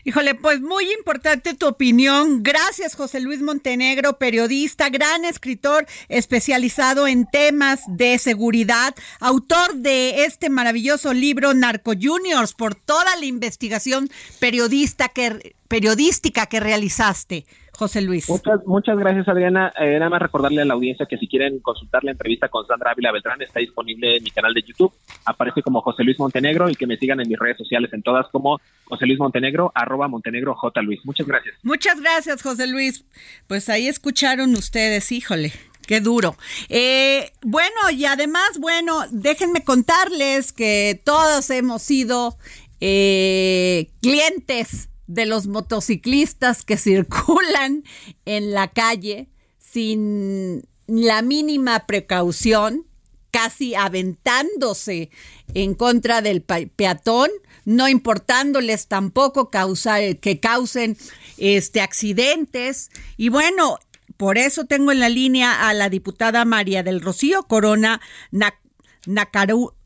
Híjole, 0.05 0.37
pues 0.37 0.61
muy 0.61 0.85
importante 0.93 1.55
tu 1.55 1.67
opinión. 1.67 2.45
Gracias, 2.45 2.95
José 2.95 3.21
Luis 3.21 3.43
Montenegro, 3.43 4.19
periodista, 4.19 4.89
gran 4.89 5.25
escritor 5.25 5.85
especializado 6.09 7.09
en 7.09 7.27
temas 7.27 7.83
de 7.89 8.19
seguridad, 8.19 8.95
autor 9.21 9.75
de 9.75 10.25
este 10.25 10.49
maravilloso 10.49 11.13
libro 11.13 11.53
Narco 11.55 11.95
Juniors, 12.01 12.55
por 12.55 12.77
toda 12.77 13.17
la 13.17 13.27
investigación 13.27 14.09
periodista 14.41 15.09
que, 15.09 15.57
periodística 15.67 16.47
que 16.47 16.61
realizaste. 16.61 17.45
José 17.79 18.03
Luis. 18.03 18.29
Muchas, 18.29 18.67
muchas 18.67 18.99
gracias, 18.99 19.29
Adriana. 19.29 19.73
Eh, 19.79 19.99
nada 20.01 20.11
más 20.11 20.21
recordarle 20.21 20.63
a 20.63 20.65
la 20.65 20.75
audiencia 20.75 21.07
que 21.07 21.17
si 21.17 21.29
quieren 21.29 21.61
consultar 21.61 22.03
la 22.03 22.11
entrevista 22.11 22.49
con 22.49 22.67
Sandra 22.67 22.91
Ávila 22.91 23.13
Beltrán, 23.13 23.41
está 23.41 23.61
disponible 23.61 24.17
en 24.17 24.25
mi 24.25 24.33
canal 24.33 24.53
de 24.53 24.63
YouTube. 24.63 24.93
Aparece 25.25 25.63
como 25.63 25.81
José 25.81 26.03
Luis 26.03 26.19
Montenegro 26.19 26.69
y 26.69 26.75
que 26.75 26.89
me 26.89 26.97
sigan 26.97 27.21
en 27.21 27.29
mis 27.29 27.39
redes 27.39 27.57
sociales 27.57 27.93
en 27.93 28.03
todas 28.03 28.27
como 28.33 28.61
José 28.87 29.07
Luis 29.07 29.21
Montenegro, 29.21 29.71
arroba 29.77 30.09
Montenegro 30.09 30.57
J. 30.57 30.83
Luis. 30.83 30.99
Muchas 31.05 31.29
gracias. 31.29 31.55
Muchas 31.63 32.01
gracias, 32.01 32.43
José 32.43 32.67
Luis. 32.67 33.05
Pues 33.47 33.69
ahí 33.69 33.87
escucharon 33.87 34.55
ustedes, 34.55 35.13
híjole. 35.13 35.53
Qué 35.87 36.01
duro. 36.01 36.37
Eh, 36.69 37.31
bueno, 37.43 37.91
y 37.93 38.07
además, 38.07 38.59
bueno, 38.59 39.05
déjenme 39.13 39.63
contarles 39.63 40.53
que 40.53 41.01
todos 41.05 41.49
hemos 41.51 41.83
sido 41.83 42.37
eh, 42.81 43.87
clientes 44.03 44.89
de 45.09 45.27
los 45.27 45.49
motociclistas 45.49 46.65
que 46.65 46.77
circulan 46.79 47.83
en 48.25 48.53
la 48.53 48.69
calle 48.69 49.29
sin 49.59 50.65
la 50.87 51.23
mínima 51.23 51.87
precaución, 51.87 52.87
casi 53.31 53.75
aventándose 53.75 55.11
en 55.53 55.75
contra 55.75 56.23
del 56.23 56.43
peatón, 56.43 57.31
no 57.65 57.89
importándoles 57.89 58.87
tampoco 58.87 59.51
que 59.51 60.41
causen 60.41 60.97
este 61.37 61.83
accidentes. 61.83 62.91
Y 63.19 63.29
bueno, 63.29 63.79
por 64.17 64.39
eso 64.39 64.65
tengo 64.65 64.93
en 64.93 65.01
la 65.01 65.11
línea 65.11 65.69
a 65.69 65.75
la 65.75 65.91
diputada 65.91 66.45
María 66.47 66.83
del 66.83 67.03
Rocío 67.03 67.43
Corona 67.43 68.01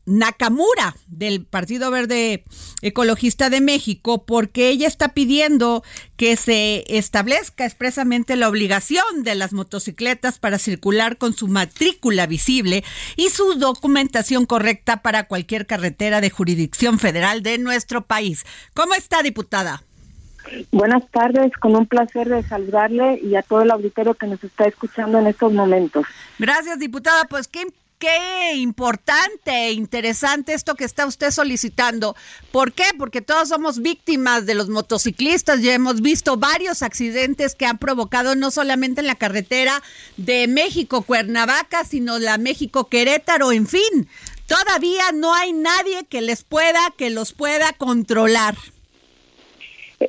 Nakamura 0.05 0.95
del 1.07 1.45
Partido 1.45 1.91
Verde 1.91 2.43
Ecologista 2.81 3.49
de 3.49 3.61
México 3.61 4.25
porque 4.25 4.69
ella 4.69 4.87
está 4.87 5.09
pidiendo 5.09 5.83
que 6.17 6.35
se 6.35 6.83
establezca 6.87 7.65
expresamente 7.65 8.35
la 8.35 8.49
obligación 8.49 9.23
de 9.23 9.35
las 9.35 9.53
motocicletas 9.53 10.39
para 10.39 10.59
circular 10.59 11.17
con 11.17 11.33
su 11.33 11.47
matrícula 11.47 12.25
visible 12.27 12.83
y 13.15 13.29
su 13.29 13.55
documentación 13.55 14.45
correcta 14.45 15.01
para 15.01 15.27
cualquier 15.27 15.65
carretera 15.65 16.21
de 16.21 16.29
jurisdicción 16.29 16.99
federal 16.99 17.43
de 17.43 17.57
nuestro 17.57 18.01
país. 18.01 18.45
¿Cómo 18.73 18.93
está, 18.95 19.23
diputada? 19.23 19.83
Buenas 20.71 21.09
tardes, 21.09 21.53
con 21.53 21.75
un 21.75 21.87
placer 21.87 22.27
de 22.27 22.43
saludarle 22.43 23.19
y 23.23 23.35
a 23.35 23.41
todo 23.41 23.61
el 23.61 23.71
auditorio 23.71 24.13
que 24.13 24.27
nos 24.27 24.43
está 24.43 24.65
escuchando 24.65 25.17
en 25.19 25.27
estos 25.27 25.53
momentos. 25.53 26.05
Gracias, 26.37 26.79
diputada. 26.79 27.25
Pues 27.25 27.47
qué 27.47 27.65
qué 28.03 28.55
importante 28.55 29.49
e 29.49 29.71
interesante 29.71 30.53
esto 30.53 30.75
que 30.75 30.83
está 30.83 31.05
usted 31.05 31.31
solicitando. 31.31 32.17
¿Por 32.51 32.73
qué? 32.73 32.83
Porque 32.97 33.21
todos 33.21 33.47
somos 33.47 33.81
víctimas 33.81 34.45
de 34.45 34.55
los 34.55 34.67
motociclistas. 34.67 35.61
Ya 35.61 35.73
hemos 35.73 36.01
visto 36.01 36.35
varios 36.35 36.83
accidentes 36.83 37.55
que 37.55 37.65
han 37.65 37.77
provocado 37.77 38.35
no 38.35 38.51
solamente 38.51 38.99
en 38.99 39.07
la 39.07 39.15
carretera 39.15 39.81
de 40.17 40.49
México-Cuernavaca, 40.49 41.85
sino 41.85 42.19
la 42.19 42.37
México-Querétaro, 42.37 43.53
en 43.53 43.67
fin. 43.67 44.09
Todavía 44.47 45.03
no 45.13 45.33
hay 45.33 45.53
nadie 45.53 46.03
que 46.09 46.19
les 46.19 46.43
pueda, 46.43 46.81
que 46.97 47.09
los 47.09 47.31
pueda 47.31 47.71
controlar. 47.71 48.55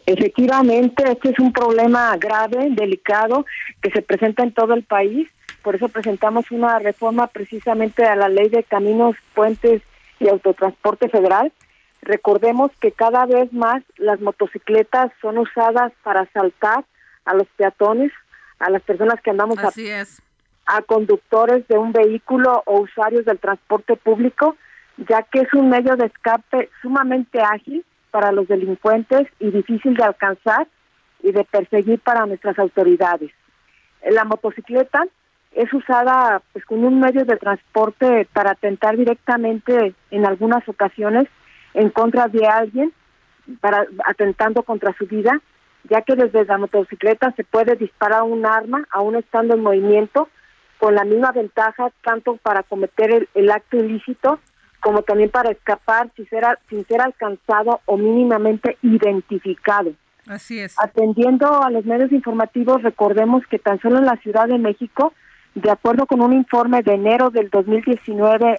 Efectivamente, 0.04 1.04
este 1.12 1.30
es 1.30 1.38
un 1.38 1.52
problema 1.52 2.16
grave, 2.16 2.70
delicado, 2.72 3.46
que 3.80 3.92
se 3.92 4.02
presenta 4.02 4.42
en 4.42 4.52
todo 4.52 4.74
el 4.74 4.82
país 4.82 5.28
por 5.64 5.74
eso 5.74 5.88
presentamos 5.88 6.50
una 6.50 6.78
reforma 6.78 7.26
precisamente 7.26 8.04
a 8.04 8.14
la 8.14 8.28
ley 8.28 8.50
de 8.50 8.62
caminos, 8.62 9.16
puentes 9.34 9.80
y 10.20 10.28
autotransporte 10.28 11.08
federal. 11.08 11.52
Recordemos 12.02 12.70
que 12.80 12.92
cada 12.92 13.24
vez 13.24 13.50
más 13.50 13.82
las 13.96 14.20
motocicletas 14.20 15.10
son 15.22 15.38
usadas 15.38 15.90
para 16.02 16.20
asaltar 16.20 16.84
a 17.24 17.32
los 17.32 17.48
peatones, 17.56 18.12
a 18.58 18.68
las 18.68 18.82
personas 18.82 19.22
que 19.22 19.30
andamos 19.30 19.58
a, 19.58 19.72
a 20.66 20.82
conductores 20.82 21.66
de 21.66 21.78
un 21.78 21.92
vehículo 21.92 22.62
o 22.66 22.80
usuarios 22.80 23.24
del 23.24 23.38
transporte 23.38 23.96
público, 23.96 24.56
ya 25.08 25.22
que 25.22 25.40
es 25.40 25.54
un 25.54 25.70
medio 25.70 25.96
de 25.96 26.06
escape 26.06 26.68
sumamente 26.82 27.40
ágil 27.40 27.86
para 28.10 28.32
los 28.32 28.46
delincuentes 28.48 29.26
y 29.40 29.50
difícil 29.50 29.94
de 29.94 30.04
alcanzar 30.04 30.68
y 31.22 31.32
de 31.32 31.42
perseguir 31.44 32.00
para 32.00 32.26
nuestras 32.26 32.58
autoridades. 32.58 33.30
La 34.10 34.24
motocicleta 34.24 35.06
es 35.54 35.72
usada 35.72 36.42
pues 36.52 36.64
como 36.64 36.88
un 36.88 37.00
medio 37.00 37.24
de 37.24 37.36
transporte 37.36 38.28
para 38.32 38.52
atentar 38.52 38.96
directamente 38.96 39.94
en 40.10 40.26
algunas 40.26 40.68
ocasiones 40.68 41.28
en 41.74 41.90
contra 41.90 42.28
de 42.28 42.46
alguien 42.46 42.92
para 43.60 43.86
atentando 44.04 44.62
contra 44.62 44.92
su 44.98 45.06
vida 45.06 45.40
ya 45.88 46.02
que 46.02 46.16
desde 46.16 46.44
la 46.44 46.58
motocicleta 46.58 47.32
se 47.36 47.44
puede 47.44 47.76
disparar 47.76 48.22
un 48.22 48.46
arma 48.46 48.86
aún 48.90 49.16
estando 49.16 49.54
en 49.54 49.62
movimiento 49.62 50.28
con 50.78 50.94
la 50.94 51.04
misma 51.04 51.32
ventaja 51.32 51.90
tanto 52.02 52.36
para 52.38 52.62
cometer 52.62 53.28
el, 53.34 53.50
acto 53.50 53.76
ilícito 53.76 54.40
como 54.80 55.02
también 55.02 55.30
para 55.30 55.50
escapar 55.50 56.10
sin 56.16 56.28
ser, 56.28 56.44
sin 56.68 56.86
ser 56.86 57.00
alcanzado 57.00 57.80
o 57.86 57.96
mínimamente 57.96 58.76
identificado. 58.82 59.92
Así 60.26 60.58
es. 60.58 60.74
Atendiendo 60.78 61.62
a 61.62 61.70
los 61.70 61.86
medios 61.86 62.12
informativos, 62.12 62.82
recordemos 62.82 63.46
que 63.46 63.58
tan 63.58 63.80
solo 63.80 63.98
en 63.98 64.06
la 64.06 64.16
Ciudad 64.16 64.46
de 64.46 64.58
México 64.58 65.14
de 65.54 65.70
acuerdo 65.70 66.06
con 66.06 66.20
un 66.20 66.32
informe 66.32 66.82
de 66.82 66.94
enero 66.94 67.30
del 67.30 67.48
2019 67.50 68.58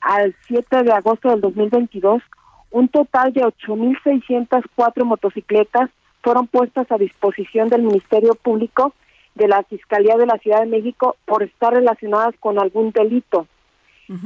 al 0.00 0.34
7 0.46 0.82
de 0.82 0.92
agosto 0.92 1.30
del 1.30 1.40
2022, 1.40 2.22
un 2.70 2.88
total 2.88 3.32
de 3.32 3.42
8.604 3.42 5.04
motocicletas 5.04 5.90
fueron 6.22 6.46
puestas 6.46 6.90
a 6.92 6.98
disposición 6.98 7.68
del 7.68 7.82
Ministerio 7.82 8.34
Público 8.34 8.92
de 9.34 9.48
la 9.48 9.62
Fiscalía 9.62 10.16
de 10.16 10.26
la 10.26 10.38
Ciudad 10.38 10.60
de 10.60 10.66
México 10.66 11.16
por 11.24 11.42
estar 11.42 11.72
relacionadas 11.72 12.34
con 12.40 12.58
algún 12.58 12.90
delito. 12.90 13.46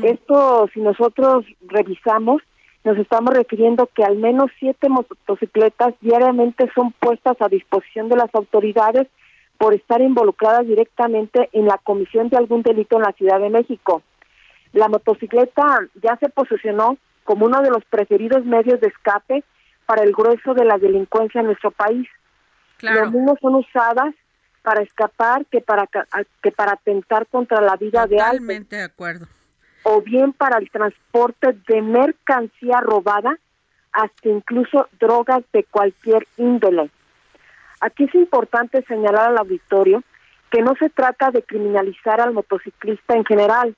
Esto, 0.02 0.68
si 0.72 0.80
nosotros 0.80 1.44
revisamos, 1.66 2.40
nos 2.84 2.96
estamos 2.98 3.34
refiriendo 3.34 3.88
que 3.88 4.04
al 4.04 4.16
menos 4.16 4.50
siete 4.58 4.88
motocicletas 4.88 5.94
diariamente 6.00 6.70
son 6.74 6.92
puestas 6.92 7.36
a 7.40 7.48
disposición 7.48 8.08
de 8.08 8.16
las 8.16 8.32
autoridades 8.32 9.08
por 9.62 9.74
estar 9.74 10.00
involucradas 10.00 10.66
directamente 10.66 11.48
en 11.52 11.66
la 11.66 11.78
comisión 11.78 12.28
de 12.28 12.36
algún 12.36 12.62
delito 12.62 12.96
en 12.96 13.02
la 13.02 13.12
Ciudad 13.12 13.38
de 13.38 13.48
México. 13.48 14.02
La 14.72 14.88
motocicleta 14.88 15.78
ya 16.02 16.16
se 16.16 16.28
posicionó 16.30 16.98
como 17.22 17.46
uno 17.46 17.62
de 17.62 17.70
los 17.70 17.84
preferidos 17.84 18.44
medios 18.44 18.80
de 18.80 18.88
escape 18.88 19.44
para 19.86 20.02
el 20.02 20.10
grueso 20.10 20.54
de 20.54 20.64
la 20.64 20.78
delincuencia 20.78 21.42
en 21.42 21.46
nuestro 21.46 21.70
país. 21.70 22.08
Claro. 22.78 23.04
Los 23.04 23.12
mismos 23.12 23.38
son 23.40 23.54
usadas 23.54 24.12
para 24.62 24.82
escapar 24.82 25.46
que 25.46 25.60
para 25.60 25.86
que 26.42 26.50
para 26.50 26.72
atentar 26.72 27.28
contra 27.28 27.60
la 27.60 27.76
vida 27.76 28.08
de 28.08 28.16
alguien. 28.16 28.42
Totalmente 28.42 28.74
de 28.74 28.82
acuerdo. 28.82 29.26
O 29.84 30.02
bien 30.02 30.32
para 30.32 30.58
el 30.58 30.68
transporte 30.72 31.56
de 31.68 31.82
mercancía 31.82 32.80
robada, 32.80 33.38
hasta 33.92 34.28
incluso 34.28 34.88
drogas 34.98 35.44
de 35.52 35.62
cualquier 35.62 36.26
índole. 36.36 36.90
Aquí 37.82 38.04
es 38.04 38.14
importante 38.14 38.84
señalar 38.86 39.30
al 39.30 39.38
auditorio 39.38 40.04
que 40.52 40.62
no 40.62 40.76
se 40.78 40.88
trata 40.88 41.32
de 41.32 41.42
criminalizar 41.42 42.20
al 42.20 42.32
motociclista 42.32 43.16
en 43.16 43.24
general, 43.24 43.74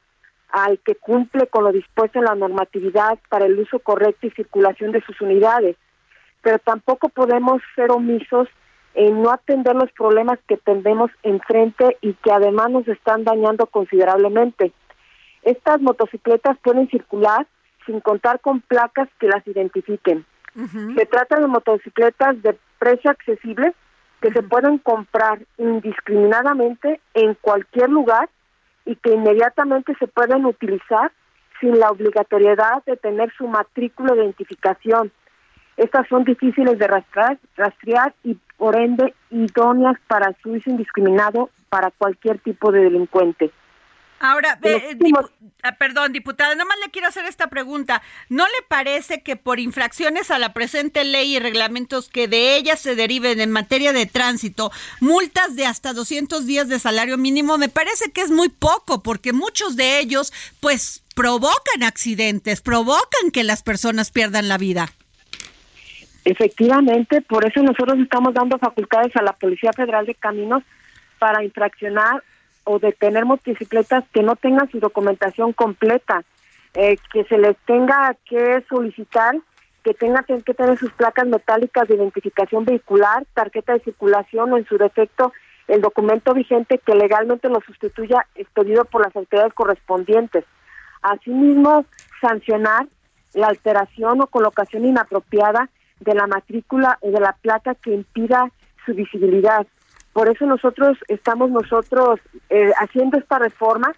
al 0.50 0.78
que 0.80 0.94
cumple 0.94 1.46
con 1.46 1.64
lo 1.64 1.72
dispuesto 1.72 2.18
en 2.18 2.26
la 2.26 2.34
normatividad 2.34 3.18
para 3.30 3.46
el 3.46 3.58
uso 3.58 3.78
correcto 3.78 4.26
y 4.26 4.30
circulación 4.32 4.92
de 4.92 5.00
sus 5.00 5.18
unidades, 5.22 5.76
pero 6.42 6.58
tampoco 6.58 7.08
podemos 7.08 7.62
ser 7.74 7.90
omisos 7.90 8.46
en 8.92 9.22
no 9.22 9.30
atender 9.30 9.74
los 9.74 9.90
problemas 9.92 10.38
que 10.46 10.58
tendemos 10.58 11.10
enfrente 11.22 11.96
y 12.02 12.12
que 12.12 12.30
además 12.30 12.70
nos 12.70 12.86
están 12.86 13.24
dañando 13.24 13.64
considerablemente. 13.68 14.72
Estas 15.44 15.80
motocicletas 15.80 16.58
pueden 16.58 16.90
circular 16.90 17.46
sin 17.86 18.00
contar 18.00 18.40
con 18.40 18.60
placas 18.60 19.08
que 19.18 19.28
las 19.28 19.46
identifiquen. 19.46 20.26
Se 20.94 21.06
trata 21.06 21.40
de 21.40 21.46
motocicletas 21.46 22.42
de 22.42 22.54
precio 22.78 23.10
accesible 23.10 23.72
que 24.24 24.32
se 24.32 24.42
pueden 24.42 24.78
comprar 24.78 25.38
indiscriminadamente 25.58 26.98
en 27.12 27.34
cualquier 27.34 27.90
lugar 27.90 28.30
y 28.86 28.96
que 28.96 29.12
inmediatamente 29.12 29.94
se 29.98 30.06
pueden 30.06 30.46
utilizar 30.46 31.12
sin 31.60 31.78
la 31.78 31.90
obligatoriedad 31.90 32.82
de 32.86 32.96
tener 32.96 33.30
su 33.36 33.46
matrícula 33.46 34.14
de 34.14 34.22
identificación. 34.22 35.12
Estas 35.76 36.08
son 36.08 36.24
difíciles 36.24 36.78
de 36.78 36.86
rastrear, 36.86 38.14
y 38.22 38.38
por 38.56 38.76
ende 38.76 39.12
idóneas 39.28 39.98
para 40.08 40.32
su 40.42 40.52
uso 40.52 40.70
indiscriminado 40.70 41.50
para 41.68 41.90
cualquier 41.90 42.38
tipo 42.38 42.72
de 42.72 42.80
delincuente. 42.80 43.50
Ahora, 44.20 44.58
eh, 44.62 44.96
ah, 45.62 45.72
perdón, 45.72 46.12
diputada, 46.12 46.54
nomás 46.54 46.78
le 46.82 46.90
quiero 46.90 47.08
hacer 47.08 47.26
esta 47.26 47.48
pregunta. 47.48 48.00
¿No 48.28 48.46
le 48.46 48.66
parece 48.68 49.22
que 49.22 49.36
por 49.36 49.60
infracciones 49.60 50.30
a 50.30 50.38
la 50.38 50.52
presente 50.52 51.04
ley 51.04 51.36
y 51.36 51.40
reglamentos 51.40 52.08
que 52.08 52.28
de 52.28 52.56
ellas 52.56 52.80
se 52.80 52.94
deriven 52.94 53.40
en 53.40 53.50
materia 53.50 53.92
de 53.92 54.06
tránsito, 54.06 54.70
multas 55.00 55.56
de 55.56 55.66
hasta 55.66 55.92
200 55.92 56.46
días 56.46 56.68
de 56.68 56.78
salario 56.78 57.18
mínimo, 57.18 57.58
me 57.58 57.68
parece 57.68 58.12
que 58.12 58.22
es 58.22 58.30
muy 58.30 58.48
poco, 58.48 59.02
porque 59.02 59.32
muchos 59.32 59.76
de 59.76 59.98
ellos, 59.98 60.32
pues, 60.60 61.04
provocan 61.14 61.82
accidentes, 61.82 62.60
provocan 62.60 63.30
que 63.32 63.44
las 63.44 63.62
personas 63.62 64.10
pierdan 64.10 64.48
la 64.48 64.58
vida? 64.58 64.88
Efectivamente, 66.24 67.20
por 67.20 67.46
eso 67.46 67.62
nosotros 67.62 67.98
estamos 67.98 68.32
dando 68.32 68.58
facultades 68.58 69.14
a 69.16 69.22
la 69.22 69.34
Policía 69.34 69.72
Federal 69.74 70.06
de 70.06 70.14
Caminos 70.14 70.62
para 71.18 71.44
infraccionar 71.44 72.22
o 72.64 72.78
detener 72.78 73.24
motocicletas 73.24 74.04
que 74.12 74.22
no 74.22 74.36
tengan 74.36 74.70
su 74.70 74.80
documentación 74.80 75.52
completa, 75.52 76.24
eh, 76.74 76.96
que 77.12 77.24
se 77.24 77.38
les 77.38 77.56
tenga 77.66 78.16
que 78.24 78.64
solicitar 78.68 79.36
que 79.84 79.92
tengan 79.92 80.24
que 80.24 80.54
tener 80.54 80.78
sus 80.78 80.90
placas 80.92 81.26
metálicas 81.26 81.86
de 81.86 81.94
identificación 81.94 82.64
vehicular, 82.64 83.26
tarjeta 83.34 83.74
de 83.74 83.80
circulación 83.80 84.50
o 84.50 84.56
en 84.56 84.64
su 84.64 84.78
defecto 84.78 85.32
el 85.68 85.82
documento 85.82 86.34
vigente 86.34 86.78
que 86.78 86.94
legalmente 86.94 87.48
lo 87.48 87.60
sustituya 87.60 88.26
expedido 88.34 88.84
por 88.86 89.02
las 89.02 89.14
autoridades 89.14 89.54
correspondientes. 89.54 90.44
Asimismo, 91.02 91.84
sancionar 92.20 92.86
la 93.34 93.48
alteración 93.48 94.20
o 94.22 94.26
colocación 94.26 94.84
inapropiada 94.84 95.68
de 96.00 96.14
la 96.14 96.26
matrícula 96.26 96.98
o 97.00 97.10
de 97.10 97.20
la 97.20 97.32
placa 97.32 97.74
que 97.74 97.94
impida 97.94 98.50
su 98.84 98.94
visibilidad. 98.94 99.66
Por 100.14 100.30
eso 100.30 100.46
nosotros 100.46 100.96
estamos 101.08 101.50
nosotros 101.50 102.20
eh, 102.48 102.72
haciendo 102.80 103.18
esta 103.18 103.38
reforma, 103.38 103.94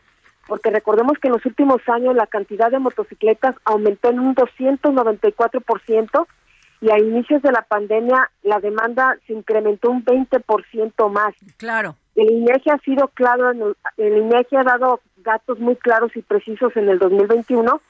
porque 0.48 0.70
recordemos 0.70 1.18
que 1.18 1.28
en 1.28 1.34
los 1.34 1.46
últimos 1.46 1.80
años 1.88 2.16
la 2.16 2.26
cantidad 2.26 2.70
de 2.70 2.80
motocicletas 2.80 3.54
aumentó 3.64 4.10
en 4.10 4.18
un 4.20 4.34
294% 4.34 6.26
y 6.80 6.90
a 6.90 6.98
inicios 6.98 7.42
de 7.42 7.52
la 7.52 7.62
pandemia 7.62 8.30
la 8.42 8.60
demanda 8.60 9.16
se 9.26 9.34
incrementó 9.34 9.90
un 9.90 10.04
20% 10.04 11.10
más. 11.10 11.34
Claro. 11.58 11.96
El 12.14 12.30
INEGI 12.30 12.70
ha 12.70 12.78
sido 12.78 13.08
claro, 13.08 13.50
el 13.50 14.16
INEGI 14.16 14.56
ha 14.56 14.64
dado 14.64 15.00
datos 15.18 15.58
muy 15.58 15.76
claros 15.76 16.16
y 16.16 16.22
precisos 16.22 16.74
en 16.76 16.88
el 16.88 16.98
2021 16.98 17.80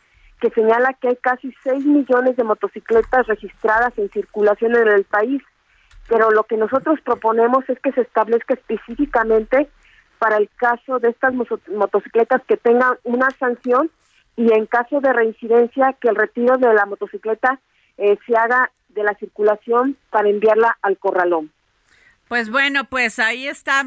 que 0.41 0.51
señala 0.51 0.93
que 0.95 1.09
hay 1.09 1.16
casi 1.16 1.55
6 1.62 1.87
millones 1.87 2.37
de 2.37 2.45
motocicletas 2.45 3.27
registradas 3.29 3.97
en 3.99 4.11
circulación 4.11 4.74
en 4.74 4.89
el 4.89 5.05
país, 5.05 5.43
pero 6.09 6.31
lo 6.31 6.45
que 6.45 6.57
nosotros 6.57 7.01
proponemos 7.05 7.69
es 7.69 7.79
que 7.81 7.93
se 7.93 8.03
establezca 8.03 8.55
específicamente 8.55 9.69
para 10.19 10.37
el 10.37 10.49
caso 10.57 10.99
de 10.99 11.11
estas 11.11 11.35
motocicletas 11.35 12.43
que 12.47 12.57
tengan 12.57 12.97
una 13.05 13.29
sanción 13.39 13.91
y 14.37 14.53
en 14.53 14.67
caso 14.67 15.01
de 15.01 15.13
reincidencia 15.13 15.95
que 16.01 16.09
el 16.09 16.17
retiro 16.17 16.57
de 16.57 16.73
la 16.73 16.87
motocicleta 16.87 17.61
eh, 17.99 18.19
se 18.27 18.37
haga 18.37 18.71
de 18.89 19.03
la 19.03 19.15
circulación 19.15 19.97
para 20.11 20.29
enviarla 20.29 20.77
al 20.83 20.99
corralón. 20.99 21.51
Pues 22.29 22.51
bueno, 22.51 22.85
pues 22.85 23.21
ahí 23.21 23.47
está 23.47 23.85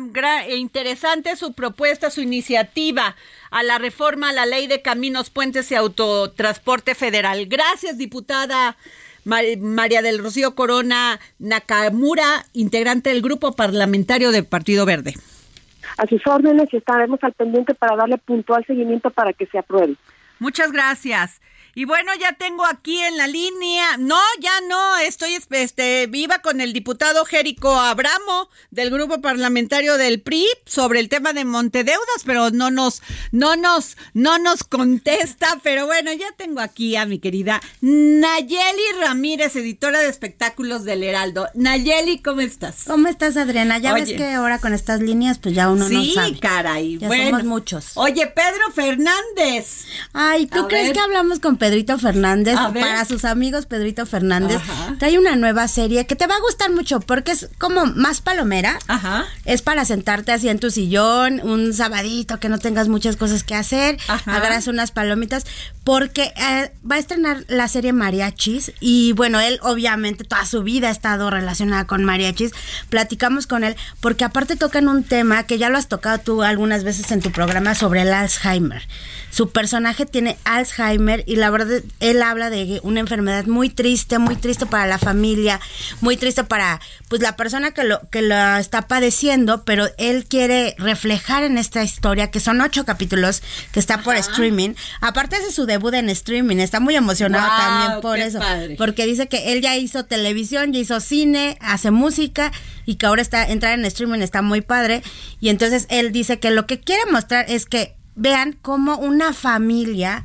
interesante 0.47 1.35
su 1.35 1.53
propuesta, 1.53 2.09
su 2.09 2.21
iniciativa 2.21 3.15
a 3.51 3.63
la 3.63 3.79
reforma 3.79 4.29
a 4.29 4.33
la 4.33 4.45
ley 4.45 4.67
de 4.67 4.81
caminos, 4.81 5.29
puentes 5.29 5.69
y 5.71 5.75
autotransporte 5.75 6.95
federal. 6.95 7.47
Gracias, 7.47 7.97
diputada 7.97 8.77
María 9.29 10.01
del 10.01 10.19
Rocío 10.19 10.55
Corona 10.55 11.19
Nakamura, 11.37 12.45
integrante 12.53 13.09
del 13.11 13.21
grupo 13.21 13.53
parlamentario 13.53 14.31
del 14.31 14.45
Partido 14.45 14.85
Verde. 14.85 15.13
A 15.97 16.05
sus 16.07 16.25
órdenes 16.27 16.67
y 16.73 16.77
estaremos 16.77 17.19
al 17.23 17.33
pendiente 17.33 17.73
para 17.73 17.95
darle 17.95 18.17
puntual 18.17 18.65
seguimiento 18.65 19.09
para 19.09 19.33
que 19.33 19.45
se 19.45 19.57
apruebe. 19.59 19.95
Muchas 20.39 20.71
gracias. 20.71 21.41
Y 21.79 21.85
bueno, 21.85 22.11
ya 22.19 22.33
tengo 22.33 22.65
aquí 22.65 22.99
en 22.99 23.15
la 23.15 23.25
línea. 23.25 23.95
No, 23.95 24.19
ya 24.41 24.59
no, 24.67 24.97
estoy 24.97 25.37
este 25.51 26.07
viva 26.07 26.39
con 26.39 26.59
el 26.59 26.73
diputado 26.73 27.23
Jérico 27.23 27.73
Abramo 27.73 28.49
del 28.69 28.89
grupo 28.89 29.21
parlamentario 29.21 29.95
del 29.95 30.19
PRI 30.19 30.45
sobre 30.65 30.99
el 30.99 31.07
tema 31.07 31.31
de 31.31 31.45
Montedeudas, 31.45 32.23
pero 32.25 32.49
no 32.49 32.69
nos 32.69 33.01
no 33.31 33.55
nos 33.55 33.95
no 34.13 34.39
nos 34.39 34.65
contesta, 34.65 35.57
pero 35.63 35.85
bueno, 35.85 36.11
ya 36.11 36.33
tengo 36.33 36.59
aquí 36.59 36.97
a 36.97 37.05
mi 37.05 37.19
querida 37.19 37.61
Nayeli 37.79 38.99
Ramírez, 38.99 39.55
editora 39.55 39.99
de 39.99 40.09
espectáculos 40.09 40.83
del 40.83 41.01
Heraldo. 41.01 41.47
Nayeli, 41.53 42.19
¿cómo 42.19 42.41
estás? 42.41 42.83
¿Cómo 42.87 43.07
estás, 43.07 43.37
Adriana? 43.37 43.77
Ya 43.77 43.93
ves 43.93 44.11
que 44.11 44.33
ahora 44.33 44.59
con 44.59 44.73
estas 44.73 44.99
líneas 44.99 45.37
pues 45.37 45.55
ya 45.55 45.69
uno 45.69 45.87
no 45.87 46.03
sabe. 46.13 46.27
Sí, 46.27 46.39
caray. 46.41 46.97
Ya 46.97 47.07
bueno. 47.07 47.29
somos 47.29 47.45
muchos. 47.45 47.91
Oye, 47.95 48.27
Pedro 48.27 48.69
Fernández. 48.75 49.85
Ay, 50.11 50.45
¿tú 50.45 50.67
crees 50.67 50.91
que 50.91 50.99
hablamos 50.99 51.39
con 51.39 51.55
Pedrito 51.69 51.99
Fernández, 51.99 52.55
para 52.55 53.05
sus 53.05 53.25
amigos 53.25 53.67
Pedrito 53.67 54.07
Fernández, 54.07 54.59
trae 54.97 55.19
una 55.19 55.35
nueva 55.35 55.67
serie 55.67 56.07
que 56.07 56.15
te 56.15 56.25
va 56.25 56.33
a 56.33 56.39
gustar 56.39 56.71
mucho 56.71 56.99
porque 56.99 57.31
es 57.31 57.47
como 57.59 57.85
más 57.85 58.21
palomera. 58.21 58.79
Ajá. 58.87 59.25
Es 59.45 59.61
para 59.61 59.85
sentarte 59.85 60.31
así 60.31 60.49
en 60.49 60.57
tu 60.57 60.71
sillón, 60.71 61.39
un 61.43 61.75
sabadito 61.75 62.39
que 62.39 62.49
no 62.49 62.57
tengas 62.57 62.87
muchas 62.87 63.17
cosas 63.17 63.43
que 63.43 63.53
hacer, 63.53 63.99
agarras 64.07 64.65
unas 64.65 64.89
palomitas, 64.89 65.45
porque 65.89 66.31
eh, 66.35 66.71
va 66.85 66.97
a 66.97 66.99
estrenar 66.99 67.45
la 67.47 67.67
serie 67.67 67.93
Mariachis 67.93 68.73
y 68.79 69.13
bueno, 69.13 69.39
él 69.39 69.57
obviamente 69.63 70.23
toda 70.23 70.45
su 70.45 70.61
vida 70.61 70.89
ha 70.89 70.91
estado 70.91 71.31
relacionada 71.31 71.87
con 71.87 72.05
mariachis. 72.05 72.51
Platicamos 72.89 73.47
con 73.47 73.63
él 73.63 73.75
porque 73.99 74.23
aparte 74.23 74.55
tocan 74.55 74.87
un 74.87 75.03
tema 75.03 75.47
que 75.47 75.57
ya 75.57 75.69
lo 75.69 75.79
has 75.79 75.87
tocado 75.87 76.19
tú 76.19 76.43
algunas 76.43 76.83
veces 76.83 77.11
en 77.11 77.21
tu 77.21 77.31
programa 77.31 77.73
sobre 77.73 78.03
el 78.03 78.13
Alzheimer. 78.13 78.83
Su 79.31 79.49
personaje 79.49 80.05
tiene 80.05 80.37
Alzheimer 80.43 81.23
y 81.25 81.37
la 81.37 81.49
verdad 81.49 81.81
él 81.99 82.21
habla 82.21 82.51
de 82.51 82.79
una 82.83 82.99
enfermedad 82.99 83.47
muy 83.47 83.71
triste, 83.71 84.19
muy 84.19 84.35
triste 84.35 84.67
para 84.67 84.85
la 84.85 84.99
familia, 84.99 85.59
muy 86.01 86.17
triste 86.17 86.43
para 86.43 86.79
pues 87.09 87.21
la 87.21 87.35
persona 87.35 87.71
que 87.71 87.83
lo 87.83 87.99
que 88.09 88.21
lo 88.21 88.35
está 88.57 88.83
padeciendo, 88.83 89.63
pero 89.65 89.89
él 89.97 90.25
quiere 90.25 90.75
reflejar 90.77 91.43
en 91.43 91.57
esta 91.57 91.83
historia 91.83 92.31
que 92.31 92.39
son 92.39 92.61
ocho 92.61 92.85
capítulos 92.85 93.41
que 93.71 93.79
está 93.79 94.03
por 94.03 94.15
streaming. 94.15 94.75
Aparte 95.01 95.39
de 95.39 95.51
su 95.51 95.65
debut 95.65 95.95
en 95.95 96.09
streaming, 96.09 96.57
está 96.57 96.79
muy 96.79 96.95
emocionado 96.95 97.47
también 97.47 98.01
por 98.01 98.19
eso, 98.19 98.39
porque 98.77 99.07
dice 99.07 99.27
que 99.27 99.51
él 99.51 99.61
ya 99.61 99.75
hizo 99.75 100.05
televisión, 100.05 100.71
ya 100.71 100.79
hizo 100.79 100.99
cine, 100.99 101.57
hace 101.61 101.89
música 101.89 102.51
y 102.85 102.95
que 102.95 103.07
ahora 103.07 103.23
está 103.23 103.43
entrar 103.43 103.77
en 103.77 103.85
streaming 103.85 104.19
está 104.19 104.43
muy 104.43 104.61
padre. 104.61 105.01
Y 105.41 105.49
entonces 105.49 105.87
él 105.89 106.11
dice 106.11 106.39
que 106.39 106.51
lo 106.51 106.67
que 106.67 106.79
quiere 106.79 107.11
mostrar 107.11 107.45
es 107.49 107.65
que 107.65 107.95
vean 108.15 108.55
cómo 108.61 108.97
una 108.97 109.33
familia 109.33 110.23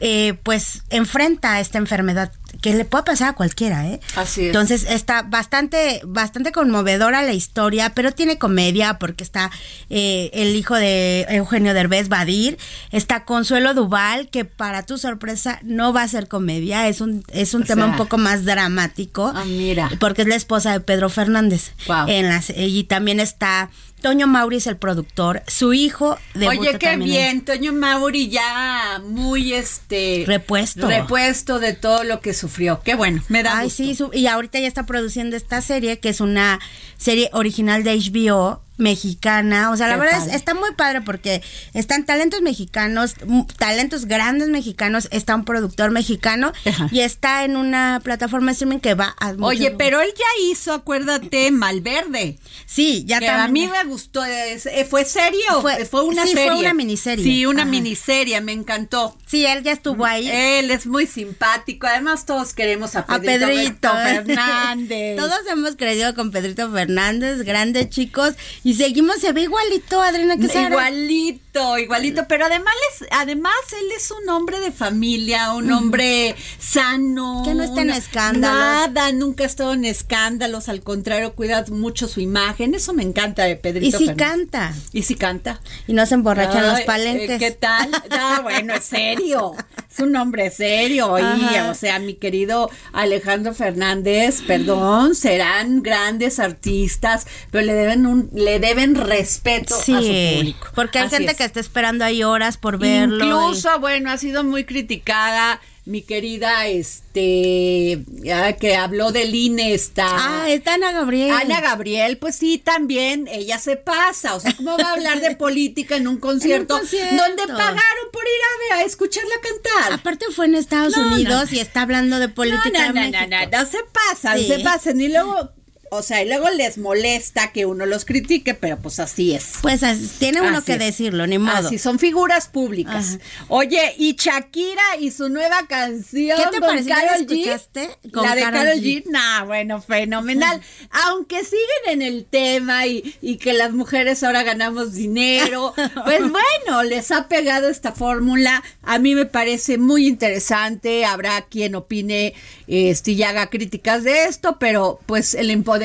eh, 0.00 0.34
pues 0.42 0.82
enfrenta 0.88 1.60
esta 1.60 1.78
enfermedad 1.78 2.32
que 2.60 2.74
le 2.74 2.84
puede 2.84 3.04
pasar 3.04 3.30
a 3.30 3.32
cualquiera, 3.32 3.86
¿eh? 3.88 4.00
Así 4.16 4.42
es. 4.42 4.46
Entonces 4.48 4.86
está 4.88 5.22
bastante, 5.22 6.00
bastante 6.04 6.52
conmovedora 6.52 7.22
la 7.22 7.32
historia, 7.32 7.92
pero 7.94 8.12
tiene 8.12 8.38
comedia 8.38 8.98
porque 8.98 9.24
está 9.24 9.50
eh, 9.90 10.30
el 10.34 10.54
hijo 10.54 10.74
de 10.74 11.26
Eugenio 11.28 11.74
Derbez, 11.74 12.08
Badir, 12.08 12.58
está 12.90 13.24
Consuelo 13.24 13.74
Duval, 13.74 14.28
que 14.28 14.44
para 14.44 14.84
tu 14.84 14.98
sorpresa 14.98 15.58
no 15.62 15.92
va 15.92 16.02
a 16.02 16.08
ser 16.08 16.28
comedia, 16.28 16.88
es 16.88 17.00
un, 17.00 17.24
es 17.32 17.54
un 17.54 17.62
O 17.62 17.66
tema 17.66 17.82
sea. 17.84 17.90
un 17.92 17.96
poco 17.96 18.18
más 18.18 18.44
dramático. 18.44 19.32
Ah, 19.34 19.44
mira. 19.44 19.90
Porque 19.98 20.22
es 20.22 20.28
la 20.28 20.36
esposa 20.36 20.72
de 20.72 20.80
Pedro 20.80 21.08
Fernández. 21.08 21.72
Wow. 21.86 22.06
En 22.08 22.28
las, 22.28 22.50
y 22.54 22.84
también 22.84 23.20
está 23.20 23.70
Toño 24.02 24.26
Maurice, 24.26 24.68
el 24.68 24.76
productor, 24.76 25.42
su 25.46 25.72
hijo 25.72 26.18
de 26.34 26.48
Oye, 26.48 26.76
qué 26.78 26.96
bien, 26.96 27.42
Toño 27.44 27.72
Mauri 27.72 28.28
ya 28.28 29.00
muy 29.04 29.54
este 29.54 30.24
Repuesto. 30.26 30.86
repuesto 30.88 31.58
de 31.60 31.72
todo 31.72 32.02
lo 32.04 32.20
que 32.20 32.34
sufrió. 32.34 32.80
Qué 32.84 32.94
bueno, 32.94 33.22
me 33.28 33.42
da 33.42 33.58
Ay, 33.58 33.64
gusto. 33.66 33.82
sí, 33.84 33.94
su- 33.94 34.10
y 34.12 34.26
ahorita 34.26 34.58
ya 34.58 34.66
está 34.66 34.84
produciendo 34.86 35.36
esta 35.36 35.62
serie, 35.62 36.00
que 36.00 36.08
es 36.10 36.20
una 36.20 36.58
serie 36.98 37.30
original 37.32 37.84
de 37.84 37.92
HBO 37.94 38.60
mexicana. 38.78 39.70
O 39.70 39.76
sea, 39.76 39.86
la 39.88 39.94
Qué 39.94 40.00
verdad 40.00 40.28
es, 40.28 40.34
está 40.34 40.54
muy 40.54 40.72
padre 40.74 41.00
porque 41.02 41.42
están 41.74 42.04
talentos 42.04 42.40
mexicanos, 42.42 43.14
talentos 43.58 44.06
grandes 44.06 44.48
mexicanos, 44.48 45.08
está 45.10 45.34
un 45.34 45.44
productor 45.44 45.90
mexicano 45.90 46.52
y 46.90 47.00
está 47.00 47.44
en 47.44 47.56
una 47.56 48.00
plataforma 48.02 48.46
de 48.48 48.52
streaming 48.52 48.78
que 48.80 48.94
va 48.94 49.14
a... 49.20 49.32
Oye, 49.40 49.70
pero 49.72 50.00
él 50.00 50.10
ya 50.16 50.44
hizo, 50.50 50.72
acuérdate, 50.72 51.50
Malverde. 51.50 52.38
Sí, 52.66 53.04
ya 53.06 53.18
que 53.20 53.28
a 53.28 53.48
mí 53.48 53.66
me 53.68 53.84
gustó. 53.84 54.24
eh, 54.24 54.58
¿Fue 54.88 55.04
serio? 55.04 55.60
Fue- 55.60 55.84
Fue, 55.86 56.02
una 56.04 56.24
sí, 56.26 56.32
fue 56.32 56.44
serie. 56.44 56.58
una 56.60 56.74
miniserie. 56.74 57.24
Sí, 57.24 57.46
una 57.46 57.62
Ajá. 57.62 57.70
miniserie, 57.70 58.40
me 58.40 58.52
encantó. 58.52 59.16
Sí, 59.26 59.44
él 59.46 59.62
ya 59.62 59.72
estuvo 59.72 60.04
ahí. 60.04 60.28
Él 60.30 60.70
es 60.70 60.86
muy 60.86 61.06
simpático. 61.06 61.86
Además, 61.86 62.24
todos 62.26 62.54
queremos 62.54 62.96
a 62.96 63.00
a 63.00 63.18
Pedrito, 63.20 63.46
Pedrito 63.46 63.92
Fernández. 63.92 65.16
Todos 65.18 65.40
hemos 65.50 65.76
crecido 65.76 66.14
con 66.14 66.30
Pedrito 66.30 66.70
Fernández, 66.70 67.42
grandes 67.42 67.90
chicos, 67.90 68.34
y 68.64 68.74
seguimos, 68.74 69.16
se 69.16 69.32
ve 69.32 69.42
igualito, 69.42 70.00
Adriana, 70.00 70.36
que. 70.36 70.46
Igualito, 70.46 71.78
igualito, 71.78 72.26
pero 72.28 72.46
además, 72.46 72.74
es- 73.00 73.06
además 73.10 73.52
él 73.78 73.86
es 73.96 74.10
un 74.10 74.28
hombre 74.28 74.60
de 74.60 74.70
familia, 74.72 75.52
un 75.52 75.70
hombre 75.72 76.34
sano. 76.58 77.42
Que 77.44 77.54
no 77.54 77.62
está 77.64 77.82
en 77.82 77.90
escándalos. 77.90 78.58
Nada, 78.58 79.12
nunca 79.12 79.44
ha 79.44 79.46
estado 79.46 79.72
en 79.72 79.84
escándalos, 79.84 80.68
al 80.68 80.82
contrario, 80.82 81.34
cuida 81.34 81.64
mucho 81.70 82.08
su 82.08 82.20
imagen. 82.20 82.74
Eso 82.74 82.92
me 82.94 83.02
encanta 83.02 83.44
de 83.44 83.56
Pedrito 83.56 83.96
Y 83.96 83.98
sí 83.98 84.06
Fernández. 84.06 84.28
canta. 84.50 84.74
Y 84.92 85.02
sí 85.02 85.14
canta. 85.14 85.60
Y 85.86 85.92
no 85.92 86.06
se 86.06 86.14
emborracha 86.14 86.58
en 86.60 86.66
los 86.66 86.76
Ay, 86.78 86.84
palenques. 86.86 87.30
eh, 87.30 87.38
¿Qué 87.38 87.50
tal? 87.50 87.90
Ah, 88.10 88.40
bueno, 88.42 88.74
es 88.74 88.84
serio. 88.84 89.52
Es 89.92 89.98
un 90.00 90.16
hombre 90.16 90.50
serio. 90.50 91.18
Y, 91.18 91.22
Ajá. 91.22 91.70
o 91.70 91.74
sea, 91.74 91.98
mi 91.98 92.14
querido 92.14 92.70
Alejandro 92.94 93.52
Fernández, 93.52 94.40
perdón, 94.46 95.14
serán 95.14 95.82
grandes 95.82 96.38
artistas, 96.38 97.26
pero 97.50 97.66
le 97.66 97.74
deben 97.74 98.06
un, 98.06 98.30
le 98.32 98.58
deben 98.58 98.94
respeto 98.94 99.74
a 99.74 99.78
su 99.78 99.84
Sí, 100.00 100.34
público. 100.36 100.66
porque 100.74 100.98
hay 100.98 101.06
Así 101.08 101.16
gente 101.16 101.32
es. 101.32 101.38
que 101.38 101.44
está 101.44 101.60
esperando 101.60 102.04
ahí 102.04 102.22
horas 102.22 102.56
por 102.56 102.78
verlo. 102.78 103.16
Incluso, 103.16 103.78
bueno, 103.80 104.10
ha 104.10 104.16
sido 104.16 104.44
muy 104.44 104.64
criticada 104.64 105.60
mi 105.84 106.02
querida, 106.02 106.68
este, 106.68 108.04
ya 108.08 108.52
que 108.52 108.76
habló 108.76 109.10
del 109.10 109.34
INE, 109.34 109.74
está. 109.74 110.06
Ah, 110.08 110.48
está 110.48 110.74
Ana 110.74 110.92
Gabriel. 110.92 111.32
Ana 111.32 111.60
Gabriel, 111.60 112.18
pues 112.18 112.36
sí, 112.36 112.58
también, 112.58 113.26
ella 113.26 113.58
se 113.58 113.76
pasa. 113.76 114.36
O 114.36 114.40
sea, 114.40 114.54
¿cómo 114.56 114.78
va 114.78 114.90
a 114.90 114.92
hablar 114.92 115.20
de 115.20 115.34
política 115.36 115.96
en 115.96 116.06
un 116.06 116.18
concierto, 116.18 116.78
concierto. 116.78 117.16
donde 117.16 117.46
pagaron 117.48 118.06
por 118.12 118.22
ir 118.22 118.74
a, 118.74 118.82
escucharla 118.84 119.34
cantar? 119.42 119.92
Aparte 119.94 120.26
fue 120.34 120.46
en 120.46 120.54
Estados 120.54 120.96
No, 120.96 121.14
Unidos 121.14 121.50
no. 121.50 121.56
y 121.56 121.60
está 121.60 121.82
hablando 121.82 122.20
de 122.20 122.28
política 122.28 122.92
no, 122.92 122.92
no, 122.92 123.10
no, 123.10 123.10
no, 123.10 123.26
no, 123.26 123.58
no, 123.58 123.66
se 123.66 123.78
pasan, 123.92 124.38
Sí. 124.38 124.46
se 124.46 124.58
pasan. 124.60 125.00
Y 125.00 125.08
luego, 125.08 125.50
o 125.94 126.02
sea, 126.02 126.22
y 126.22 126.26
luego 126.26 126.48
les 126.48 126.78
molesta 126.78 127.52
que 127.52 127.66
uno 127.66 127.84
los 127.84 128.06
critique, 128.06 128.54
pero 128.54 128.78
pues 128.78 128.98
así 128.98 129.34
es. 129.34 129.56
Pues 129.60 129.82
así- 129.82 130.10
tiene 130.18 130.40
uno 130.40 130.56
Así 130.56 130.64
que 130.64 130.72
es. 130.72 130.78
decirlo, 130.78 131.26
ni 131.26 131.36
modo. 131.36 131.54
Así 131.68 131.78
son 131.78 131.98
figuras 131.98 132.48
públicas. 132.48 133.18
Oye, 133.48 133.94
y 133.98 134.14
Shakira 134.14 134.82
y 134.98 135.10
su 135.10 135.28
nueva 135.28 135.66
canción 135.68 136.38
¿Qué 136.38 136.44
te 136.50 136.60
con 136.60 136.68
pareció? 136.70 136.88
¿Ya 136.88 136.96
la 136.96 137.10
Karol 137.12 137.26
G. 137.26 137.32
escuchaste? 137.40 137.90
Con 138.10 138.22
la 138.26 138.34
de 138.34 138.40
Karol 138.40 138.58
Karol 138.60 138.78
G. 138.80 139.04
G. 139.04 139.10
Nah, 139.10 139.44
bueno, 139.44 139.82
fenomenal. 139.82 140.62
Aunque 141.08 141.44
siguen 141.44 141.60
en 141.88 142.00
el 142.00 142.24
tema 142.24 142.86
y, 142.86 143.14
y 143.20 143.36
que 143.36 143.52
las 143.52 143.72
mujeres 143.72 144.22
ahora 144.22 144.44
ganamos 144.44 144.94
dinero, 144.94 145.74
pues 146.06 146.20
bueno, 146.20 146.84
les 146.84 147.10
ha 147.10 147.28
pegado 147.28 147.68
esta 147.68 147.92
fórmula. 147.92 148.62
A 148.82 148.98
mí 148.98 149.14
me 149.14 149.26
parece 149.26 149.76
muy 149.76 150.06
interesante. 150.06 151.04
Habrá 151.04 151.42
quien 151.42 151.74
opine 151.74 152.32
este, 152.66 153.10
y 153.10 153.22
haga 153.24 153.48
críticas 153.50 154.04
de 154.04 154.24
esto, 154.24 154.56
pero 154.58 154.98
pues 155.04 155.34
el 155.34 155.50
empoderamiento 155.50 155.81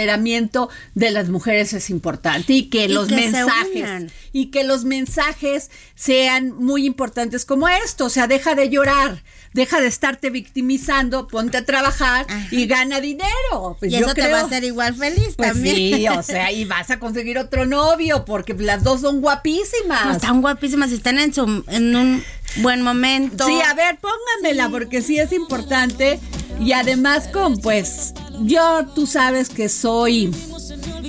de 0.95 1.11
las 1.11 1.29
mujeres 1.29 1.73
es 1.73 1.89
importante 1.89 2.53
y 2.53 2.63
que 2.69 2.85
Y 2.85 2.87
los 2.89 3.07
que 3.07 3.15
mensajes 3.15 4.11
y 4.33 4.47
que 4.47 4.63
los 4.63 4.85
mensajes 4.85 5.71
sean 5.95 6.55
muy 6.57 6.85
importantes 6.85 7.45
como 7.45 7.67
esto, 7.67 8.05
o 8.05 8.09
sea, 8.09 8.27
deja 8.27 8.53
de 8.55 8.69
llorar, 8.69 9.23
deja 9.53 9.79
de 9.81 9.87
estarte 9.87 10.29
victimizando, 10.29 11.27
ponte 11.27 11.57
a 11.57 11.65
trabajar 11.65 12.27
y 12.51 12.67
gana 12.67 12.99
dinero. 13.01 13.77
Pues 13.79 13.91
y 13.91 13.95
yo 13.99 14.05
eso 14.05 14.13
te 14.13 14.21
creo- 14.21 14.33
va 14.35 14.41
a 14.41 14.45
hacer 14.45 14.63
igual 14.63 14.93
feliz 14.95 15.33
pues 15.35 15.53
también. 15.53 15.75
sí, 15.75 16.07
o 16.07 16.21
sea, 16.21 16.51
y 16.51 16.65
vas 16.65 16.89
a 16.91 16.99
conseguir 16.99 17.37
otro 17.39 17.65
novio 17.65 18.25
porque 18.25 18.53
las 18.53 18.83
dos 18.83 19.01
son 19.01 19.21
guapísimas. 19.21 20.05
No, 20.05 20.11
están 20.11 20.41
guapísimas, 20.41 20.91
están 20.91 21.17
en 21.17 21.33
su 21.33 21.63
en 21.69 21.95
un 21.95 22.23
buen 22.57 22.81
momento. 22.81 23.45
Sí, 23.47 23.59
a 23.67 23.73
ver, 23.73 23.97
pónganmela 23.99 24.69
porque 24.69 25.01
sí 25.01 25.17
es 25.19 25.31
importante 25.31 26.19
y 26.59 26.73
además 26.73 27.27
con 27.29 27.57
pues 27.57 28.13
yo 28.43 28.85
tú 28.93 29.05
sabes 29.07 29.49
que 29.49 29.69
soy 29.69 30.31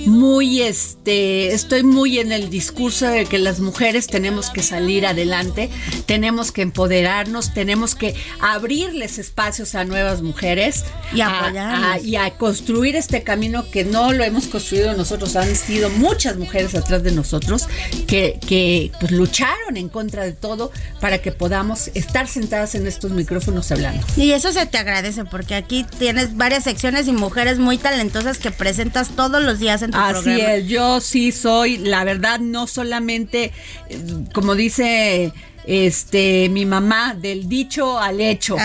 muy 0.05 0.61
este 0.61 1.53
estoy 1.53 1.83
muy 1.83 2.19
en 2.19 2.31
el 2.31 2.49
discurso 2.49 3.07
de 3.07 3.25
que 3.25 3.37
las 3.37 3.59
mujeres 3.59 4.07
tenemos 4.07 4.49
que 4.49 4.63
salir 4.63 5.05
adelante, 5.05 5.69
tenemos 6.05 6.51
que 6.51 6.61
empoderarnos, 6.61 7.53
tenemos 7.53 7.95
que 7.95 8.15
abrirles 8.39 9.17
espacios 9.19 9.75
a 9.75 9.85
nuevas 9.85 10.21
mujeres 10.21 10.83
Y 11.13 11.21
a- 11.21 11.93
a- 11.93 11.99
y 11.99 12.15
a 12.15 12.31
construir 12.37 12.95
este 12.95 13.23
camino 13.23 13.69
que 13.71 13.83
no 13.83 14.13
lo 14.13 14.23
hemos 14.23 14.47
construido 14.47 14.95
nosotros, 14.95 15.35
han 15.35 15.55
sido 15.55 15.89
muchas 15.89 16.37
mujeres 16.37 16.75
atrás 16.75 17.03
de 17.03 17.11
nosotros 17.11 17.67
que, 18.07 18.39
que 18.47 18.91
pues, 18.99 19.11
lucharon 19.11 19.75
en 19.77 19.89
contra 19.89 20.23
de 20.23 20.33
todo 20.33 20.71
para 21.01 21.17
que 21.19 21.31
podamos 21.31 21.89
estar 21.95 22.27
sentadas 22.27 22.75
en 22.75 22.85
estos 22.87 23.11
micrófonos 23.11 23.71
hablando. 23.71 24.05
Y 24.17 24.31
eso 24.31 24.51
se 24.51 24.65
te 24.65 24.77
agradece 24.77 25.25
porque 25.25 25.55
aquí 25.55 25.85
tienes 25.97 26.37
varias 26.37 26.63
secciones 26.63 27.07
y 27.07 27.11
mujeres 27.11 27.57
muy 27.59 27.77
talentosas 27.77 28.37
que 28.37 28.51
presentas 28.51 29.09
todos 29.15 29.41
los 29.43 29.59
días 29.59 29.81
en 29.81 29.88
tu 29.91 29.97
Así 29.97 30.23
programa. 30.23 30.53
es, 30.53 30.67
yo 30.67 31.01
sí 31.01 31.31
soy, 31.31 31.77
la 31.77 32.03
verdad, 32.03 32.39
no 32.39 32.67
solamente, 32.67 33.51
eh, 33.89 33.97
como 34.33 34.55
dice 34.55 35.31
este 35.65 36.49
mi 36.49 36.65
mamá, 36.65 37.13
del 37.19 37.47
dicho 37.47 37.99
al 37.99 38.21
hecho, 38.21 38.55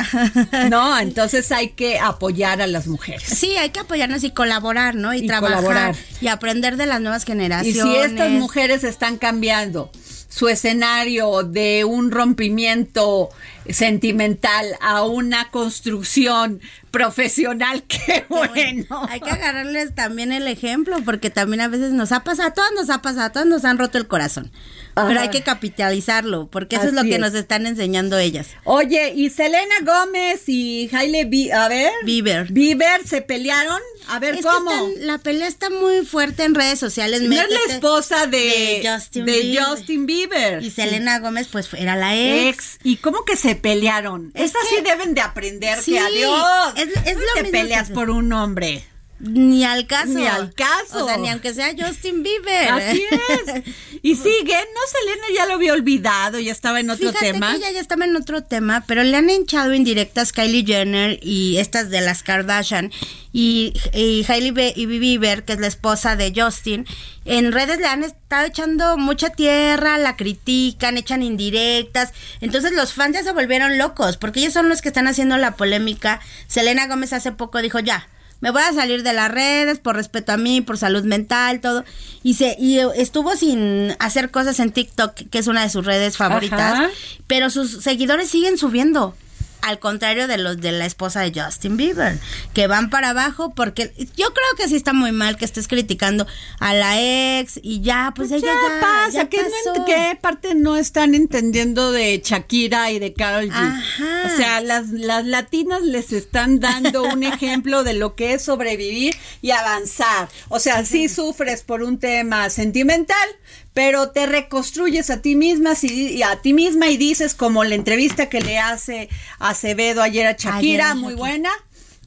¿no? 0.70 0.99
Entonces 0.99 1.51
hay 1.53 1.68
que 1.70 1.99
apoyar 1.99 2.62
a 2.62 2.66
las 2.66 2.87
mujeres. 2.87 3.25
Sí, 3.25 3.57
hay 3.57 3.70
que 3.70 3.81
apoyarnos 3.81 4.25
y 4.25 4.31
colaborar, 4.31 4.95
¿no? 4.95 5.12
Y, 5.12 5.18
Y 5.25 5.27
trabajar 5.27 5.57
colaborar. 5.57 5.97
y 6.20 6.29
aprender 6.29 6.77
de 6.77 6.87
las 6.87 7.01
nuevas 7.01 7.25
Y 7.25 7.27
generaciones. 7.27 7.83
si 7.83 7.97
estas 7.97 8.31
mujeres 8.31 8.85
están 8.85 9.18
cambiando 9.18 9.91
su 10.35 10.49
escenario 10.49 11.45
de 11.45 11.85
un 11.85 12.11
rompimiento 12.11 13.28
sentimental 13.68 14.66
a 14.80 15.05
una 15.05 15.53
construcción 15.53 16.61
profesional, 16.91 17.85
qué 17.89 18.26
bueno. 18.28 19.07
Hay 19.09 19.20
que 19.20 19.30
agarrarles 19.30 19.95
también 19.95 20.32
el 20.32 20.49
ejemplo, 20.49 20.97
porque 21.05 21.30
también 21.30 21.61
a 21.61 21.68
veces 21.68 21.93
nos 21.93 22.11
ha 22.11 22.24
pasado, 22.24 22.49
a 22.49 22.53
todas 22.53 22.72
nos 22.72 22.91
ha 22.91 23.01
pasado, 23.01 23.26
a 23.26 23.30
todas 23.30 23.47
nos 23.47 23.64
han 23.64 23.78
roto 23.78 23.97
el 23.97 24.09
corazón. 24.09 24.51
Pero 24.95 25.20
hay 25.20 25.28
que 25.30 25.42
capitalizarlo, 25.42 26.47
porque 26.51 26.76
eso 26.76 26.86
es 26.86 26.92
lo 26.92 27.03
que 27.03 27.14
es. 27.14 27.18
nos 27.20 27.34
están 27.34 27.66
enseñando 27.66 28.16
ellas. 28.18 28.47
Oye, 28.64 29.12
y 29.14 29.30
Selena 29.30 29.74
Gómez 29.84 30.49
y 30.49 30.88
Hailey 30.92 31.24
Bi- 31.24 31.51
a 31.51 31.68
ver, 31.68 31.90
Bieber. 32.05 32.47
Bieber 32.53 33.07
se 33.07 33.20
pelearon. 33.20 33.80
A 34.09 34.18
ver 34.18 34.36
Es 34.36 34.42
cómo. 34.42 34.70
están- 34.70 35.07
la 35.07 35.18
pelea 35.18 35.49
está 35.49 35.70
muy 35.70 36.05
fuerte 36.07 36.45
en 36.45 36.55
redes 36.55 36.78
sociales. 36.78 37.22
no 37.22 37.34
es 37.34 37.51
la 37.51 37.74
esposa 37.74 38.26
de, 38.26 38.38
de 38.38 38.82
Justin 38.88 39.24
de 39.26 39.32
Bieber. 39.40 39.64
Justin 39.64 40.07
Bieber. 40.07 40.62
Y 40.62 40.70
Selena 40.70 41.18
Gómez, 41.18 41.49
pues 41.51 41.68
era 41.74 41.97
la 41.97 42.14
ex. 42.14 42.74
ex. 42.76 42.78
¿Y 42.84 42.97
cómo 42.97 43.24
que 43.24 43.36
se 43.36 43.57
pelearon? 43.57 44.30
Es 44.34 44.51
Esas 44.51 44.62
que- 44.68 44.76
sí 44.76 44.82
deben 44.82 45.14
de 45.14 45.20
aprender 45.22 45.78
Sí, 45.80 45.92
que 45.92 45.99
adiós. 45.99 46.72
es- 46.76 46.88
es 47.07 47.16
lo 47.16 47.22
te 47.34 47.42
mismo 47.45 47.59
peleas 47.61 47.88
que- 47.88 47.95
por 47.95 48.11
un 48.11 48.32
hombre. 48.32 48.84
Ni 49.20 49.64
al 49.64 49.86
caso. 49.86 50.12
Ni 50.12 50.26
al 50.26 50.52
caso. 50.52 51.04
O 51.04 51.06
sea, 51.06 51.16
ni 51.16 51.30
aunque 51.30 51.54
sea 51.54 51.74
Justin 51.78 52.22
Bieber. 52.22 52.68
Así 52.68 53.02
es. 53.10 53.64
Y 54.02 54.14
sigue, 54.16 54.54
no, 54.54 54.80
Selena 54.90 55.26
ya 55.34 55.46
lo 55.46 55.54
había 55.54 55.72
olvidado, 55.72 56.40
ya 56.40 56.52
estaba 56.52 56.80
en 56.80 56.90
otro 56.90 57.08
Fíjate 57.08 57.32
tema. 57.32 57.52
Que 57.52 57.56
ella 57.58 57.70
ya 57.70 57.80
estaba 57.80 58.04
en 58.04 58.16
otro 58.16 58.42
tema, 58.42 58.84
pero 58.86 59.02
le 59.02 59.16
han 59.16 59.30
hinchado 59.30 59.72
indirectas 59.72 60.32
Kylie 60.32 60.66
Jenner 60.66 61.18
y 61.22 61.58
estas 61.58 61.90
de 61.90 62.00
las 62.00 62.22
Kardashian 62.22 62.92
y, 63.32 63.72
y 63.92 64.24
Hailey 64.28 64.72
y 64.76 64.86
Bieber, 64.86 65.44
que 65.44 65.54
es 65.54 65.60
la 65.60 65.66
esposa 65.68 66.16
de 66.16 66.32
Justin. 66.34 66.86
En 67.24 67.52
redes 67.52 67.78
le 67.78 67.86
han 67.86 68.04
estado 68.04 68.46
echando 68.46 68.96
mucha 68.96 69.30
tierra, 69.30 69.96
la 69.98 70.16
critican, 70.16 70.98
echan 70.98 71.22
indirectas. 71.22 72.12
Entonces 72.40 72.72
los 72.72 72.92
fans 72.92 73.14
ya 73.14 73.22
se 73.22 73.32
volvieron 73.32 73.78
locos, 73.78 74.16
porque 74.18 74.40
ellos 74.40 74.52
son 74.52 74.68
los 74.68 74.82
que 74.82 74.88
están 74.88 75.08
haciendo 75.08 75.36
la 75.36 75.56
polémica. 75.56 76.20
Selena 76.46 76.86
Gómez 76.86 77.12
hace 77.12 77.32
poco 77.32 77.62
dijo 77.62 77.78
ya. 77.78 78.08
Me 78.45 78.51
voy 78.51 78.61
a 78.61 78.74
salir 78.74 79.03
de 79.03 79.14
las 79.14 79.30
redes 79.30 79.78
por 79.78 79.97
respeto 79.97 80.30
a 80.30 80.36
mí, 80.36 80.61
por 80.61 80.76
salud 80.76 81.03
mental, 81.03 81.61
todo. 81.61 81.82
Y 82.22 82.34
se 82.34 82.55
y 82.59 82.78
estuvo 82.95 83.34
sin 83.36 83.97
hacer 84.01 84.30
cosas 84.30 84.61
en 84.61 84.70
TikTok, 84.70 85.14
que 85.14 85.38
es 85.38 85.47
una 85.47 85.62
de 85.62 85.70
sus 85.70 85.86
redes 85.86 86.18
favoritas, 86.18 86.61
Ajá. 86.74 86.90
pero 87.26 87.49
sus 87.49 87.82
seguidores 87.82 88.28
siguen 88.28 88.59
subiendo. 88.59 89.16
Al 89.64 89.78
contrario 89.78 90.28
de 90.28 90.36
los 90.36 90.60
de 90.60 90.72
la 90.72 90.84
esposa 90.84 91.20
de 91.20 91.32
Justin 91.40 91.76
Bieber, 91.76 92.18
que 92.52 92.66
van 92.66 92.90
para 92.90 93.10
abajo 93.10 93.54
porque 93.54 93.92
yo 94.16 94.26
creo 94.32 94.56
que 94.58 94.68
sí 94.68 94.76
está 94.76 94.92
muy 94.92 95.10
mal 95.10 95.36
que 95.36 95.44
estés 95.44 95.68
criticando 95.68 96.26
a 96.60 96.74
la 96.74 97.00
ex 97.00 97.58
y 97.62 97.80
ya, 97.80 98.12
pues, 98.14 98.30
ella 98.30 98.46
ya, 98.46 98.52
ya 98.52 98.80
pasa, 98.80 99.10
ya 99.10 99.28
¿qué, 99.28 99.38
pasó. 99.38 100.20
parte 100.20 100.54
no 100.54 100.76
están 100.76 101.14
entendiendo 101.14 101.92
de 101.92 102.20
Shakira 102.22 102.90
y 102.90 102.98
de 102.98 103.14
Carol 103.14 103.48
G? 103.48 103.52
Ajá. 103.52 104.22
O 104.26 104.36
sea, 104.36 104.60
las, 104.60 104.90
las 104.90 105.24
latinas 105.24 105.82
les 105.82 106.12
están 106.12 106.60
dando 106.60 107.02
un 107.04 107.22
ejemplo 107.24 107.84
de 107.84 107.94
lo 107.94 108.14
que 108.14 108.34
es 108.34 108.42
sobrevivir 108.42 109.16
y 109.40 109.50
avanzar. 109.50 110.28
O 110.48 110.58
sea, 110.58 110.84
sí 110.84 111.08
sufres 111.08 111.62
por 111.62 111.82
un 111.82 111.98
tema 111.98 112.50
sentimental, 112.50 113.28
pero 113.72 114.10
te 114.10 114.26
reconstruyes 114.26 115.10
a 115.10 115.20
ti 115.20 115.34
misma 115.34 115.72
y 115.82 116.22
a 116.22 116.36
ti 116.40 116.52
misma 116.52 116.88
y 116.88 116.96
dices 116.96 117.34
como 117.34 117.64
la 117.64 117.74
entrevista 117.74 118.28
que 118.28 118.40
le 118.40 118.58
hace 118.58 119.08
Acevedo 119.55 120.02
ayer 120.02 120.26
a 120.26 120.32
Shakira, 120.32 120.57
Ayer 120.59 120.80
a 120.82 120.94
muy 120.94 121.14
buena. 121.14 121.50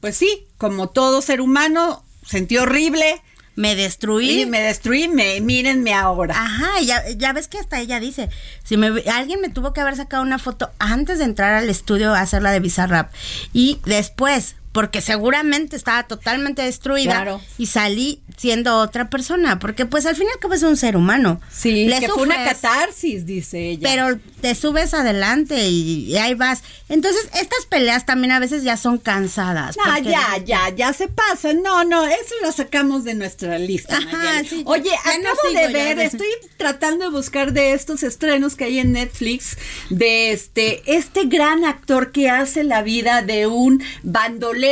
Pues 0.00 0.16
sí, 0.16 0.46
como 0.58 0.88
todo 0.88 1.22
ser 1.22 1.40
humano, 1.40 2.04
sentí 2.24 2.56
horrible. 2.56 3.20
Me 3.56 3.74
destruí. 3.74 4.42
Y 4.42 4.46
me 4.46 4.60
destruí, 4.60 5.08
me, 5.08 5.40
mírenme 5.40 5.92
ahora. 5.92 6.40
Ajá, 6.40 6.80
ya 6.80 7.32
ves 7.32 7.48
que 7.48 7.58
hasta 7.58 7.80
ella 7.80 7.98
dice, 7.98 8.28
si 8.62 8.76
me, 8.76 9.02
alguien 9.10 9.40
me 9.40 9.48
tuvo 9.48 9.72
que 9.72 9.80
haber 9.80 9.96
sacado 9.96 10.22
una 10.22 10.38
foto 10.38 10.70
antes 10.78 11.18
de 11.18 11.24
entrar 11.24 11.54
al 11.54 11.68
estudio 11.68 12.14
a 12.14 12.20
hacer 12.20 12.40
la 12.40 12.52
de 12.52 12.60
Bizarrap 12.60 13.12
y 13.52 13.80
después, 13.84 14.54
porque 14.78 15.00
seguramente 15.00 15.74
estaba 15.74 16.04
totalmente 16.04 16.62
destruida 16.62 17.10
Claro. 17.10 17.40
y 17.58 17.66
salí 17.66 18.20
siendo 18.36 18.78
otra 18.78 19.10
persona, 19.10 19.58
porque 19.58 19.86
pues 19.86 20.06
al 20.06 20.14
fin 20.14 20.28
y 20.28 20.32
al 20.32 20.38
cabo 20.38 20.54
es 20.54 20.62
un 20.62 20.76
ser 20.76 20.96
humano. 20.96 21.40
Sí, 21.50 21.86
Le 21.88 21.98
que 21.98 22.06
fue 22.06 22.22
una 22.22 22.44
catarsis, 22.44 23.26
dice 23.26 23.70
ella. 23.70 23.88
Pero 23.90 24.20
te 24.40 24.54
subes 24.54 24.94
adelante 24.94 25.66
y, 25.68 26.04
y 26.04 26.16
ahí 26.16 26.34
vas. 26.34 26.62
Entonces, 26.88 27.28
estas 27.34 27.66
peleas 27.68 28.06
también 28.06 28.30
a 28.30 28.38
veces 28.38 28.62
ya 28.62 28.76
son 28.76 28.98
cansadas. 28.98 29.76
No, 29.76 29.82
porque- 29.92 30.10
ya, 30.10 30.36
ya, 30.44 30.68
ya 30.76 30.92
se 30.92 31.08
pasa. 31.08 31.52
No, 31.54 31.82
no, 31.82 32.04
eso 32.06 32.34
lo 32.42 32.52
sacamos 32.52 33.02
de 33.02 33.14
nuestra 33.14 33.58
lista. 33.58 33.96
Ajá, 33.98 34.44
sí, 34.48 34.62
Oye, 34.64 34.90
no 35.22 35.30
acabo 35.30 35.48
sigo, 35.48 35.60
de 35.60 35.72
ver, 35.72 35.96
no. 35.96 36.02
estoy 36.04 36.28
tratando 36.56 37.06
de 37.06 37.10
buscar 37.10 37.52
de 37.52 37.72
estos 37.72 38.04
estrenos 38.04 38.54
que 38.54 38.62
hay 38.62 38.78
en 38.78 38.92
Netflix 38.92 39.58
de 39.90 40.30
este 40.30 40.82
este 40.86 41.24
gran 41.24 41.64
actor 41.64 42.12
que 42.12 42.30
hace 42.30 42.62
la 42.62 42.82
vida 42.82 43.22
de 43.22 43.48
un 43.48 43.82
bandolero 44.04 44.67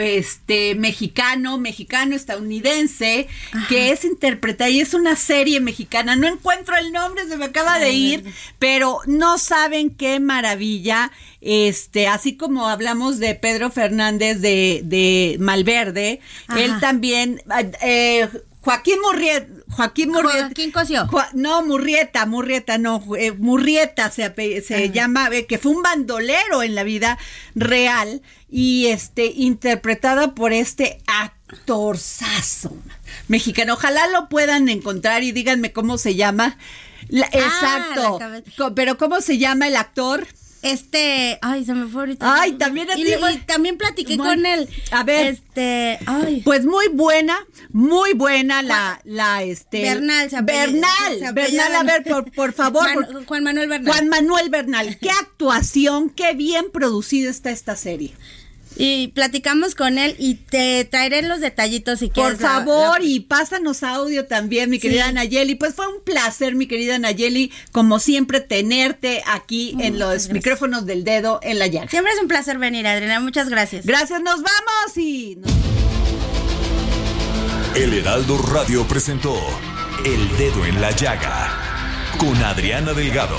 este 0.00 0.74
mexicano, 0.74 1.58
mexicano 1.58 2.14
estadounidense 2.14 3.28
que 3.68 3.90
es 3.90 4.04
interpretada 4.04 4.70
y 4.70 4.80
es 4.80 4.94
una 4.94 5.16
serie 5.16 5.60
mexicana. 5.60 6.16
No 6.16 6.26
encuentro 6.26 6.76
el 6.76 6.92
nombre, 6.92 7.26
se 7.26 7.36
me 7.36 7.46
acaba 7.46 7.78
de 7.78 7.92
ir, 7.92 8.24
pero 8.58 8.98
no 9.06 9.38
saben 9.38 9.90
qué 9.90 10.20
maravilla. 10.20 11.10
Este, 11.40 12.06
así 12.06 12.36
como 12.36 12.68
hablamos 12.68 13.18
de 13.18 13.34
Pedro 13.34 13.70
Fernández 13.70 14.40
de, 14.40 14.82
de 14.84 15.36
Malverde, 15.40 16.20
Ajá. 16.46 16.60
él 16.60 16.78
también, 16.80 17.42
eh, 17.82 18.28
Joaquín 18.62 19.00
Murrieta, 19.02 19.48
Joaquín 19.70 20.10
Murrieta. 20.10 20.38
Joaquín 20.46 20.70
Cosío. 20.70 21.06
Ju- 21.08 21.32
no, 21.34 21.62
Murrieta, 21.64 22.26
Murrieta, 22.26 22.78
no, 22.78 23.02
eh, 23.18 23.32
Murrieta 23.32 24.10
se, 24.10 24.32
se 24.62 24.90
llama, 24.90 25.28
eh, 25.32 25.46
que 25.46 25.58
fue 25.58 25.72
un 25.72 25.82
bandolero 25.82 26.62
en 26.62 26.74
la 26.74 26.84
vida 26.84 27.18
real 27.56 28.22
y 28.48 28.86
este, 28.86 29.26
interpretada 29.26 30.34
por 30.34 30.52
este 30.52 31.00
actorzazo 31.06 32.76
mexicano. 33.28 33.74
Ojalá 33.74 34.06
lo 34.08 34.28
puedan 34.28 34.68
encontrar 34.68 35.22
y 35.22 35.32
díganme 35.32 35.72
cómo 35.72 35.98
se 35.98 36.14
llama. 36.14 36.56
La- 37.08 37.26
Ah, 37.26 37.30
exacto. 37.32 38.18
la 38.58 38.74
Pero 38.74 38.96
¿cómo 38.96 39.20
se 39.20 39.38
llama 39.38 39.66
el 39.68 39.76
actor? 39.76 40.26
Este, 40.62 41.38
ay, 41.42 41.64
se 41.64 41.74
me 41.74 41.86
fue 41.88 42.02
ahorita. 42.02 42.40
Ay, 42.40 42.52
también 42.52 42.88
a 42.90 42.96
y, 42.96 43.04
ti, 43.04 43.10
bueno. 43.18 43.36
y 43.36 43.38
también 43.38 43.76
platiqué 43.76 44.16
con 44.16 44.46
él. 44.46 44.68
a 44.92 45.02
ver. 45.02 45.26
Este, 45.34 45.98
ay. 46.06 46.40
Pues 46.44 46.64
muy 46.64 46.86
buena, 46.88 47.36
muy 47.70 48.12
buena 48.14 48.62
la, 48.62 49.00
la, 49.04 49.42
este. 49.42 49.82
Bernal 49.82 50.30
se 50.30 50.36
apellida- 50.36 50.66
Bernal, 50.66 51.18
se 51.18 51.32
Bernal, 51.32 51.74
a 51.74 51.82
ver, 51.82 52.04
por, 52.04 52.30
por 52.32 52.52
favor. 52.52 52.86
Por- 52.94 53.24
Juan 53.26 53.42
Manuel 53.42 53.68
Bernal. 53.68 53.92
Juan 53.92 54.08
Manuel 54.08 54.50
Bernal, 54.50 54.98
qué 55.00 55.10
actuación, 55.10 56.10
qué 56.10 56.34
bien 56.34 56.66
producida 56.72 57.28
está 57.30 57.50
esta 57.50 57.74
serie. 57.76 58.14
Y 58.76 59.08
platicamos 59.08 59.74
con 59.74 59.98
él 59.98 60.16
y 60.18 60.34
te 60.36 60.84
traeré 60.84 61.22
los 61.22 61.40
detallitos 61.40 61.98
si 62.00 62.06
Por 62.06 62.14
quieres. 62.14 62.40
la- 62.40 62.48
favor, 62.48 63.00
la- 63.00 63.06
y 63.06 63.20
pásanos 63.20 63.82
audio 63.82 64.26
también, 64.26 64.70
mi 64.70 64.78
querida 64.78 65.08
Sí. 65.08 65.14
Nayeli. 65.14 65.54
Pues 65.54 65.74
fue 65.74 65.86
un 65.86 66.02
placer, 66.02 66.54
mi 66.54 66.66
querida 66.66 66.98
Nayeli, 66.98 67.52
como 67.70 67.98
siempre, 67.98 68.40
tenerte 68.40 69.22
aquí 69.26 69.76
en 69.80 69.98
los 69.98 70.10
gracias. 70.10 70.32
micrófonos 70.32 70.86
del 70.86 71.04
dedo 71.04 71.38
en 71.42 71.58
la 71.58 71.66
llaga. 71.66 71.88
Siempre 71.88 72.12
es 72.12 72.20
un 72.20 72.28
placer 72.28 72.58
venir, 72.58 72.86
Adriana. 72.86 73.20
Muchas 73.20 73.48
gracias. 73.48 73.84
Gracias, 73.86 74.20
nos 74.22 74.36
vamos 74.42 74.96
y. 74.96 75.36
nos- 75.36 75.52
El 77.76 77.94
Heraldo 77.94 78.36
Radio 78.38 78.86
presentó 78.86 79.34
El 80.04 80.28
Dedo 80.36 80.66
en 80.66 80.80
la 80.80 80.90
Llaga 80.90 82.10
con 82.18 82.36
Adriana 82.44 82.92
Delgado. 82.92 83.38